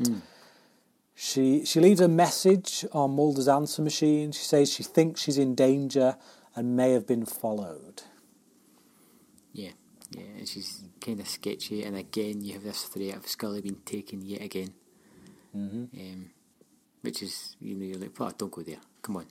She, 1.15 1.63
she 1.63 1.79
leaves 1.79 2.01
a 2.01 2.07
message 2.07 2.85
on 2.91 3.15
Mulder's 3.15 3.47
answer 3.47 3.81
machine. 3.81 4.31
She 4.31 4.43
says 4.43 4.71
she 4.71 4.83
thinks 4.83 5.21
she's 5.21 5.37
in 5.37 5.53
danger 5.53 6.17
and 6.55 6.75
may 6.75 6.91
have 6.91 7.05
been 7.05 7.25
followed. 7.25 8.01
Yeah. 9.51 9.71
Yeah. 10.11 10.23
And 10.37 10.47
she's 10.47 10.83
kind 10.99 11.19
of 11.19 11.27
sketchy. 11.27 11.83
And 11.83 11.95
again, 11.95 12.41
you 12.41 12.53
have 12.53 12.63
this 12.63 12.83
threat 12.83 13.15
of 13.15 13.27
Scully 13.27 13.61
being 13.61 13.81
taken 13.85 14.21
yet 14.21 14.41
again. 14.41 14.73
Mm-hmm. 15.55 15.99
Um, 15.99 16.31
which 17.01 17.21
is, 17.21 17.55
you 17.59 17.75
know, 17.75 17.85
you're 17.85 17.99
like, 17.99 18.19
oh, 18.19 18.31
don't 18.35 18.51
go 18.51 18.61
there. 18.63 18.77
Come 19.01 19.17
on. 19.17 19.27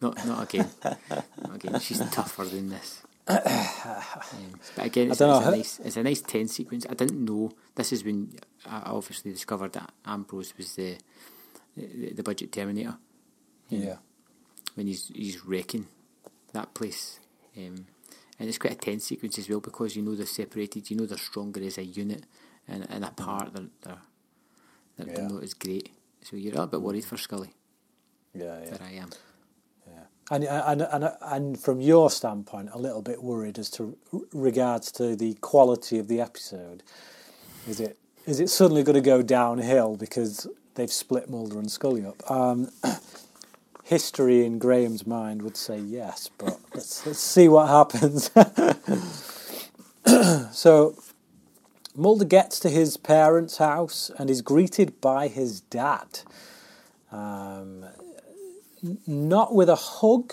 Not, 0.00 0.26
not 0.26 0.42
again. 0.44 0.70
not 0.82 1.56
again. 1.56 1.80
She's 1.80 1.98
tougher 2.10 2.44
than 2.44 2.70
this. 2.70 3.02
Um, 3.28 3.38
but 4.76 4.86
again, 4.86 5.10
it's, 5.10 5.20
I 5.20 5.26
don't 5.26 5.36
it's 5.42 5.46
a 5.46 5.50
nice, 5.50 5.80
it's 5.84 5.96
a 5.96 6.02
nice 6.02 6.20
tense 6.22 6.52
sequence. 6.52 6.86
I 6.88 6.94
didn't 6.94 7.24
know. 7.24 7.50
This 7.74 7.92
is 7.92 8.04
when 8.04 8.32
I 8.66 8.82
obviously 8.86 9.32
discovered 9.32 9.72
that 9.74 9.92
Ambrose 10.06 10.54
was 10.56 10.74
the 10.74 10.96
the, 11.76 12.12
the 12.14 12.22
budget 12.22 12.50
Terminator 12.52 12.96
Yeah. 13.68 13.96
when 14.74 14.86
he's 14.86 15.08
he's 15.14 15.44
wrecking 15.44 15.86
that 16.52 16.74
place. 16.74 17.20
Um, 17.56 17.86
and 18.40 18.48
it's 18.48 18.58
quite 18.58 18.72
a 18.72 18.76
tense 18.76 19.04
sequence 19.04 19.38
as 19.38 19.48
well 19.48 19.60
because 19.60 19.96
you 19.96 20.02
know 20.02 20.14
they're 20.14 20.26
separated, 20.26 20.90
you 20.90 20.96
know 20.96 21.06
they're 21.06 21.18
stronger 21.18 21.60
as 21.62 21.76
a 21.78 21.84
unit, 21.84 22.24
and, 22.68 22.86
and 22.88 23.04
apart 23.04 23.52
they're, 23.52 23.66
they're, 23.82 23.98
they're, 24.96 25.06
they're 25.06 25.22
Yeah. 25.24 25.28
not 25.28 25.42
as 25.42 25.54
great. 25.54 25.90
So 26.22 26.36
you're 26.36 26.52
a 26.52 26.54
little 26.54 26.66
bit 26.68 26.82
worried 26.82 27.04
for 27.04 27.16
Scully. 27.16 27.50
Yeah, 28.34 28.58
yeah. 28.62 28.70
That 28.70 28.82
I 28.82 28.90
am. 28.92 29.10
Yeah. 30.30 30.36
And, 30.36 30.44
and, 30.44 30.82
and, 30.82 31.12
and 31.22 31.60
from 31.60 31.80
your 31.80 32.10
standpoint, 32.10 32.70
a 32.72 32.78
little 32.78 33.02
bit 33.02 33.22
worried 33.22 33.58
as 33.58 33.70
to 33.70 33.96
regards 34.32 34.92
to 34.92 35.16
the 35.16 35.34
quality 35.34 35.98
of 35.98 36.08
the 36.08 36.20
episode. 36.20 36.82
Is 37.66 37.80
it 37.80 37.98
is 38.26 38.40
it 38.40 38.50
suddenly 38.50 38.82
going 38.82 38.94
to 38.94 39.00
go 39.00 39.22
downhill 39.22 39.96
because 39.96 40.46
they've 40.74 40.92
split 40.92 41.30
Mulder 41.30 41.58
and 41.58 41.70
Scully 41.70 42.04
up? 42.04 42.30
Um, 42.30 42.68
history 43.84 44.44
in 44.44 44.58
Graham's 44.58 45.06
mind 45.06 45.40
would 45.40 45.56
say 45.56 45.78
yes, 45.78 46.28
but 46.36 46.60
let's, 46.74 47.06
let's 47.06 47.18
see 47.18 47.48
what 47.48 47.68
happens. 47.68 48.30
so 50.54 50.94
Mulder 51.94 52.26
gets 52.26 52.60
to 52.60 52.68
his 52.68 52.98
parents' 52.98 53.56
house 53.56 54.10
and 54.18 54.28
is 54.28 54.42
greeted 54.42 55.00
by 55.00 55.28
his 55.28 55.62
dad. 55.62 56.20
Um, 57.10 57.86
not 59.06 59.54
with 59.54 59.68
a 59.68 59.74
hug, 59.76 60.32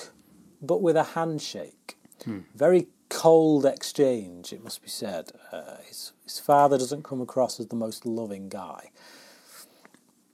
but 0.61 0.81
with 0.81 0.95
a 0.95 1.03
handshake. 1.03 1.97
Very 2.55 2.87
cold 3.09 3.65
exchange, 3.65 4.51
it 4.51 4.63
must 4.63 4.81
be 4.81 4.89
said. 4.89 5.31
Uh, 5.51 5.77
his, 5.87 6.13
his 6.23 6.39
father 6.39 6.77
doesn't 6.77 7.03
come 7.03 7.21
across 7.21 7.59
as 7.59 7.67
the 7.67 7.75
most 7.75 8.05
loving 8.05 8.49
guy. 8.49 8.89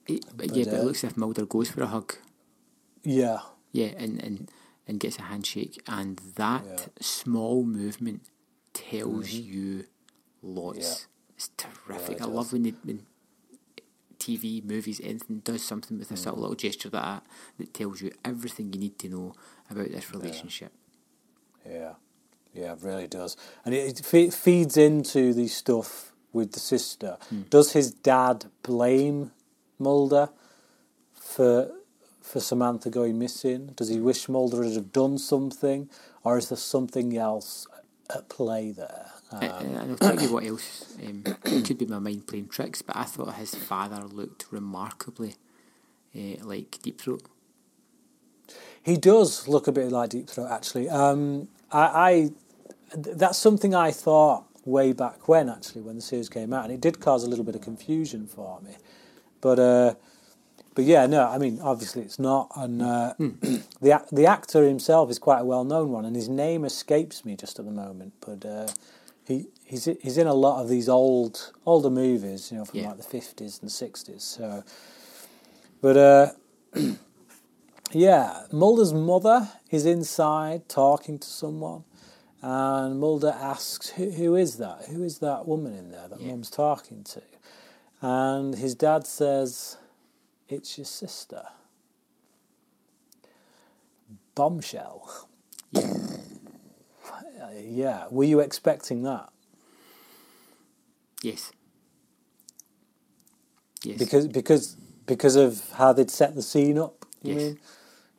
It, 0.07 0.25
but 0.35 0.55
yeah, 0.55 0.65
but 0.65 0.73
uh, 0.73 0.77
it 0.77 0.83
looks 0.85 1.03
as 1.03 1.11
if 1.11 1.17
Mulder 1.17 1.45
goes 1.45 1.69
for 1.69 1.83
a 1.83 1.87
hug. 1.87 2.15
Yeah, 3.03 3.39
Yeah, 3.71 3.87
and, 3.97 4.21
and, 4.23 4.51
and 4.87 4.99
gets 4.99 5.17
a 5.19 5.23
handshake, 5.23 5.81
and 5.87 6.17
that 6.35 6.63
Yeah. 6.65 6.85
small 7.01 7.63
movement 7.63 8.21
tells 8.73 9.31
you 9.31 9.85
lots. 10.41 10.79
Yeah. 10.79 11.35
It's 11.35 11.49
terrific. 11.57 12.17
it 12.17 12.21
I 12.21 12.25
does. 12.25 12.29
love 12.35 12.53
when, 12.53 12.63
they, 12.63 12.73
when 12.83 13.05
TV, 14.21 14.63
movies, 14.63 15.01
anything 15.03 15.39
does 15.39 15.63
something 15.63 15.97
with 15.97 16.11
a 16.11 16.15
hmm. 16.15 16.19
subtle 16.19 16.41
little 16.41 16.55
gesture 16.55 16.89
like 16.91 17.03
that 17.03 17.23
that 17.57 17.73
tells 17.73 18.01
you 18.01 18.11
everything 18.23 18.71
you 18.73 18.79
need 18.79 18.99
to 18.99 19.09
know 19.09 19.33
about 19.69 19.89
this 19.89 20.11
relationship. 20.11 20.71
yeah, 21.65 21.93
yeah, 22.53 22.73
it 22.73 22.79
really 22.81 23.07
does. 23.07 23.37
And 23.65 23.73
it, 23.73 23.99
it 23.99 24.05
fe- 24.05 24.29
feeds 24.29 24.77
into 24.77 25.33
the 25.33 25.47
stuff 25.47 26.13
with 26.33 26.53
the 26.53 26.59
sister. 26.59 27.17
Hmm. 27.29 27.41
Does 27.49 27.73
his 27.73 27.91
dad 27.91 28.45
blame 28.63 29.31
Mulder 29.79 30.29
for 31.13 31.71
for 32.21 32.39
Samantha 32.39 32.89
going 32.89 33.17
missing? 33.17 33.73
Does 33.75 33.89
he 33.89 33.99
wish 33.99 34.29
Mulder 34.29 34.59
would 34.59 34.75
have 34.75 34.93
done 34.93 35.17
something, 35.17 35.89
or 36.23 36.37
is 36.37 36.49
there 36.49 36.57
something 36.57 37.17
else 37.17 37.67
at 38.13 38.29
play 38.29 38.71
there? 38.71 39.11
And- 39.31 39.43
Um, 39.51 39.65
and 39.75 39.91
I'll 39.91 39.97
tell 39.97 40.21
you 40.21 40.31
what 40.33 40.43
else. 40.45 40.95
Um, 41.05 41.23
it 41.45 41.65
could 41.65 41.77
be 41.77 41.85
my 41.85 41.99
mind 41.99 42.27
playing 42.27 42.47
tricks, 42.49 42.81
but 42.81 42.95
I 42.95 43.03
thought 43.03 43.35
his 43.35 43.55
father 43.55 44.03
looked 44.05 44.45
remarkably 44.51 45.35
uh, 46.15 46.43
like 46.43 46.79
Deep 46.81 46.99
Throat. 46.99 47.23
He 48.83 48.97
does 48.97 49.47
look 49.47 49.67
a 49.67 49.71
bit 49.71 49.91
like 49.91 50.09
Deep 50.09 50.27
Throat, 50.29 50.49
actually. 50.51 50.89
Um, 50.89 51.47
I, 51.71 51.81
I 52.09 52.11
th- 53.01 53.15
that's 53.17 53.37
something 53.37 53.73
I 53.75 53.91
thought 53.91 54.45
way 54.65 54.91
back 54.91 55.27
when, 55.27 55.49
actually, 55.49 55.81
when 55.81 55.95
the 55.95 56.01
series 56.01 56.29
came 56.29 56.51
out, 56.53 56.65
and 56.65 56.73
it 56.73 56.81
did 56.81 56.99
cause 56.99 57.23
a 57.23 57.29
little 57.29 57.45
bit 57.45 57.55
of 57.55 57.61
confusion 57.61 58.27
for 58.27 58.59
me. 58.61 58.75
But 59.39 59.59
uh, 59.59 59.93
but 60.75 60.85
yeah, 60.85 61.05
no, 61.05 61.27
I 61.27 61.37
mean, 61.37 61.59
obviously 61.61 62.01
it's 62.01 62.19
not, 62.19 62.49
and 62.55 62.81
uh, 62.81 63.13
the 63.17 64.03
the 64.11 64.25
actor 64.25 64.67
himself 64.67 65.09
is 65.09 65.19
quite 65.19 65.39
a 65.39 65.45
well 65.45 65.63
known 65.63 65.91
one, 65.91 66.05
and 66.05 66.15
his 66.15 66.27
name 66.29 66.65
escapes 66.65 67.23
me 67.23 67.35
just 67.35 67.59
at 67.59 67.65
the 67.65 67.71
moment. 67.71 68.13
But 68.19 68.45
uh, 68.45 68.67
he 69.25 69.47
he's 69.63 69.85
he's 70.01 70.17
in 70.17 70.27
a 70.27 70.33
lot 70.33 70.61
of 70.61 70.69
these 70.69 70.89
old 70.89 71.53
older 71.65 71.89
movies, 71.89 72.51
you 72.51 72.57
know, 72.57 72.65
from 72.65 72.79
Yeah. 72.79 72.87
like 72.89 72.97
the 72.97 73.03
fifties 73.03 73.59
and 73.61 73.71
sixties. 73.71 74.23
So, 74.23 74.63
but. 75.81 75.97
Uh, 75.97 76.27
Yeah, 77.93 78.43
Mulder's 78.53 78.93
mother 78.93 79.49
is 79.69 79.85
inside 79.85 80.69
talking 80.69 81.19
to 81.19 81.27
someone, 81.27 81.83
and 82.41 83.01
Mulder 83.01 83.35
asks, 83.37 83.89
"Who, 83.89 84.11
who 84.11 84.35
is 84.37 84.55
that? 84.59 84.85
Who 84.85 85.03
is 85.03 85.19
that 85.19 85.45
woman 85.45 85.73
in 85.73 85.91
there 85.91 86.07
that 86.07 86.21
Yeah. 86.21 86.31
Mum's 86.31 86.49
talking 86.49 87.03
to?" 87.03 87.21
And 88.01 88.55
his 88.55 88.75
dad 88.75 89.05
says, 89.05 89.75
"It's 90.47 90.77
your 90.77 90.85
sister." 90.85 91.43
bombshell. 94.35 95.27
Yeah. 95.71 96.10
Yeah, 97.63 98.05
were 98.09 98.23
you 98.23 98.39
expecting 98.39 99.03
that? 99.03 99.29
Yes. 101.21 101.51
Yes. 103.83 103.97
Because 103.97 104.27
because 104.27 104.75
because 105.05 105.35
of 105.35 105.69
how 105.71 105.93
they'd 105.93 106.11
set 106.11 106.35
the 106.35 106.41
scene 106.41 106.77
up. 106.77 107.05
You 107.23 107.33
Yes. 107.33 107.41
mean? 107.43 107.59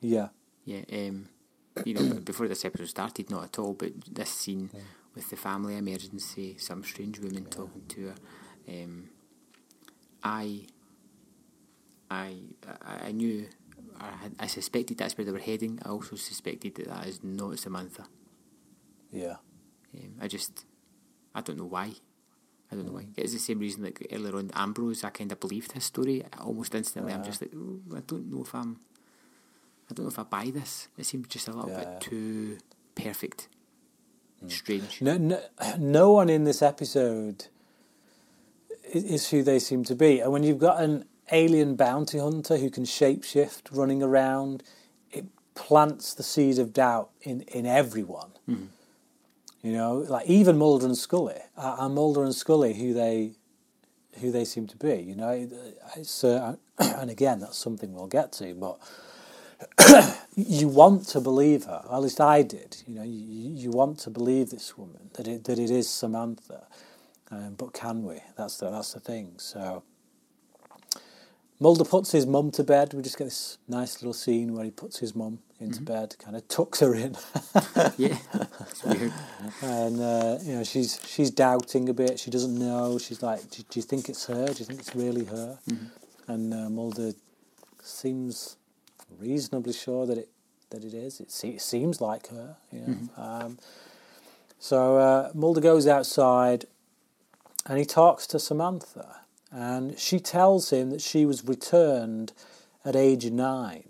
Yeah. 0.00 0.28
Yeah, 0.64 0.82
um, 0.92 1.28
you 1.84 1.94
know, 1.94 2.20
before 2.20 2.46
this 2.46 2.64
episode 2.64 2.88
started, 2.88 3.30
not 3.30 3.44
at 3.44 3.58
all, 3.58 3.72
but 3.72 3.92
this 4.14 4.30
scene 4.30 4.70
with 5.14 5.28
the 5.30 5.36
family 5.36 5.76
emergency, 5.76 6.56
some 6.58 6.84
strange 6.84 7.18
woman 7.18 7.46
talking 7.46 7.82
to 7.88 8.06
her, 8.08 8.14
um, 8.68 9.08
I, 10.22 10.66
I, 12.10 12.36
I 12.84 13.08
I 13.08 13.12
knew, 13.12 13.48
I, 13.98 14.30
I 14.38 14.46
suspected 14.46 14.98
that's 14.98 15.18
where 15.18 15.24
they 15.24 15.32
were 15.32 15.38
heading. 15.38 15.80
I 15.84 15.88
also 15.88 16.14
suspected 16.14 16.76
that 16.76 16.86
that 16.88 17.06
is 17.08 17.24
not 17.24 17.58
Samantha. 17.58 18.06
Yeah. 19.12 19.36
Um, 19.94 20.14
I 20.20 20.28
just, 20.28 20.64
I 21.34 21.40
don't 21.42 21.58
know 21.58 21.66
why. 21.66 21.92
I 22.70 22.74
don't 22.74 22.86
know 22.86 22.92
why. 22.92 23.06
It's 23.16 23.34
the 23.34 23.38
same 23.38 23.58
reason 23.58 23.84
like 23.84 24.06
earlier 24.10 24.36
on 24.36 24.50
Ambrose. 24.54 25.04
I 25.04 25.10
kind 25.10 25.30
of 25.30 25.38
believed 25.38 25.72
his 25.72 25.84
story 25.84 26.24
almost 26.40 26.74
instantly. 26.74 27.12
I'm 27.12 27.20
uh-huh. 27.20 27.28
just 27.28 27.42
like, 27.42 27.54
"Ooh, 27.54 27.82
I 27.94 28.00
don't 28.00 28.30
know 28.32 28.42
if 28.42 28.54
I'm, 28.54 28.80
I 29.90 29.94
don't 29.94 30.06
know 30.06 30.10
if 30.10 30.18
I 30.18 30.22
buy 30.22 30.50
this. 30.50 30.88
It 30.96 31.04
seems 31.04 31.28
just 31.28 31.48
a 31.48 31.52
little 31.52 31.70
Yeah. 31.70 31.84
bit 31.84 32.00
too 32.00 32.58
perfect, 32.94 33.48
hmm. 34.40 34.48
strange. 34.48 35.02
No, 35.02 35.18
no, 35.18 35.42
no 35.78 36.12
one 36.12 36.30
in 36.30 36.44
this 36.44 36.62
episode 36.62 37.48
is 38.84 39.28
who 39.30 39.42
they 39.42 39.58
seem 39.58 39.84
to 39.84 39.94
be. 39.94 40.20
And 40.20 40.32
when 40.32 40.42
you've 40.42 40.58
got 40.58 40.82
an 40.82 41.04
alien 41.30 41.76
bounty 41.76 42.18
hunter 42.18 42.56
who 42.56 42.70
can 42.70 42.84
shapeshift 42.84 43.76
running 43.76 44.02
around, 44.02 44.62
it 45.10 45.26
plants 45.54 46.14
the 46.14 46.22
seed 46.22 46.58
of 46.58 46.72
doubt 46.72 47.10
in, 47.20 47.42
in 47.42 47.66
everyone. 47.66 48.32
Mm-hmm. 48.48 48.66
You 49.62 49.72
know, 49.72 49.98
like 50.08 50.26
even 50.26 50.58
Mulder 50.58 50.86
and 50.86 50.98
Scully, 50.98 51.38
and 51.56 51.94
Mulder 51.94 52.24
and 52.24 52.34
Scully, 52.34 52.74
who 52.74 52.92
they 52.94 53.34
who 54.20 54.30
they 54.30 54.44
seem 54.44 54.66
to 54.66 54.76
be. 54.76 54.94
You 55.02 55.16
know, 55.16 55.30
It- 55.30 55.52
it's, 55.96 56.24
uh, 56.24 56.56
and 56.78 57.10
again, 57.10 57.40
that's 57.40 57.56
something 57.58 57.94
we'll 57.94 58.06
get 58.08 58.32
to, 58.34 58.54
but 58.54 58.78
you 60.36 60.68
want 60.68 61.06
to 61.08 61.20
believe 61.20 61.64
her. 61.64 61.84
At 61.90 61.98
least 61.98 62.20
I 62.20 62.42
did. 62.42 62.82
You 62.86 62.94
know, 62.96 63.02
you, 63.04 63.50
you 63.54 63.70
want 63.70 63.98
to 64.00 64.10
believe 64.10 64.50
this 64.50 64.76
woman 64.76 65.10
that 65.14 65.28
it 65.28 65.44
that 65.44 65.58
it 65.58 65.70
is 65.70 65.88
Samantha, 65.88 66.66
um, 67.30 67.54
but 67.56 67.72
can 67.72 68.04
we? 68.04 68.18
That's 68.36 68.58
the 68.58 68.70
that's 68.70 68.92
the 68.92 69.00
thing. 69.00 69.34
So 69.38 69.82
Mulder 71.62 71.84
puts 71.84 72.10
his 72.10 72.26
mum 72.26 72.50
to 72.52 72.64
bed. 72.64 72.92
We 72.92 73.02
just 73.02 73.16
get 73.16 73.24
this 73.24 73.56
nice 73.68 74.02
little 74.02 74.12
scene 74.12 74.52
where 74.52 74.64
he 74.64 74.72
puts 74.72 74.98
his 74.98 75.14
mum 75.14 75.38
into 75.60 75.80
bed, 75.80 76.16
kind 76.18 76.34
of 76.34 76.48
tucks 76.48 76.80
her 76.80 76.92
in, 76.92 77.14
yeah, 77.96 78.18
it's 78.68 78.82
weird. 78.84 79.12
and 79.62 80.00
uh, 80.00 80.38
you 80.42 80.54
know 80.56 80.64
she's 80.64 81.00
she's 81.06 81.30
doubting 81.30 81.88
a 81.88 81.94
bit. 81.94 82.18
She 82.18 82.32
doesn't 82.32 82.58
know. 82.58 82.98
She's 82.98 83.22
like, 83.22 83.48
do, 83.50 83.62
do 83.70 83.78
you 83.78 83.82
think 83.82 84.08
it's 84.08 84.26
her? 84.26 84.46
Do 84.46 84.58
you 84.58 84.64
think 84.64 84.80
it's 84.80 84.96
really 84.96 85.24
her? 85.26 85.60
And 86.26 86.52
uh, 86.52 86.68
Mulder 86.68 87.12
seems 87.80 88.56
reasonably 89.20 89.72
sure 89.72 90.04
that 90.06 90.18
it 90.18 90.30
that 90.70 90.82
it 90.84 90.94
is. 90.94 91.20
It, 91.20 91.30
se- 91.30 91.50
it 91.50 91.62
seems 91.62 92.00
like 92.00 92.26
her. 92.30 92.56
You 92.72 92.80
know? 93.16 93.22
um, 93.22 93.58
so 94.58 94.96
uh, 94.98 95.30
Mulder 95.32 95.60
goes 95.60 95.86
outside, 95.86 96.64
and 97.66 97.78
he 97.78 97.84
talks 97.84 98.26
to 98.28 98.40
Samantha, 98.40 99.20
and 99.52 99.98
she 99.98 100.18
tells 100.18 100.70
him 100.70 100.90
that 100.90 101.00
she 101.00 101.26
was 101.26 101.44
returned 101.44 102.32
at 102.84 102.96
age 102.96 103.30
nine, 103.30 103.88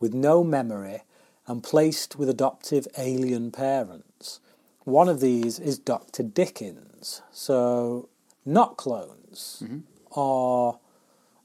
with 0.00 0.12
no 0.12 0.44
memory, 0.44 1.02
and 1.46 1.62
placed 1.62 2.18
with 2.18 2.28
adoptive 2.28 2.88
alien 2.98 3.50
parents. 3.50 4.40
One 4.84 5.08
of 5.08 5.20
these 5.20 5.58
is 5.58 5.78
Dr. 5.78 6.22
Dickens. 6.22 7.22
So, 7.32 8.08
not 8.44 8.76
clones, 8.76 9.62
mm-hmm. 9.64 9.80
or 10.10 10.80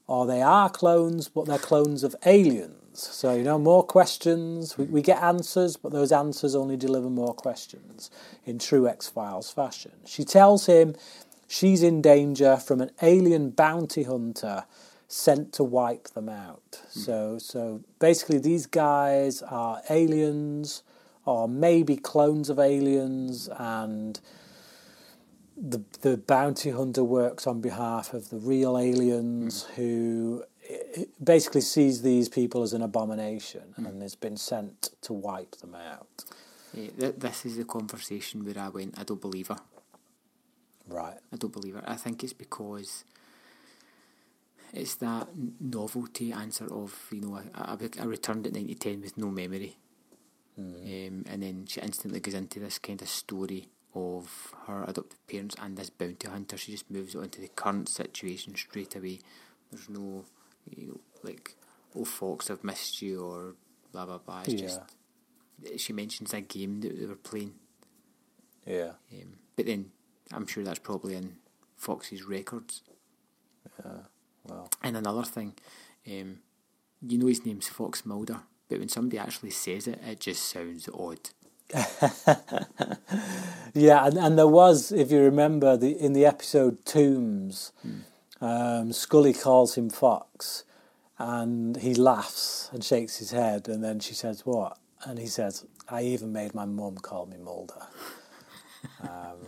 or 0.06 0.26
they 0.26 0.42
are 0.42 0.68
clones, 0.68 1.28
but 1.28 1.46
they're 1.46 1.58
clones 1.58 2.02
of 2.04 2.14
aliens. 2.26 2.76
So, 2.92 3.34
you 3.34 3.42
know, 3.42 3.58
more 3.58 3.82
questions. 3.82 4.76
We, 4.76 4.84
we 4.84 5.00
get 5.00 5.22
answers, 5.22 5.76
but 5.76 5.92
those 5.92 6.12
answers 6.12 6.54
only 6.54 6.76
deliver 6.76 7.08
more 7.08 7.32
questions 7.32 8.10
in 8.44 8.58
true 8.58 8.86
X 8.86 9.08
Files 9.08 9.50
fashion. 9.50 9.92
She 10.04 10.24
tells 10.24 10.66
him 10.66 10.94
she's 11.52 11.82
in 11.82 12.00
danger 12.00 12.56
from 12.56 12.80
an 12.80 12.90
alien 13.02 13.50
bounty 13.50 14.04
hunter 14.04 14.64
sent 15.06 15.52
to 15.52 15.62
wipe 15.62 16.08
them 16.08 16.28
out. 16.28 16.80
Hmm. 16.94 17.00
So, 17.00 17.38
so 17.38 17.82
basically, 17.98 18.38
these 18.38 18.64
guys 18.66 19.42
are 19.42 19.82
aliens 19.90 20.82
or 21.26 21.46
maybe 21.46 21.96
clones 21.96 22.48
of 22.48 22.58
aliens, 22.58 23.48
and 23.58 24.18
the 25.56 25.82
the 26.00 26.16
bounty 26.16 26.70
hunter 26.70 27.04
works 27.04 27.46
on 27.46 27.60
behalf 27.60 28.14
of 28.14 28.30
the 28.30 28.38
real 28.38 28.78
aliens 28.78 29.64
hmm. 29.64 29.74
who 29.74 30.44
basically 31.22 31.60
sees 31.60 32.02
these 32.02 32.28
people 32.28 32.62
as 32.62 32.72
an 32.72 32.82
abomination 32.82 33.74
hmm. 33.76 33.86
and 33.86 34.00
has 34.00 34.14
been 34.14 34.38
sent 34.38 34.90
to 35.02 35.12
wipe 35.12 35.56
them 35.56 35.74
out. 35.74 36.24
Yeah, 36.72 36.88
th- 36.98 37.16
this 37.18 37.44
is 37.44 37.58
the 37.58 37.64
conversation 37.64 38.44
where 38.46 38.58
I 38.58 38.70
went. 38.70 38.98
I 38.98 39.04
don't 39.04 39.20
believe 39.20 39.48
her. 39.48 39.58
Right. 40.88 41.16
I 41.32 41.36
don't 41.36 41.52
believe 41.52 41.76
it. 41.76 41.84
I 41.86 41.94
think 41.96 42.22
it's 42.24 42.32
because 42.32 43.04
it's 44.72 44.94
that 44.96 45.28
novelty 45.60 46.32
answer 46.32 46.66
of 46.72 46.98
you 47.12 47.20
know 47.20 47.36
I, 47.54 47.72
I, 47.74 47.76
I 48.00 48.04
returned 48.04 48.46
at 48.46 48.52
ninety 48.54 48.74
ten 48.74 49.00
with 49.00 49.16
no 49.18 49.28
memory, 49.30 49.76
um, 50.58 51.24
and 51.28 51.42
then 51.42 51.66
she 51.68 51.80
instantly 51.80 52.20
goes 52.20 52.34
into 52.34 52.58
this 52.60 52.78
kind 52.78 53.00
of 53.02 53.08
story 53.08 53.68
of 53.94 54.54
her 54.66 54.84
adoptive 54.88 55.24
parents 55.26 55.54
and 55.60 55.76
this 55.76 55.90
bounty 55.90 56.26
hunter. 56.28 56.56
She 56.56 56.72
just 56.72 56.90
moves 56.90 57.14
on 57.14 57.28
to 57.30 57.40
the 57.40 57.48
current 57.48 57.88
situation 57.88 58.54
straight 58.56 58.96
away. 58.96 59.20
There's 59.70 59.88
no 59.88 60.24
you 60.76 60.86
know 60.88 61.00
like 61.22 61.54
oh 61.94 62.04
Fox 62.04 62.50
I've 62.50 62.64
missed 62.64 63.02
you 63.02 63.20
or 63.22 63.54
blah 63.92 64.06
blah 64.06 64.18
blah. 64.18 64.42
It's 64.46 64.54
Yeah. 64.54 64.60
just 64.60 64.80
she 65.76 65.92
mentions 65.92 66.32
a 66.34 66.40
game 66.40 66.80
that 66.80 66.98
they 66.98 67.06
were 67.06 67.14
playing. 67.14 67.54
Yeah. 68.66 68.92
Um, 69.12 69.34
but 69.54 69.66
then 69.66 69.90
I'm 70.32 70.46
sure 70.46 70.64
that's 70.64 70.78
probably 70.78 71.14
in 71.14 71.36
Fox's 71.76 72.24
records. 72.24 72.82
Yeah, 73.84 73.92
Well. 74.44 74.70
And 74.82 74.96
another 74.96 75.24
thing, 75.24 75.54
um, 76.06 76.38
you 77.06 77.18
know 77.18 77.26
his 77.26 77.44
name's 77.44 77.68
Fox 77.68 78.04
Mulder, 78.06 78.40
but 78.68 78.78
when 78.78 78.88
somebody 78.88 79.18
actually 79.18 79.50
says 79.50 79.86
it, 79.86 80.00
it 80.06 80.20
just 80.20 80.42
sounds 80.44 80.88
odd. 80.92 81.30
Yeah, 83.74 84.06
and, 84.06 84.18
and 84.18 84.38
there 84.38 84.46
was, 84.48 84.92
if 84.92 85.10
you 85.10 85.20
remember, 85.20 85.76
the 85.78 85.98
in 85.98 86.12
the 86.12 86.26
episode 86.26 86.84
Tombs, 86.84 87.72
um, 88.40 88.92
Scully 88.92 89.32
calls 89.32 89.76
him 89.76 89.88
Fox, 89.88 90.64
and 91.18 91.78
he 91.78 91.94
laughs 91.94 92.68
and 92.72 92.84
shakes 92.84 93.16
his 93.16 93.30
head, 93.30 93.68
and 93.68 93.82
then 93.82 93.98
she 93.98 94.12
says, 94.14 94.44
"What?" 94.44 94.78
And 95.04 95.18
he 95.18 95.26
says, 95.26 95.64
"I 95.88 96.02
even 96.02 96.32
made 96.32 96.54
my 96.54 96.66
mum 96.66 96.96
call 96.96 97.24
me 97.26 97.38
Mulder." 97.38 97.86
um, 99.02 99.38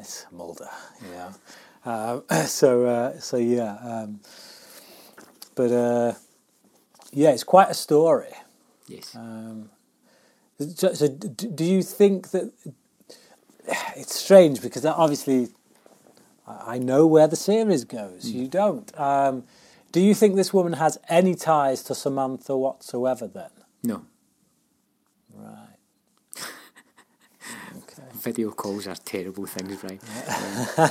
it's 0.00 0.26
Mulder, 0.32 0.68
you 1.02 1.10
know. 1.10 1.30
Um, 1.84 2.46
so, 2.46 2.84
uh, 2.86 3.18
so 3.18 3.36
yeah, 3.36 3.76
um, 3.82 4.20
but 5.54 5.70
uh, 5.70 6.12
yeah, 7.12 7.30
it's 7.30 7.44
quite 7.44 7.70
a 7.70 7.74
story. 7.74 8.32
Yes. 8.88 9.14
Um, 9.14 9.70
so, 10.58 10.94
so 10.94 11.08
d- 11.08 11.48
do 11.54 11.64
you 11.64 11.82
think 11.82 12.30
that 12.30 12.52
it's 13.96 14.14
strange 14.14 14.62
because 14.62 14.84
obviously 14.84 15.48
I 16.46 16.74
I 16.74 16.78
know 16.78 17.06
where 17.06 17.26
the 17.28 17.36
series 17.36 17.84
goes. 17.84 18.30
You 18.30 18.48
don't. 18.48 18.98
Um, 18.98 19.44
do 19.92 20.00
you 20.00 20.14
think 20.14 20.36
this 20.36 20.52
woman 20.52 20.74
has 20.74 20.98
any 21.08 21.34
ties 21.34 21.82
to 21.84 21.94
Samantha 21.94 22.56
whatsoever? 22.56 23.26
Then, 23.26 23.50
no. 23.82 24.04
right? 25.34 25.65
Video 28.26 28.50
calls 28.50 28.86
are 28.88 28.96
terrible 28.96 29.46
things, 29.46 29.82
right? 29.84 30.00
Um, 30.02 30.88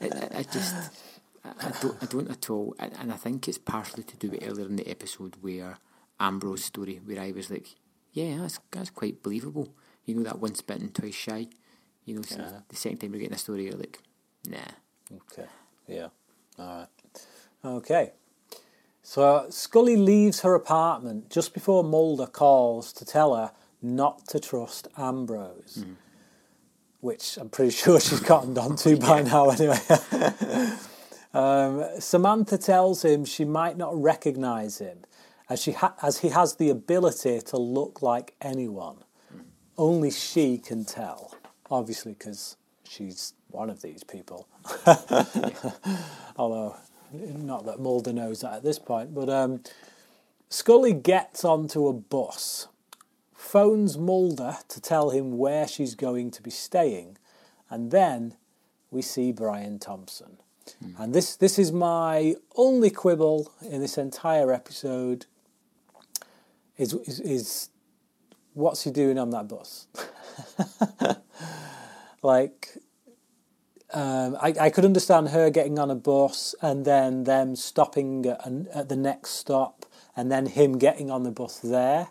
I, 0.00 0.38
I, 0.38 0.42
just, 0.42 0.74
I, 1.44 1.50
I 1.68 1.72
don't, 1.80 1.96
I 2.02 2.06
don't 2.06 2.30
at 2.30 2.50
all, 2.50 2.74
and, 2.80 2.92
and 3.00 3.12
I 3.12 3.16
think 3.16 3.46
it's 3.46 3.58
partially 3.58 4.02
to 4.02 4.16
do 4.16 4.30
with 4.30 4.44
earlier 4.46 4.66
in 4.66 4.74
the 4.76 4.88
episode 4.88 5.36
where 5.40 5.78
Ambrose's 6.18 6.64
story, 6.66 7.00
where 7.04 7.20
I 7.20 7.30
was 7.32 7.48
like, 7.50 7.68
yeah, 8.12 8.38
that's 8.40 8.58
that's 8.72 8.90
quite 8.90 9.22
believable. 9.22 9.72
You 10.04 10.16
know 10.16 10.24
that 10.24 10.40
once 10.40 10.60
bitten, 10.62 10.90
twice 10.90 11.14
shy. 11.14 11.46
You 12.04 12.16
know, 12.16 12.22
so 12.22 12.38
Yeah. 12.38 12.60
the 12.68 12.76
second 12.76 12.98
time 12.98 13.12
you're 13.12 13.20
getting 13.20 13.34
a 13.34 13.38
story, 13.38 13.66
you're 13.66 13.78
like, 13.78 14.00
nah. 14.48 14.58
Okay. 15.30 15.46
Yeah. 15.86 16.08
All 16.58 16.66
right. 16.66 16.88
Okay. 17.64 18.12
So 19.04 19.46
Scully 19.50 19.96
leaves 19.96 20.40
her 20.40 20.54
apartment 20.54 21.30
just 21.30 21.54
before 21.54 21.84
Mulder 21.84 22.26
calls 22.26 22.92
to 22.94 23.04
tell 23.04 23.34
her 23.36 23.52
not 23.80 24.26
to 24.28 24.38
trust 24.40 24.88
Ambrose, 24.96 25.84
which 27.02 27.36
I'm 27.36 27.50
pretty 27.50 27.70
sure 27.82 28.00
she's 28.00 28.20
cottoned 28.20 28.56
on 28.56 28.76
to 28.76 28.96
by 28.96 29.22
now 29.22 29.50
anyway. 29.50 29.78
um, 31.34 31.84
Samantha 31.98 32.56
tells 32.56 33.04
him 33.04 33.26
she 33.26 33.44
might 33.44 33.76
not 33.76 34.00
recognise 34.00 34.78
him 34.78 34.98
as 35.50 35.60
she 35.60 35.72
ha- 35.72 35.94
as 36.02 36.18
he 36.20 36.28
has 36.30 36.56
the 36.56 36.70
ability 36.70 37.40
to 37.42 37.58
look 37.58 38.00
like 38.00 38.34
anyone. 38.40 38.96
Only 39.76 40.10
she 40.10 40.58
can 40.58 40.84
tell, 40.84 41.34
obviously, 41.70 42.12
because 42.12 42.56
she's 42.84 43.34
one 43.48 43.68
of 43.68 43.82
these 43.82 44.04
people. 44.04 44.46
Although, 46.36 46.76
not 47.12 47.66
that 47.66 47.80
Mulder 47.80 48.12
knows 48.12 48.42
that 48.42 48.54
at 48.54 48.62
this 48.62 48.78
point, 48.78 49.14
but 49.14 49.28
um, 49.28 49.62
Scully 50.50 50.92
gets 50.92 51.44
onto 51.44 51.88
a 51.88 51.92
bus, 51.92 52.68
phones 53.42 53.98
Mulder 53.98 54.58
to 54.68 54.80
tell 54.80 55.10
him 55.10 55.36
where 55.36 55.66
she's 55.66 55.94
going 55.94 56.30
to 56.30 56.42
be 56.42 56.50
staying, 56.50 57.18
and 57.68 57.90
then 57.90 58.36
we 58.90 59.02
see 59.02 59.32
Brian 59.32 59.78
Thompson. 59.78 60.38
And 60.96 61.12
this, 61.12 61.34
this 61.34 61.58
is 61.58 61.72
my 61.72 62.36
only 62.54 62.88
quibble 62.88 63.52
in 63.62 63.80
this 63.80 63.98
entire 63.98 64.52
episode 64.52 65.26
is, 66.78 66.94
is, 66.94 67.20
is 67.20 67.68
what's 68.54 68.84
he 68.84 68.90
doing 68.90 69.18
on 69.18 69.30
that 69.30 69.48
bus? 69.48 69.86
like, 72.22 72.78
um, 73.92 74.36
I, 74.40 74.54
I 74.60 74.70
could 74.70 74.84
understand 74.84 75.30
her 75.30 75.50
getting 75.50 75.78
on 75.78 75.90
a 75.90 75.94
bus 75.96 76.54
and 76.62 76.84
then 76.84 77.24
them 77.24 77.56
stopping 77.56 78.24
at, 78.26 78.46
an- 78.46 78.68
at 78.72 78.88
the 78.88 78.96
next 78.96 79.30
stop 79.30 79.84
and 80.16 80.30
then 80.30 80.46
him 80.46 80.78
getting 80.78 81.10
on 81.10 81.24
the 81.24 81.32
bus 81.32 81.58
there. 81.58 82.08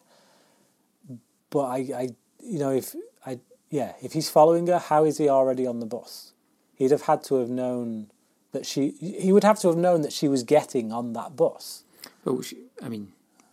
But 1.52 1.66
I, 1.66 1.78
I, 1.96 2.10
you 2.40 2.58
know, 2.58 2.72
if 2.72 2.96
I, 3.26 3.40
yeah, 3.70 3.94
if 4.02 4.14
he's 4.14 4.30
following 4.30 4.66
her, 4.68 4.80
how 4.80 5.04
is 5.04 5.20
he 5.20 5.30
already 5.30 5.68
on 5.68 5.80
the 5.80 5.86
bus? 5.86 6.34
He'd 6.74 6.90
have 6.90 7.04
had 7.04 7.24
to 7.26 7.36
have 7.36 7.50
known 7.50 8.08
that 8.54 8.66
she. 8.66 8.92
He 9.00 9.32
would 9.32 9.44
have 9.44 9.60
to 9.60 9.68
have 9.68 9.78
known 9.78 10.02
that 10.02 10.14
she 10.14 10.28
was 10.28 10.42
getting 10.42 10.92
on 10.92 11.14
that 11.14 11.36
bus. 11.36 11.84
Well, 12.26 12.42
she, 12.42 12.58
I 12.82 12.90
mean, 12.90 13.12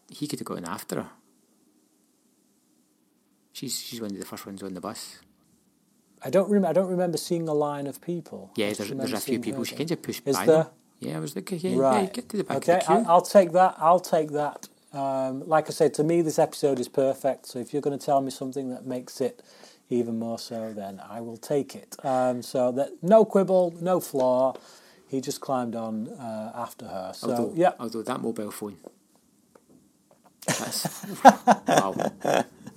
he 0.09 0.27
could 0.27 0.39
have 0.39 0.47
gone 0.47 0.65
after 0.65 0.97
her. 1.03 1.11
She's 3.53 3.79
she's 3.79 4.01
one 4.01 4.13
of 4.13 4.19
the 4.19 4.25
first 4.25 4.47
ones 4.47 4.63
on 4.63 4.73
the 4.73 4.81
bus. 4.81 5.19
I 6.23 6.31
don't 6.31 6.49
rem- 6.51 6.65
I 6.65 6.73
don't 6.73 6.89
remember 6.89 7.19
seeing 7.19 7.49
a 7.49 7.55
line 7.55 7.87
of 7.87 8.01
people. 8.01 8.53
Yeah, 8.57 8.73
there's, 8.73 8.91
there's 8.91 9.13
a 9.13 9.21
few 9.21 9.41
people. 9.41 9.65
She 9.65 9.75
kind 9.75 9.91
of 9.91 10.01
pushed 10.01 10.27
Is 10.27 10.37
by 10.37 10.47
there? 10.47 10.57
them. 10.65 10.73
Yeah, 11.01 11.17
I 11.17 11.21
was 11.21 11.37
like, 11.37 11.51
yeah, 11.51 11.71
yeah, 11.71 12.07
get 12.07 12.29
to 12.31 12.37
the 12.39 12.45
back 12.45 12.57
okay, 12.59 12.75
of 12.75 12.81
the 12.81 12.87
queue. 12.87 13.05
I, 13.07 13.09
I'll 13.09 13.23
take 13.23 13.53
that. 13.53 13.75
I'll 13.79 14.01
take 14.01 14.31
that. 14.33 14.69
Um, 14.93 15.47
like 15.47 15.67
I 15.69 15.71
said, 15.73 15.95
to 15.95 16.05
me, 16.05 16.23
this 16.23 16.39
episode 16.39 16.81
is 16.81 16.89
perfect. 16.89 17.47
So 17.47 17.59
if 17.59 17.73
you're 17.73 17.83
going 17.83 17.99
to 17.99 18.05
tell 18.05 18.21
me 18.21 18.31
something 18.31 18.71
that 18.71 18.87
makes 18.87 19.21
it 19.21 19.43
even 19.91 20.19
more 20.19 20.39
so, 20.39 20.73
then 20.73 21.01
I 21.09 21.21
will 21.21 21.37
take 21.37 21.75
it. 21.75 21.97
Um, 22.05 22.43
so 22.43 22.73
that 22.73 23.03
no 23.03 23.25
quibble, 23.25 23.75
no 23.81 24.01
flaw. 24.01 24.55
He 25.09 25.21
just 25.21 25.41
climbed 25.41 25.75
on 25.75 26.09
uh, 26.09 26.53
after 26.55 26.87
her. 26.87 27.13
So 27.15 27.31
although, 27.31 27.53
yeah, 27.55 27.73
although 27.79 28.03
that 28.03 28.21
mobile 28.21 28.51
phone. 28.51 28.77
That's, 30.47 31.07
wow. 31.25 31.95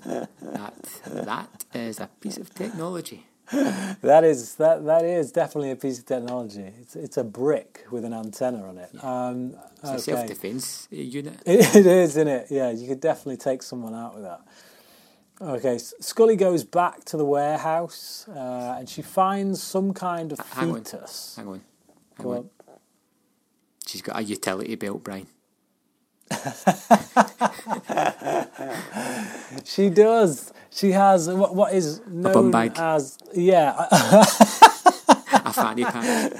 That, 0.05 0.73
that 1.05 1.65
is 1.73 1.99
a 1.99 2.09
piece 2.19 2.37
of 2.37 2.53
technology. 2.53 3.25
that 4.01 4.23
is 4.23 4.55
that 4.55 4.85
that 4.85 5.03
is 5.03 5.31
definitely 5.31 5.71
a 5.71 5.75
piece 5.75 5.99
of 5.99 6.05
technology. 6.05 6.71
It's 6.81 6.95
it's 6.95 7.17
a 7.17 7.23
brick 7.23 7.85
with 7.91 8.05
an 8.05 8.13
antenna 8.13 8.63
on 8.67 8.77
it. 8.77 9.03
Um, 9.03 9.55
It's 9.83 9.91
a 9.91 9.99
self 9.99 10.27
defense 10.27 10.87
unit. 10.91 11.39
It 11.45 11.59
it 11.75 11.85
is, 11.85 12.11
isn't 12.11 12.27
it? 12.27 12.47
Yeah, 12.49 12.71
you 12.71 12.87
could 12.87 13.01
definitely 13.01 13.37
take 13.37 13.61
someone 13.63 13.93
out 13.93 14.15
with 14.15 14.23
that. 14.23 14.41
Okay, 15.41 15.79
Scully 15.79 16.35
goes 16.35 16.63
back 16.63 17.03
to 17.05 17.17
the 17.17 17.25
warehouse 17.25 18.27
uh, 18.29 18.75
and 18.77 18.87
she 18.87 19.01
finds 19.01 19.61
some 19.61 19.91
kind 19.93 20.31
of 20.31 20.39
hang 20.51 20.71
on. 20.71 20.83
Hang 20.85 21.47
on. 21.47 21.61
Hang 22.15 22.23
Go 22.23 22.31
on. 22.31 22.37
on. 22.37 22.49
She's 23.87 24.03
got 24.03 24.19
a 24.19 24.23
utility 24.23 24.75
belt, 24.75 25.03
Bryan. 25.03 25.27
She 29.65 29.89
does. 29.89 30.53
She 30.73 30.91
has 30.91 31.29
what, 31.29 31.53
what 31.55 31.73
is 31.73 32.01
known 32.07 32.49
bag. 32.51 32.73
as 32.77 33.17
yeah 33.33 33.87
A 35.33 35.53
fanny 35.53 35.83
pack. 35.83 36.31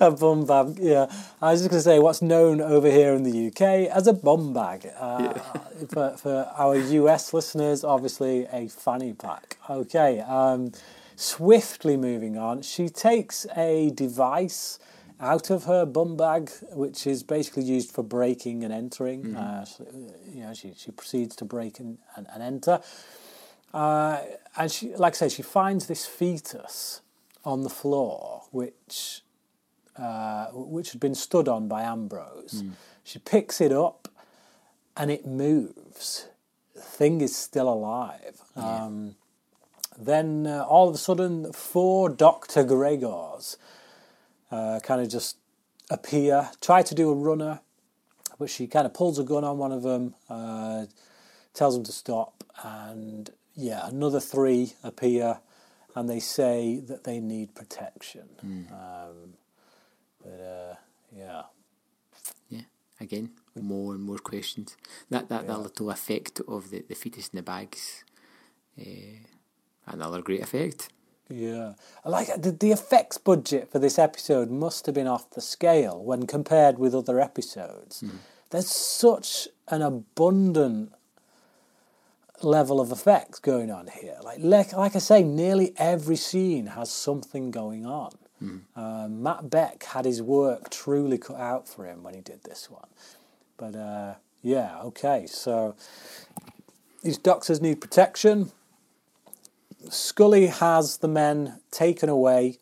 a 0.00 0.10
bum 0.10 0.44
bag. 0.46 0.78
Yeah, 0.80 1.06
I 1.40 1.52
was 1.52 1.60
just 1.60 1.70
going 1.70 1.78
to 1.78 1.84
say 1.84 1.98
what's 1.98 2.22
known 2.22 2.60
over 2.60 2.90
here 2.90 3.14
in 3.14 3.22
the 3.22 3.48
UK 3.48 3.88
as 3.88 4.06
a 4.06 4.12
bum 4.12 4.52
bag. 4.52 4.88
Uh, 4.98 5.32
for 5.92 6.16
for 6.16 6.50
our 6.56 6.76
US 6.76 7.32
listeners, 7.32 7.84
obviously 7.84 8.46
a 8.52 8.68
fanny 8.68 9.12
pack. 9.12 9.58
Okay. 9.70 10.20
Um, 10.20 10.72
swiftly 11.16 11.96
moving 11.96 12.36
on, 12.38 12.62
she 12.62 12.88
takes 12.88 13.46
a 13.56 13.90
device 13.90 14.78
out 15.20 15.50
of 15.50 15.64
her 15.64 15.84
bum 15.84 16.16
bag, 16.16 16.50
which 16.72 17.06
is 17.06 17.22
basically 17.22 17.64
used 17.64 17.90
for 17.92 18.02
breaking 18.04 18.62
and 18.64 18.72
entering. 18.72 19.36
Uh, 19.36 19.64
so, 19.64 19.84
you 20.32 20.42
know, 20.42 20.54
she 20.54 20.72
she 20.76 20.90
proceeds 20.90 21.36
to 21.36 21.44
break 21.44 21.78
and, 21.80 21.98
and, 22.16 22.26
and 22.32 22.42
enter. 22.42 22.80
Uh, 23.72 24.20
and 24.56 24.70
she, 24.70 24.94
like 24.96 25.14
I 25.14 25.16
say, 25.16 25.28
she 25.28 25.42
finds 25.42 25.86
this 25.86 26.06
fetus 26.06 27.02
on 27.44 27.62
the 27.62 27.70
floor, 27.70 28.42
which 28.50 29.22
uh, 29.96 30.46
which 30.52 30.92
had 30.92 31.00
been 31.00 31.14
stood 31.14 31.48
on 31.48 31.68
by 31.68 31.82
Ambrose. 31.82 32.62
She 33.04 33.18
picks 33.18 33.60
it 33.60 33.72
up, 33.72 34.08
and 34.96 35.10
it 35.10 35.26
moves. 35.26 36.28
The 36.74 36.80
thing 36.80 37.20
is 37.20 37.34
still 37.34 37.68
alive. 37.68 38.40
Um, 38.56 39.16
then 39.98 40.46
uh, 40.46 40.64
all 40.68 40.88
of 40.88 40.94
a 40.94 40.98
sudden, 40.98 41.52
four 41.52 42.08
Doctor 42.08 42.64
Gregors 42.64 43.56
uh, 44.50 44.78
kind 44.82 45.00
of 45.00 45.08
just 45.08 45.36
appear, 45.90 46.50
try 46.60 46.82
to 46.82 46.94
do 46.94 47.10
a 47.10 47.14
runner, 47.14 47.60
but 48.38 48.50
she 48.50 48.66
kind 48.66 48.86
of 48.86 48.94
pulls 48.94 49.18
a 49.18 49.24
gun 49.24 49.42
on 49.42 49.58
one 49.58 49.72
of 49.72 49.82
them, 49.82 50.14
uh, 50.30 50.86
tells 51.54 51.74
them 51.74 51.84
to 51.84 51.92
stop, 51.92 52.44
and 52.62 53.30
yeah, 53.58 53.88
another 53.88 54.20
three 54.20 54.74
appear, 54.84 55.40
and 55.96 56.08
they 56.08 56.20
say 56.20 56.80
that 56.86 57.02
they 57.02 57.18
need 57.18 57.54
protection. 57.54 58.28
Um, 58.72 59.34
but 60.22 60.40
uh, 60.40 60.74
yeah, 61.12 61.42
Yeah, 62.48 62.66
again, 63.00 63.30
more 63.60 63.94
and 63.94 64.02
more 64.04 64.18
questions. 64.18 64.76
That 65.10 65.28
that, 65.28 65.46
that 65.48 65.58
little 65.60 65.90
effect 65.90 66.40
of 66.46 66.70
the, 66.70 66.84
the 66.88 66.94
fetus 66.94 67.28
in 67.28 67.36
the 67.38 67.42
bags, 67.42 68.04
uh, 68.80 69.18
another 69.86 70.22
great 70.22 70.42
effect. 70.42 70.90
yeah. 71.28 71.72
I 72.04 72.08
like 72.08 72.28
the, 72.40 72.52
the 72.52 72.70
effects 72.72 73.18
budget 73.18 73.70
for 73.72 73.80
this 73.80 73.98
episode 73.98 74.50
must 74.50 74.86
have 74.86 74.94
been 74.94 75.08
off 75.08 75.30
the 75.30 75.40
scale 75.40 76.02
when 76.02 76.26
compared 76.26 76.78
with 76.78 76.94
other 76.94 77.20
episodes. 77.20 78.04
There's 78.50 78.70
such 78.70 79.48
an 79.68 79.82
abundant 79.82 80.92
level 82.42 82.80
of 82.80 82.92
effects 82.92 83.38
going 83.38 83.70
on 83.70 83.88
here. 83.88 84.16
Like, 84.22 84.38
like, 84.40 84.72
like 84.72 84.96
I 84.96 85.00
say, 85.00 85.22
nearly 85.22 85.72
every 85.76 86.16
scene 86.16 86.66
has 86.66 86.90
something 86.90 87.50
going 87.50 87.86
on. 87.86 88.12
Um, 88.76 89.22
Mat 89.22 89.50
Beck 89.50 89.82
had 89.82 90.04
his 90.04 90.22
work 90.22 90.70
truly 90.70 91.18
cut 91.18 91.38
out 91.38 91.68
for 91.68 91.84
him 91.84 92.02
when 92.02 92.14
he 92.14 92.20
did 92.20 92.44
this 92.44 92.70
one. 92.70 92.86
But 93.56 93.74
uh, 93.74 94.14
yeah, 94.42 94.80
okay, 94.82 95.26
so 95.26 95.74
these 97.02 97.18
doctors 97.18 97.60
need 97.60 97.80
protection. 97.80 98.52
Scully 99.90 100.46
has 100.46 100.98
the 100.98 101.08
men 101.08 101.60
taken 101.70 102.08
away 102.08 102.58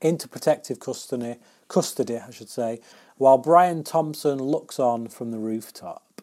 into 0.00 0.28
protective 0.28 0.80
custody, 0.80 1.36
custody, 1.68 2.18
I 2.18 2.30
should 2.30 2.48
say, 2.48 2.80
while 3.16 3.38
Brian 3.38 3.84
Thompson 3.84 4.38
looks 4.38 4.78
on 4.78 5.08
from 5.08 5.30
the 5.30 5.38
rooftop. 5.38 6.22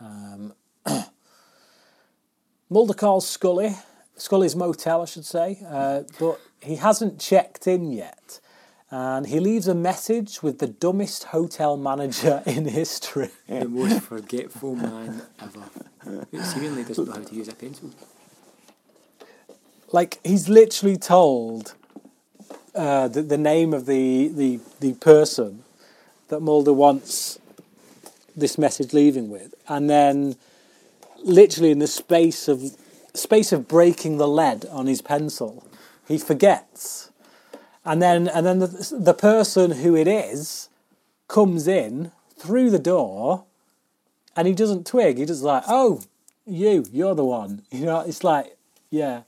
Um, 0.00 0.54
Mulder 2.72 2.94
calls 2.94 3.28
Scully, 3.28 3.74
Scully's 4.16 4.54
motel, 4.54 5.02
I 5.02 5.04
should 5.04 5.24
say, 5.24 5.58
uh, 5.66 6.02
but 6.20 6.40
he 6.60 6.76
hasn't 6.76 7.18
checked 7.18 7.66
in 7.66 7.90
yet. 7.90 8.38
And 8.92 9.26
he 9.26 9.40
leaves 9.40 9.66
a 9.66 9.74
message 9.74 10.40
with 10.40 10.60
the 10.60 10.68
dumbest 10.68 11.24
hotel 11.24 11.76
manager 11.76 12.42
in 12.46 12.66
history. 12.66 13.30
The 13.48 13.68
most 13.68 14.02
forgetful 14.02 14.76
man 14.76 15.22
ever. 15.40 16.24
Who 16.30 16.42
seemingly 16.42 16.84
doesn't 16.84 17.06
know 17.06 17.12
how 17.12 17.22
to 17.22 17.34
use 17.34 17.48
a 17.48 17.54
pencil. 17.54 17.90
like 19.92 20.20
he's 20.24 20.48
literally 20.48 20.96
told 20.96 21.74
uh, 22.74 23.08
the, 23.08 23.22
the 23.22 23.36
name 23.36 23.74
of 23.74 23.86
the, 23.86 24.28
the 24.28 24.60
the 24.78 24.94
person 24.94 25.64
that 26.28 26.40
Mulder 26.40 26.72
wants 26.72 27.38
this 28.36 28.56
message 28.56 28.92
leaving 28.92 29.28
with, 29.28 29.54
and 29.68 29.90
then 29.90 30.36
literally 31.22 31.70
in 31.70 31.78
the 31.78 31.86
space 31.86 32.48
of 32.48 32.62
space 33.14 33.52
of 33.52 33.66
breaking 33.66 34.18
the 34.18 34.28
lead 34.28 34.64
on 34.66 34.86
his 34.86 35.02
pencil, 35.02 35.66
he 36.06 36.18
forgets, 36.18 37.10
and 37.84 38.00
then 38.00 38.28
and 38.28 38.46
then 38.46 38.58
the, 38.58 38.96
the 38.98 39.14
person 39.14 39.72
who 39.72 39.96
it 39.96 40.08
is 40.08 40.68
comes 41.28 41.68
in 41.68 42.12
through 42.36 42.70
the 42.70 42.78
door, 42.78 43.44
and 44.36 44.48
he 44.48 44.54
doesn't 44.54 44.86
twig. 44.86 45.18
He 45.18 45.24
just 45.26 45.42
like, 45.42 45.64
oh, 45.68 46.02
you, 46.46 46.84
you're 46.92 47.14
the 47.14 47.24
one. 47.24 47.62
You 47.70 47.86
know, 47.86 48.00
it's 48.00 48.24
like, 48.24 48.56
yeah. 48.90 49.22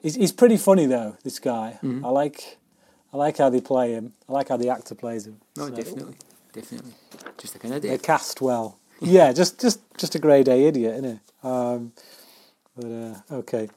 He's, 0.00 0.16
he's 0.16 0.32
pretty 0.32 0.56
funny 0.56 0.86
though. 0.86 1.16
This 1.24 1.38
guy, 1.38 1.78
mm-hmm. 1.82 2.04
I 2.04 2.08
like, 2.10 2.58
I 3.12 3.16
like 3.16 3.38
how 3.38 3.48
they 3.48 3.60
play 3.60 3.92
him. 3.92 4.12
I 4.28 4.32
like 4.32 4.48
how 4.48 4.56
the 4.56 4.68
actor 4.68 4.94
plays 4.94 5.26
him. 5.26 5.40
No, 5.56 5.68
So 5.68 5.74
definitely, 5.74 6.16
definitely. 6.52 6.92
Just 7.38 7.54
like 7.54 7.62
kind 7.62 7.74
of 7.74 7.82
They're 7.82 7.98
cast 7.98 8.40
well. 8.40 8.78
Yeah, 9.06 9.32
just 9.32 9.60
just 9.60 9.80
just 9.96 10.14
a 10.14 10.18
grade 10.18 10.48
A 10.48 10.66
idiot, 10.66 10.94
isn't 10.94 11.04
it? 11.04 11.18
Um, 11.42 11.92
but 12.76 12.86
uh, 12.86 13.34
okay. 13.36 13.68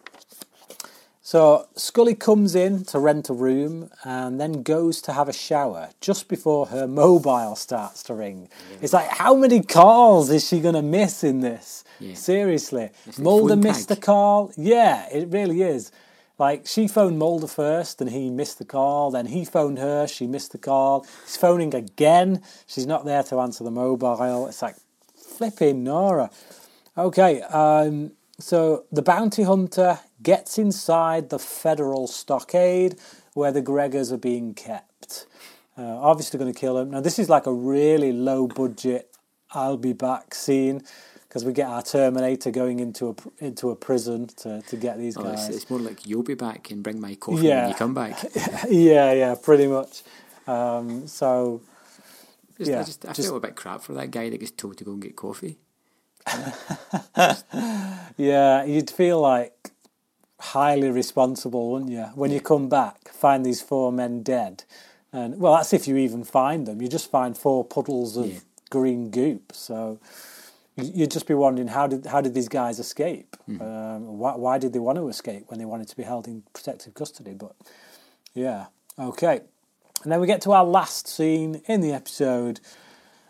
So 1.27 1.67
Scully 1.75 2.15
comes 2.15 2.55
in 2.55 2.85
to 2.85 2.99
rent 2.99 3.29
a 3.29 3.33
room 3.33 3.89
and 4.05 4.39
then 4.39 4.63
goes 4.63 5.01
to 5.01 5.11
have 5.11 5.27
a 5.27 5.33
shower 5.33 5.89
just 5.99 6.29
before 6.29 6.67
her 6.67 6.87
mobile 6.87 7.57
starts 7.57 8.01
to 8.03 8.13
ring. 8.13 8.47
It's 8.81 8.93
like, 8.93 9.09
how 9.09 9.35
many 9.35 9.61
calls 9.61 10.29
is 10.29 10.47
she 10.47 10.61
going 10.61 10.75
to 10.75 10.81
miss 10.81 11.25
in 11.25 11.41
this? 11.41 11.83
Yeah. 11.99 12.13
Seriously. 12.13 12.91
It's 13.05 13.19
Mulder 13.19 13.57
missed 13.57 13.91
a 13.91 13.97
call. 13.97 14.53
Yeah, 14.55 15.05
it 15.11 15.27
really 15.27 15.63
is. 15.63 15.91
Like, 16.39 16.65
she 16.65 16.87
phoned 16.87 17.19
Mulder 17.19 17.47
first 17.47 17.99
and 17.99 18.09
he 18.09 18.29
missed 18.29 18.57
the 18.57 18.63
call. 18.63 19.11
Then 19.11 19.25
he 19.25 19.43
phoned 19.43 19.79
her, 19.79 20.07
she 20.07 20.27
missed 20.27 20.53
the 20.53 20.57
call. 20.57 21.05
He's 21.25 21.35
phoning 21.35 21.75
again. 21.75 22.41
She's 22.67 22.87
not 22.87 23.03
there 23.03 23.23
to 23.23 23.41
answer 23.41 23.65
the 23.65 23.71
mobile. 23.71 24.47
It's 24.47 24.61
like, 24.61 24.77
flipping 25.37 25.83
Nora. 25.83 26.29
Okay, 26.97 27.41
um, 27.43 28.11
so 28.39 28.85
the 28.91 29.01
bounty 29.03 29.43
hunter 29.43 29.99
gets 30.23 30.57
inside 30.57 31.29
the 31.29 31.39
federal 31.39 32.07
stockade 32.07 32.95
where 33.33 33.51
the 33.51 33.61
Gregors 33.61 34.11
are 34.11 34.17
being 34.17 34.53
kept. 34.55 35.27
Uh, 35.77 35.83
obviously, 36.01 36.39
going 36.39 36.51
to 36.51 36.59
kill 36.59 36.77
him. 36.79 36.89
Now, 36.89 37.01
this 37.01 37.19
is 37.19 37.29
like 37.29 37.45
a 37.45 37.53
really 37.53 38.11
low 38.11 38.47
budget 38.47 39.11
I'll 39.51 39.77
be 39.77 39.93
back 39.93 40.33
scene 40.33 40.81
because 41.27 41.45
we 41.45 41.53
get 41.53 41.67
our 41.67 41.83
Terminator 41.83 42.49
going 42.49 42.79
into 42.79 43.09
a 43.09 43.43
into 43.45 43.69
a 43.69 43.75
prison 43.75 44.25
to, 44.37 44.61
to 44.63 44.75
get 44.75 44.97
these 44.97 45.15
Oh, 45.17 45.23
guys. 45.23 45.47
it's, 45.49 45.57
it's 45.57 45.69
more 45.69 45.79
like 45.79 46.07
you'll 46.07 46.23
be 46.23 46.33
back 46.33 46.71
and 46.71 46.81
bring 46.81 46.99
my 46.99 47.13
coffee 47.15 47.45
Yeah. 47.45 47.61
when 47.61 47.69
you 47.69 47.75
come 47.75 47.93
back. 47.93 48.17
yeah, 48.69 49.11
yeah, 49.13 49.35
pretty 49.35 49.67
much. 49.67 50.01
Um, 50.47 51.07
so 51.07 51.61
Just, 52.57 52.71
Yeah, 52.71 52.79
I, 52.79 52.83
just, 52.83 53.05
I 53.05 53.13
just- 53.13 53.27
feel 53.29 53.37
a 53.37 53.39
bit 53.39 53.55
crap 53.55 53.81
for 53.81 53.93
that 53.93 54.11
guy 54.11 54.29
that 54.29 54.39
gets 54.39 54.51
told 54.51 54.77
to 54.77 54.83
go 54.83 54.91
and 54.93 55.01
get 55.01 55.15
coffee. 55.15 55.57
Yeah, 58.17 58.63
you'd 58.63 58.89
feel 58.89 59.21
like 59.21 59.71
highly 60.39 60.89
responsible, 60.89 61.71
wouldn't 61.71 61.91
you? 61.91 62.03
When 62.15 62.31
you 62.31 62.41
come 62.41 62.67
back, 62.67 63.09
find 63.09 63.45
these 63.45 63.61
four 63.61 63.91
men 63.91 64.23
dead. 64.23 64.63
And 65.13 65.39
well, 65.39 65.53
that's 65.55 65.71
if 65.73 65.87
you 65.87 65.97
even 65.97 66.23
find 66.23 66.65
them. 66.67 66.81
You 66.81 66.87
just 66.87 67.11
find 67.11 67.37
four 67.37 67.63
puddles 67.63 68.17
of 68.17 68.25
Yeah. 68.27 68.39
green 68.71 69.09
goop. 69.11 69.53
So 69.53 69.99
you- 70.75 70.91
you'd 70.95 71.11
just 71.11 71.27
be 71.27 71.33
wondering 71.35 71.67
how 71.69 71.85
did 71.87 72.07
how 72.07 72.21
did 72.21 72.33
these 72.33 72.49
guys 72.49 72.79
escape? 72.79 73.37
Um, 73.47 74.17
why, 74.17 74.35
why 74.35 74.57
did 74.57 74.73
they 74.73 74.79
want 74.79 74.97
to 74.97 75.07
escape 75.09 75.45
when 75.49 75.59
they 75.59 75.65
wanted 75.65 75.87
to 75.89 75.95
be 75.95 76.03
held 76.03 76.27
in 76.27 76.43
protective 76.53 76.93
custody? 76.95 77.33
But 77.33 77.55
yeah, 78.33 78.65
okay. 78.99 79.41
And 80.03 80.11
then 80.11 80.19
we 80.19 80.27
get 80.27 80.41
to 80.41 80.51
our 80.51 80.63
last 80.63 81.07
scene 81.07 81.61
in 81.65 81.81
the 81.81 81.91
episode. 81.91 82.59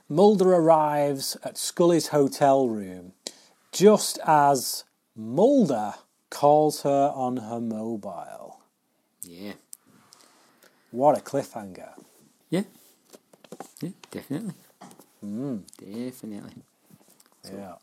Mulder 0.10 0.54
arrives 0.54 1.38
at 1.44 1.58
Scully's 1.58 2.08
hotel 2.08 2.68
room 2.68 3.14
just 3.72 4.20
as 4.26 4.84
Mulder 5.16 5.94
calls 6.30 6.82
her 6.84 7.12
on 7.14 7.38
her 7.38 7.60
mobile. 7.60 8.62
Yeah. 9.22 9.54
What 10.92 11.18
a 11.18 11.22
cliffhanger. 11.22 11.92
Yeah. 12.50 12.64
Yeah, 13.82 13.90
definitely. 14.12 14.54
Mm. 15.24 15.62
Definitely. 15.80 16.64
Yeah. 17.46 17.76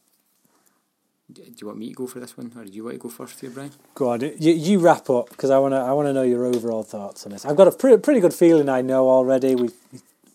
Do 1.32 1.42
you 1.42 1.66
want 1.66 1.78
me 1.78 1.88
to 1.88 1.94
go 1.94 2.06
for 2.06 2.20
this 2.20 2.36
one, 2.36 2.52
or 2.54 2.64
do 2.64 2.70
you 2.70 2.84
want 2.84 2.96
to 2.96 2.98
go 2.98 3.08
first 3.08 3.40
here, 3.40 3.50
Bryan? 3.50 3.70
Go 3.94 4.10
on, 4.10 4.20
you, 4.20 4.52
you 4.52 4.78
wrap 4.78 5.08
up 5.08 5.30
because 5.30 5.50
I 5.50 5.58
want 5.58 5.72
to. 5.72 5.78
I 5.78 5.92
want 5.92 6.06
to 6.06 6.12
know 6.12 6.22
your 6.22 6.44
overall 6.44 6.82
thoughts 6.82 7.24
on 7.24 7.32
this. 7.32 7.46
I've 7.46 7.56
got 7.56 7.66
a 7.66 7.72
pretty, 7.72 7.96
pretty 8.02 8.20
good 8.20 8.34
feeling. 8.34 8.68
I 8.68 8.82
know 8.82 9.08
already. 9.08 9.54
We've 9.54 9.72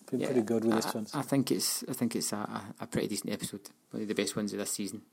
been 0.09 0.21
pretty 0.21 0.41
good 0.41 0.65
with 0.65 0.73
I, 0.73 0.77
this 0.77 0.93
one. 0.93 1.07
I, 1.13 1.19
I 1.19 1.21
think 1.21 1.51
it's 1.51 1.83
I 1.87 1.93
think 1.93 2.15
it's 2.15 2.33
a, 2.33 2.63
a, 2.79 2.87
pretty 2.87 3.07
decent 3.07 3.31
episode. 3.31 3.69
One 3.91 4.01
of 4.01 4.07
the 4.07 4.15
best 4.15 4.35
ones 4.35 4.51
of 4.51 4.59
this 4.59 4.71
season. 4.71 5.03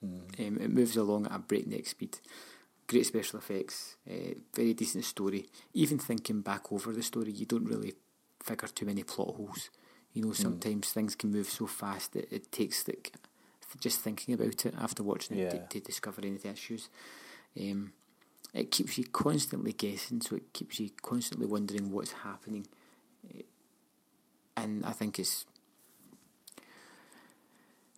Hmm. 0.00 0.18
Um, 0.38 0.58
it 0.60 0.70
moves 0.70 0.96
along 0.96 1.26
at 1.26 1.34
a 1.36 1.38
breakneck 1.38 1.86
speed. 1.86 2.18
Great 2.88 3.06
special 3.06 3.38
effects, 3.38 3.96
uh, 4.10 4.34
very 4.54 4.74
decent 4.74 5.04
story. 5.04 5.46
Even 5.74 5.98
thinking 5.98 6.40
back 6.40 6.72
over 6.72 6.92
the 6.92 7.02
story, 7.02 7.30
you 7.30 7.46
don't 7.46 7.66
really 7.66 7.94
figure 8.42 8.68
too 8.68 8.86
many 8.86 9.04
plot 9.04 9.36
holes. 9.36 9.70
You 10.12 10.22
Hmm. 10.22 10.28
know, 10.28 10.34
sometimes 10.34 10.90
things 10.90 11.14
can 11.14 11.30
move 11.30 11.48
so 11.48 11.66
fast 11.66 12.14
that 12.14 12.32
it 12.32 12.50
takes 12.50 12.88
like 12.88 13.12
just 13.80 14.00
thinking 14.00 14.34
about 14.34 14.64
it 14.66 14.74
after 14.78 15.02
watching 15.02 15.36
it 15.38 15.42
Yeah. 15.42 15.50
to, 15.50 15.66
to 15.68 15.80
discover 15.80 16.20
any 16.22 16.36
of 16.36 16.42
the 16.42 16.50
issues. 16.50 16.88
Um, 17.60 17.92
it 18.54 18.70
keeps 18.70 18.96
you 18.96 19.04
constantly 19.04 19.72
guessing, 19.72 20.20
so 20.22 20.36
it 20.36 20.52
keeps 20.52 20.80
you 20.80 20.90
constantly 21.02 21.46
wondering 21.46 21.90
what's 21.92 22.12
happening. 22.12 22.66
And 24.56 24.84
I 24.86 24.92
think 24.92 25.18
it's 25.18 25.44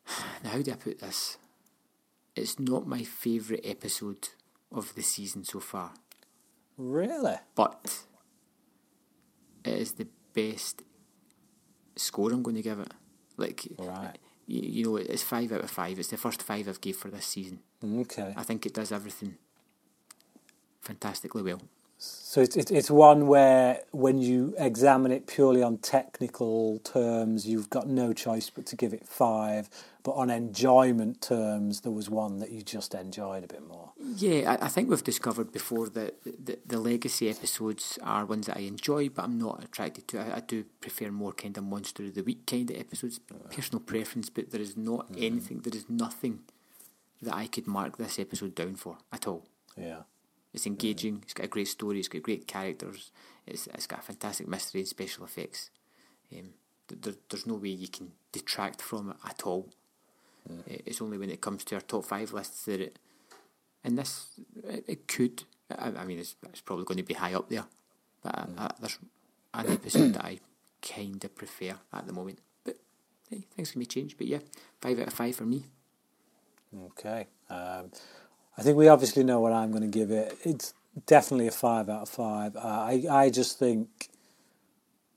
now 0.44 0.50
how 0.50 0.62
do 0.62 0.72
I 0.72 0.76
put 0.76 0.98
this? 1.00 1.38
It's 2.36 2.58
not 2.58 2.86
my 2.86 3.02
favourite 3.02 3.64
episode 3.64 4.28
of 4.72 4.94
the 4.94 5.02
season 5.02 5.44
so 5.44 5.60
far, 5.60 5.92
Really? 6.76 7.34
but 7.54 8.04
it 9.64 9.74
is 9.74 9.92
the 9.92 10.06
best 10.32 10.82
score 11.96 12.30
I'm 12.32 12.42
going 12.42 12.56
to 12.56 12.62
give 12.62 12.78
it. 12.80 12.92
Like, 13.36 13.66
Right. 13.78 14.16
You, 14.50 14.60
you 14.62 14.84
know, 14.84 14.96
it's 14.96 15.22
five 15.22 15.52
out 15.52 15.62
of 15.62 15.70
five. 15.70 15.98
It's 15.98 16.08
the 16.08 16.16
first 16.16 16.42
five 16.42 16.68
I've 16.68 16.80
gave 16.80 16.96
for 16.96 17.08
this 17.08 17.26
season. 17.26 17.60
Okay. 17.84 18.34
I 18.36 18.42
think 18.42 18.66
it 18.66 18.74
does 18.74 18.90
everything 18.90 19.36
fantastically 20.80 21.42
well. 21.42 21.62
So 22.02 22.40
it's 22.40 22.56
it's 22.56 22.70
it's 22.70 22.90
one 22.90 23.26
where 23.26 23.80
when 23.90 24.22
you 24.22 24.54
examine 24.56 25.12
it 25.12 25.26
purely 25.26 25.62
on 25.62 25.76
technical 25.76 26.78
terms, 26.78 27.46
you've 27.46 27.68
got 27.68 27.88
no 27.88 28.14
choice 28.14 28.48
but 28.48 28.64
to 28.66 28.76
give 28.76 28.94
it 28.94 29.06
five. 29.06 29.68
But 30.02 30.12
on 30.12 30.30
enjoyment 30.30 31.20
terms, 31.20 31.82
there 31.82 31.92
was 31.92 32.08
one 32.08 32.38
that 32.38 32.50
you 32.50 32.62
just 32.62 32.94
enjoyed 32.94 33.44
a 33.44 33.46
bit 33.46 33.68
more. 33.68 33.90
Yeah, 34.16 34.56
I, 34.58 34.64
I 34.64 34.68
think 34.68 34.88
we've 34.88 35.04
discovered 35.04 35.52
before 35.52 35.90
that 35.90 36.22
the, 36.24 36.58
the 36.64 36.78
legacy 36.78 37.28
episodes 37.28 37.98
are 38.02 38.24
ones 38.24 38.46
that 38.46 38.56
I 38.56 38.60
enjoy, 38.60 39.10
but 39.10 39.24
I'm 39.24 39.36
not 39.36 39.62
attracted 39.62 40.08
to. 40.08 40.20
I, 40.20 40.36
I 40.36 40.40
do 40.40 40.64
prefer 40.80 41.10
more 41.10 41.34
kind 41.34 41.58
of 41.58 41.64
monster 41.64 42.04
of 42.04 42.14
the 42.14 42.22
week 42.22 42.46
kind 42.46 42.70
of 42.70 42.78
episodes, 42.78 43.20
personal 43.50 43.80
preference. 43.80 44.30
But 44.30 44.52
there 44.52 44.60
is 44.62 44.74
not 44.74 45.12
mm-hmm. 45.12 45.22
anything, 45.22 45.58
there 45.58 45.76
is 45.76 45.90
nothing 45.90 46.40
that 47.20 47.34
I 47.34 47.46
could 47.46 47.66
mark 47.66 47.98
this 47.98 48.18
episode 48.18 48.54
down 48.54 48.76
for 48.76 48.96
at 49.12 49.26
all. 49.26 49.44
Yeah. 49.76 50.02
It's 50.52 50.66
engaging. 50.66 51.20
It's 51.22 51.34
got 51.34 51.46
a 51.46 51.48
great 51.48 51.68
story. 51.68 51.98
It's 51.98 52.08
got 52.08 52.22
great 52.22 52.46
characters. 52.46 53.12
It's 53.46 53.66
it's 53.68 53.86
got 53.86 54.00
a 54.00 54.02
fantastic 54.02 54.48
mystery 54.48 54.80
and 54.80 54.88
special 54.88 55.24
effects. 55.24 55.70
Um, 56.32 56.50
there, 56.88 57.14
there's 57.28 57.46
no 57.46 57.54
way 57.54 57.68
you 57.68 57.88
can 57.88 58.12
detract 58.32 58.82
from 58.82 59.10
it 59.10 59.16
at 59.24 59.42
all. 59.44 59.68
It's 60.66 61.00
only 61.00 61.18
when 61.18 61.30
it 61.30 61.40
comes 61.40 61.64
to 61.64 61.76
our 61.76 61.80
top 61.80 62.04
five 62.04 62.32
lists 62.32 62.64
that 62.64 62.80
it, 62.80 62.98
and 63.84 63.96
this 63.96 64.40
it, 64.64 64.84
it 64.88 65.08
could. 65.08 65.44
I, 65.70 65.92
I 65.98 66.04
mean, 66.04 66.18
it's, 66.18 66.34
it's 66.48 66.62
probably 66.62 66.84
going 66.84 66.98
to 66.98 67.04
be 67.04 67.14
high 67.14 67.34
up 67.34 67.48
there, 67.48 67.66
but 68.22 68.34
I, 68.34 68.48
I, 68.64 68.70
there's 68.80 68.98
an 69.54 69.72
episode 69.72 70.14
that 70.14 70.24
I 70.24 70.40
kind 70.82 71.22
of 71.22 71.34
prefer 71.34 71.74
at 71.92 72.06
the 72.06 72.12
moment. 72.12 72.40
But 72.64 72.78
hey, 73.28 73.46
things 73.54 73.70
can 73.70 73.78
be 73.78 73.86
changed. 73.86 74.18
But 74.18 74.26
yeah, 74.26 74.38
five 74.80 74.98
out 74.98 75.08
of 75.08 75.12
five 75.12 75.36
for 75.36 75.44
me. 75.44 75.66
Okay. 76.86 77.26
Um, 77.48 77.90
I 78.60 78.62
think 78.62 78.76
we 78.76 78.88
obviously 78.88 79.24
know 79.24 79.40
what 79.40 79.54
I'm 79.54 79.70
going 79.70 79.90
to 79.90 79.98
give 79.98 80.10
it. 80.10 80.36
It's 80.44 80.74
definitely 81.06 81.46
a 81.46 81.50
five 81.50 81.88
out 81.88 82.02
of 82.02 82.08
five. 82.10 82.56
Uh, 82.56 82.60
I 82.60 83.04
I 83.10 83.30
just 83.30 83.58
think 83.58 84.10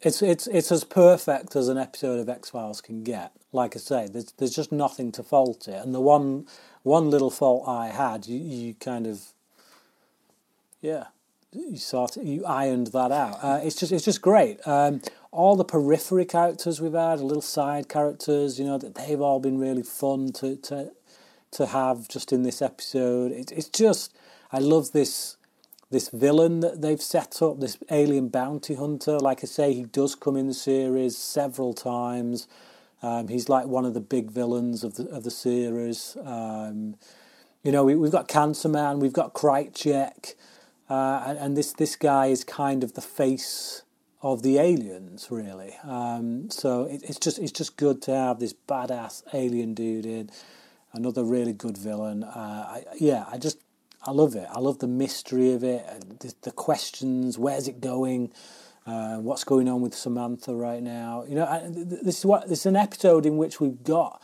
it's 0.02 0.22
it's 0.22 0.48
it's 0.48 0.72
as 0.72 0.86
perfect 0.86 1.54
as 1.58 1.68
an 1.68 1.78
episode 1.78 2.22
of 2.22 2.30
X 2.30 2.52
Files 2.52 2.80
can 2.80 3.04
get. 3.04 3.34
Like 3.52 3.76
I 3.76 3.80
say, 3.80 4.08
there's 4.08 4.32
there's 4.38 4.56
just 4.56 4.72
nothing 4.72 5.12
to 5.12 5.24
fault 5.24 5.68
it. 5.68 5.84
And 5.84 5.94
the 5.94 6.00
one 6.00 6.48
one 6.84 7.10
little 7.10 7.30
fault 7.30 7.68
I 7.68 7.88
had, 7.88 8.28
you 8.28 8.40
you 8.40 8.76
kind 8.76 9.06
of 9.06 9.34
yeah, 10.80 11.08
you 11.52 11.76
sort 11.76 12.16
you 12.16 12.46
ironed 12.46 12.88
that 12.88 13.12
out. 13.12 13.40
Uh, 13.44 13.60
it's 13.62 13.76
just 13.76 13.92
it's 13.92 14.06
just 14.06 14.22
great. 14.22 14.66
Um, 14.66 15.02
all 15.32 15.58
the 15.58 15.66
periphery 15.66 16.24
characters 16.24 16.80
we've 16.80 16.94
had, 16.94 17.20
little 17.20 17.42
side 17.42 17.90
characters, 17.90 18.58
you 18.58 18.64
know, 18.64 18.78
that 18.78 18.96
they've 18.96 19.20
all 19.20 19.42
been 19.42 19.58
really 19.58 19.84
fun 19.84 20.32
to 20.32 20.56
to 20.56 20.94
to 21.54 21.68
have 21.68 22.08
just 22.08 22.32
in 22.32 22.44
this 22.44 22.62
episode. 22.62 23.32
It, 23.32 23.52
it's 23.52 23.70
just 23.70 24.16
I 24.52 24.60
love 24.60 24.92
this 24.92 25.38
this 25.90 26.10
villain 26.10 26.60
that 26.62 26.82
they've 26.82 27.02
set 27.02 27.42
up, 27.42 27.60
this 27.60 27.78
alien 27.92 28.28
bounty 28.28 28.74
hunter. 28.74 29.20
Like 29.20 29.44
I 29.44 29.48
say, 29.48 29.74
he 29.74 29.84
does 29.84 30.16
come 30.16 30.36
in 30.36 30.48
the 30.48 30.54
series 30.54 31.16
several 31.18 31.74
times. 31.74 32.48
Um, 33.04 33.28
he's 33.28 33.48
like 33.48 33.68
one 33.68 33.86
of 33.86 33.94
the 33.94 34.02
big 34.02 34.32
villains 34.32 34.84
of 34.84 34.96
the 34.96 35.08
of 35.10 35.24
the 35.24 35.32
series. 35.32 36.18
Um, 36.24 36.96
you 37.64 37.72
know, 37.72 37.84
we, 37.86 37.96
we've 37.96 38.12
got 38.12 38.28
Cancer 38.28 38.70
Man, 38.70 39.00
we've 39.00 39.14
got 39.14 39.34
Krychek, 39.34 40.36
uh, 40.90 41.24
and, 41.28 41.38
and 41.38 41.58
this 41.58 41.74
this 41.74 41.96
guy 41.96 42.28
is 42.28 42.44
kind 42.44 42.84
of 42.84 42.94
the 42.94 43.02
face 43.02 43.84
of 44.22 44.42
the 44.42 44.58
aliens, 44.58 45.28
really. 45.30 45.76
Um, 45.84 46.50
so 46.50 46.86
it, 46.86 47.04
it's 47.04 47.20
just 47.20 47.40
it's 47.40 47.52
just 47.52 47.78
good 47.78 48.02
to 48.04 48.16
have 48.16 48.40
this 48.40 48.54
badass 48.68 49.24
alien 49.34 49.74
dude 49.74 50.06
in, 50.06 50.30
another 50.94 51.24
really 51.24 51.54
good 51.54 51.78
villain. 51.78 52.24
Uh, 52.24 52.66
I, 52.70 52.84
yeah, 53.00 53.26
I 53.32 53.38
just 53.38 53.58
I 54.06 54.12
love 54.12 54.36
it. 54.36 54.48
I 54.52 54.60
love 54.60 54.80
the 54.80 54.88
mystery 54.88 55.54
of 55.54 55.64
it, 55.64 55.86
the, 56.20 56.34
the 56.42 56.52
questions. 56.52 57.38
Where's 57.38 57.68
it 57.68 57.82
going? 57.82 58.32
Uh, 58.86 59.18
what's 59.18 59.46
going 59.46 59.70
on 59.70 59.80
with 59.82 59.96
Samantha 59.96 60.54
right 60.54 60.84
now? 60.84 61.24
You 61.28 61.36
know, 61.36 61.48
I, 61.50 61.60
th- 61.60 61.90
th- 61.90 62.02
this 62.04 62.20
is 62.20 62.26
what 62.26 62.50
this 62.50 62.60
is 62.62 62.66
an 62.66 62.76
episode 62.76 63.26
in 63.26 63.38
which 63.38 63.62
we've 63.62 63.82
got 63.84 64.22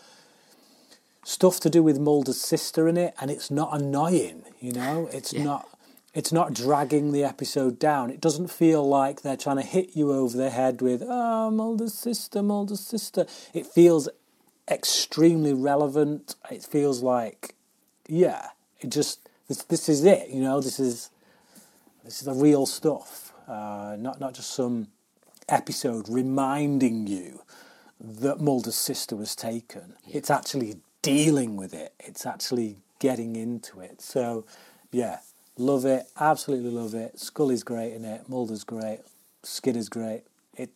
stuff 1.23 1.59
to 1.61 1.69
do 1.69 1.83
with 1.83 1.99
Mulder's 1.99 2.41
sister 2.41 2.87
in 2.87 2.97
it, 2.97 3.13
and 3.21 3.29
it's 3.31 3.51
not 3.51 3.79
annoying. 3.79 4.43
You 4.59 4.73
know, 4.73 5.09
it's 5.11 5.33
Yeah. 5.33 5.43
not. 5.43 5.69
It's 6.11 6.31
not 6.33 6.53
dragging 6.53 7.11
the 7.11 7.23
episode 7.23 7.77
down. 7.77 8.09
It 8.09 8.19
doesn't 8.19 8.49
feel 8.49 8.85
like 8.85 9.21
they're 9.21 9.37
trying 9.37 9.57
to 9.57 9.61
hit 9.61 9.95
you 9.95 10.11
over 10.11 10.35
the 10.35 10.49
head 10.49 10.81
with 10.81 11.03
"Oh, 11.07 11.51
Mulder's 11.51 11.93
sister, 11.93 12.41
Mulder's 12.41 12.79
sister." 12.79 13.27
It 13.53 13.67
feels 13.67 14.09
extremely 14.69 15.53
relevant. 15.53 16.35
It 16.51 16.63
feels 16.63 17.01
like, 17.01 17.55
yeah, 18.07 18.47
it 18.79 18.89
just 18.89 19.29
this 19.47 19.63
this 19.63 19.89
is 19.89 20.03
it. 20.05 20.29
You 20.29 20.41
know, 20.41 20.61
this 20.61 20.79
is 20.79 21.09
this 22.03 22.19
is 22.19 22.25
the 22.25 22.33
real 22.33 22.65
stuff. 22.65 23.33
Uh, 23.47 23.95
not 23.97 24.19
not 24.19 24.33
just 24.33 24.51
some 24.51 24.87
episode 25.47 26.07
reminding 26.07 27.07
you 27.07 27.41
that 27.99 28.39
Mulder's 28.39 28.75
sister 28.75 29.15
was 29.15 29.35
taken. 29.35 29.95
It's 30.07 30.29
actually 30.29 30.77
dealing 31.01 31.57
with 31.57 31.73
it. 31.73 31.93
It's 31.99 32.25
actually 32.25 32.77
getting 32.99 33.35
into 33.35 33.79
it. 33.81 34.01
So, 34.01 34.45
yeah, 34.91 35.19
love 35.57 35.85
it. 35.85 36.05
Absolutely 36.19 36.71
love 36.71 36.93
it. 36.93 37.19
Scully's 37.19 37.63
great 37.63 37.93
in 37.93 38.05
it. 38.05 38.29
Mulder's 38.29 38.63
great. 38.63 39.01
Skinner's 39.43 39.89
great. 39.89 40.23
It 40.55 40.69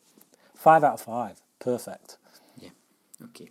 five 0.56 0.84
out 0.84 0.96
of 0.96 1.02
five. 1.02 1.42
Perfect. 1.60 2.18
Yeah. 2.58 2.70
Okay. 3.24 3.50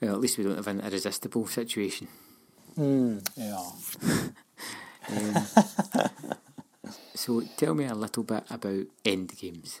Well, 0.00 0.14
at 0.14 0.20
least 0.20 0.38
we 0.38 0.44
don't 0.44 0.56
have 0.56 0.68
an 0.68 0.80
irresistible 0.80 1.46
situation. 1.46 2.08
Yeah. 3.36 3.70
So 7.18 7.42
tell 7.56 7.74
me 7.74 7.84
a 7.84 7.96
little 7.96 8.22
bit 8.22 8.44
about 8.48 8.86
end 9.04 9.36
games. 9.36 9.80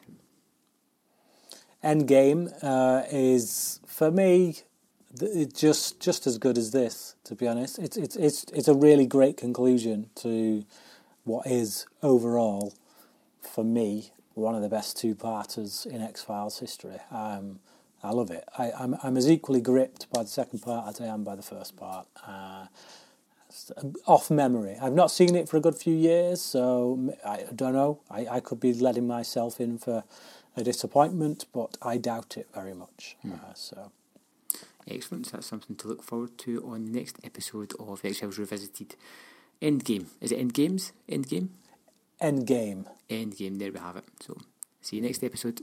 Endgame 1.84 2.52
uh, 2.64 3.04
is 3.12 3.78
for 3.86 4.10
me 4.10 4.56
th- 5.16 5.36
it 5.36 5.54
just 5.54 6.00
just 6.00 6.26
as 6.26 6.36
good 6.36 6.58
as 6.58 6.72
this. 6.72 7.14
To 7.24 7.36
be 7.36 7.46
honest, 7.46 7.78
it's 7.78 7.96
it's 7.96 8.16
it's 8.16 8.44
it's 8.52 8.66
a 8.66 8.74
really 8.74 9.06
great 9.06 9.36
conclusion 9.36 10.10
to 10.16 10.64
what 11.22 11.46
is 11.46 11.86
overall 12.02 12.74
for 13.40 13.62
me 13.62 14.10
one 14.34 14.56
of 14.56 14.62
the 14.62 14.68
best 14.68 14.96
two 14.96 15.14
parters 15.14 15.86
in 15.88 16.02
X 16.02 16.24
Files 16.24 16.58
history. 16.58 16.98
Um, 17.12 17.60
I 18.02 18.10
love 18.12 18.30
it. 18.30 18.44
I, 18.56 18.72
I'm 18.72 18.96
I'm 19.02 19.16
as 19.16 19.28
equally 19.30 19.60
gripped 19.60 20.10
by 20.12 20.22
the 20.22 20.28
second 20.28 20.60
part 20.60 20.88
as 20.88 21.00
I 21.00 21.06
am 21.06 21.24
by 21.24 21.36
the 21.36 21.42
first 21.42 21.76
part. 21.76 22.06
Uh, 22.26 22.66
off 24.06 24.30
memory, 24.30 24.76
I've 24.80 24.92
not 24.92 25.10
seen 25.10 25.34
it 25.34 25.48
for 25.48 25.56
a 25.56 25.60
good 25.60 25.74
few 25.74 25.94
years, 25.94 26.40
so 26.40 27.14
I 27.24 27.44
don't 27.54 27.72
know. 27.72 28.00
I, 28.10 28.26
I 28.30 28.40
could 28.40 28.60
be 28.60 28.72
letting 28.74 29.06
myself 29.06 29.60
in 29.60 29.78
for 29.78 30.04
a 30.56 30.62
disappointment, 30.62 31.46
but 31.52 31.76
I 31.82 31.96
doubt 31.96 32.36
it 32.36 32.48
very 32.54 32.74
much. 32.74 33.16
Uh, 33.26 33.54
so 33.54 33.90
Excellent. 34.90 35.26
So 35.26 35.32
that's 35.32 35.46
something 35.46 35.76
to 35.76 35.88
look 35.88 36.02
forward 36.02 36.38
to 36.38 36.64
on 36.66 36.86
the 36.86 36.98
next 36.98 37.18
episode 37.22 37.72
of 37.78 38.04
X 38.04 38.20
Files 38.20 38.38
Revisited. 38.38 38.96
Endgame. 39.60 40.06
Is 40.20 40.32
it 40.32 40.38
Endgames? 40.38 40.92
Endgame? 41.08 41.48
Endgame. 42.22 42.86
Endgame. 43.10 43.58
There 43.58 43.72
we 43.72 43.78
have 43.78 43.96
it. 43.96 44.04
So 44.20 44.38
see 44.80 44.96
you 44.96 45.02
next 45.02 45.22
episode. 45.22 45.62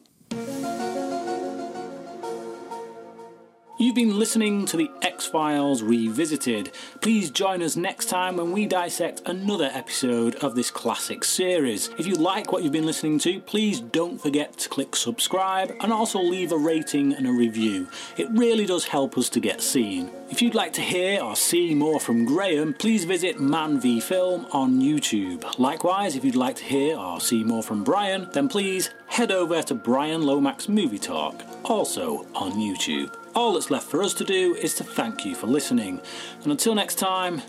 You've 3.85 3.93
been 3.93 4.17
listening 4.17 4.65
to 4.65 4.77
the 4.77 4.89
X 5.03 5.27
Files 5.27 5.83
Revisited. 5.83 6.71
Please 7.01 7.29
join 7.29 7.61
us 7.61 7.75
next 7.75 8.07
time 8.07 8.37
when 8.37 8.51
we 8.51 8.65
dissect 8.65 9.21
another 9.27 9.69
episode 9.71 10.33
of 10.37 10.55
this 10.55 10.71
classic 10.71 11.23
series. 11.23 11.91
If 11.99 12.07
you 12.07 12.15
like 12.15 12.51
what 12.51 12.63
you've 12.63 12.71
been 12.71 12.87
listening 12.87 13.19
to, 13.19 13.39
please 13.41 13.79
don't 13.79 14.19
forget 14.19 14.57
to 14.57 14.69
click 14.69 14.95
subscribe 14.95 15.71
and 15.81 15.93
also 15.93 16.19
leave 16.19 16.51
a 16.51 16.57
rating 16.57 17.13
and 17.13 17.27
a 17.27 17.31
review. 17.31 17.87
It 18.17 18.27
really 18.31 18.65
does 18.65 18.85
help 18.85 19.19
us 19.19 19.29
to 19.29 19.39
get 19.39 19.61
seen. 19.61 20.09
If 20.31 20.41
you'd 20.41 20.55
like 20.55 20.73
to 20.73 20.81
hear 20.81 21.21
or 21.21 21.35
see 21.35 21.75
more 21.75 21.99
from 21.99 22.25
Graham, 22.25 22.73
please 22.73 23.05
visit 23.05 23.39
Man 23.39 23.79
v 23.79 23.99
Film 23.99 24.47
on 24.51 24.81
YouTube. 24.81 25.59
Likewise, 25.59 26.15
if 26.15 26.25
you'd 26.25 26.35
like 26.35 26.55
to 26.55 26.63
hear 26.63 26.97
or 26.97 27.21
see 27.21 27.43
more 27.43 27.61
from 27.61 27.83
Bryan, 27.83 28.29
then 28.33 28.49
please 28.49 28.89
head 29.05 29.31
over 29.31 29.61
to 29.61 29.75
Bryan 29.75 30.23
Lomax 30.23 30.67
Movie 30.67 30.97
Talk, 30.97 31.43
also 31.65 32.25
on 32.33 32.53
YouTube. 32.53 33.15
All 33.35 33.53
that's 33.53 33.69
left 33.69 33.87
for 33.87 34.01
us 34.01 34.13
to 34.13 34.23
do 34.23 34.55
is 34.55 34.75
to 34.75 34.85
thank 34.85 35.25
you 35.25 35.35
for 35.35 35.47
listening, 35.47 35.99
and 36.43 36.51
until 36.51 36.73
next 36.73 36.95
time, 36.95 37.41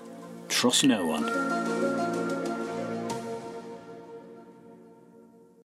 trust 0.49 0.83
no 0.83 1.07
one. 1.07 2.06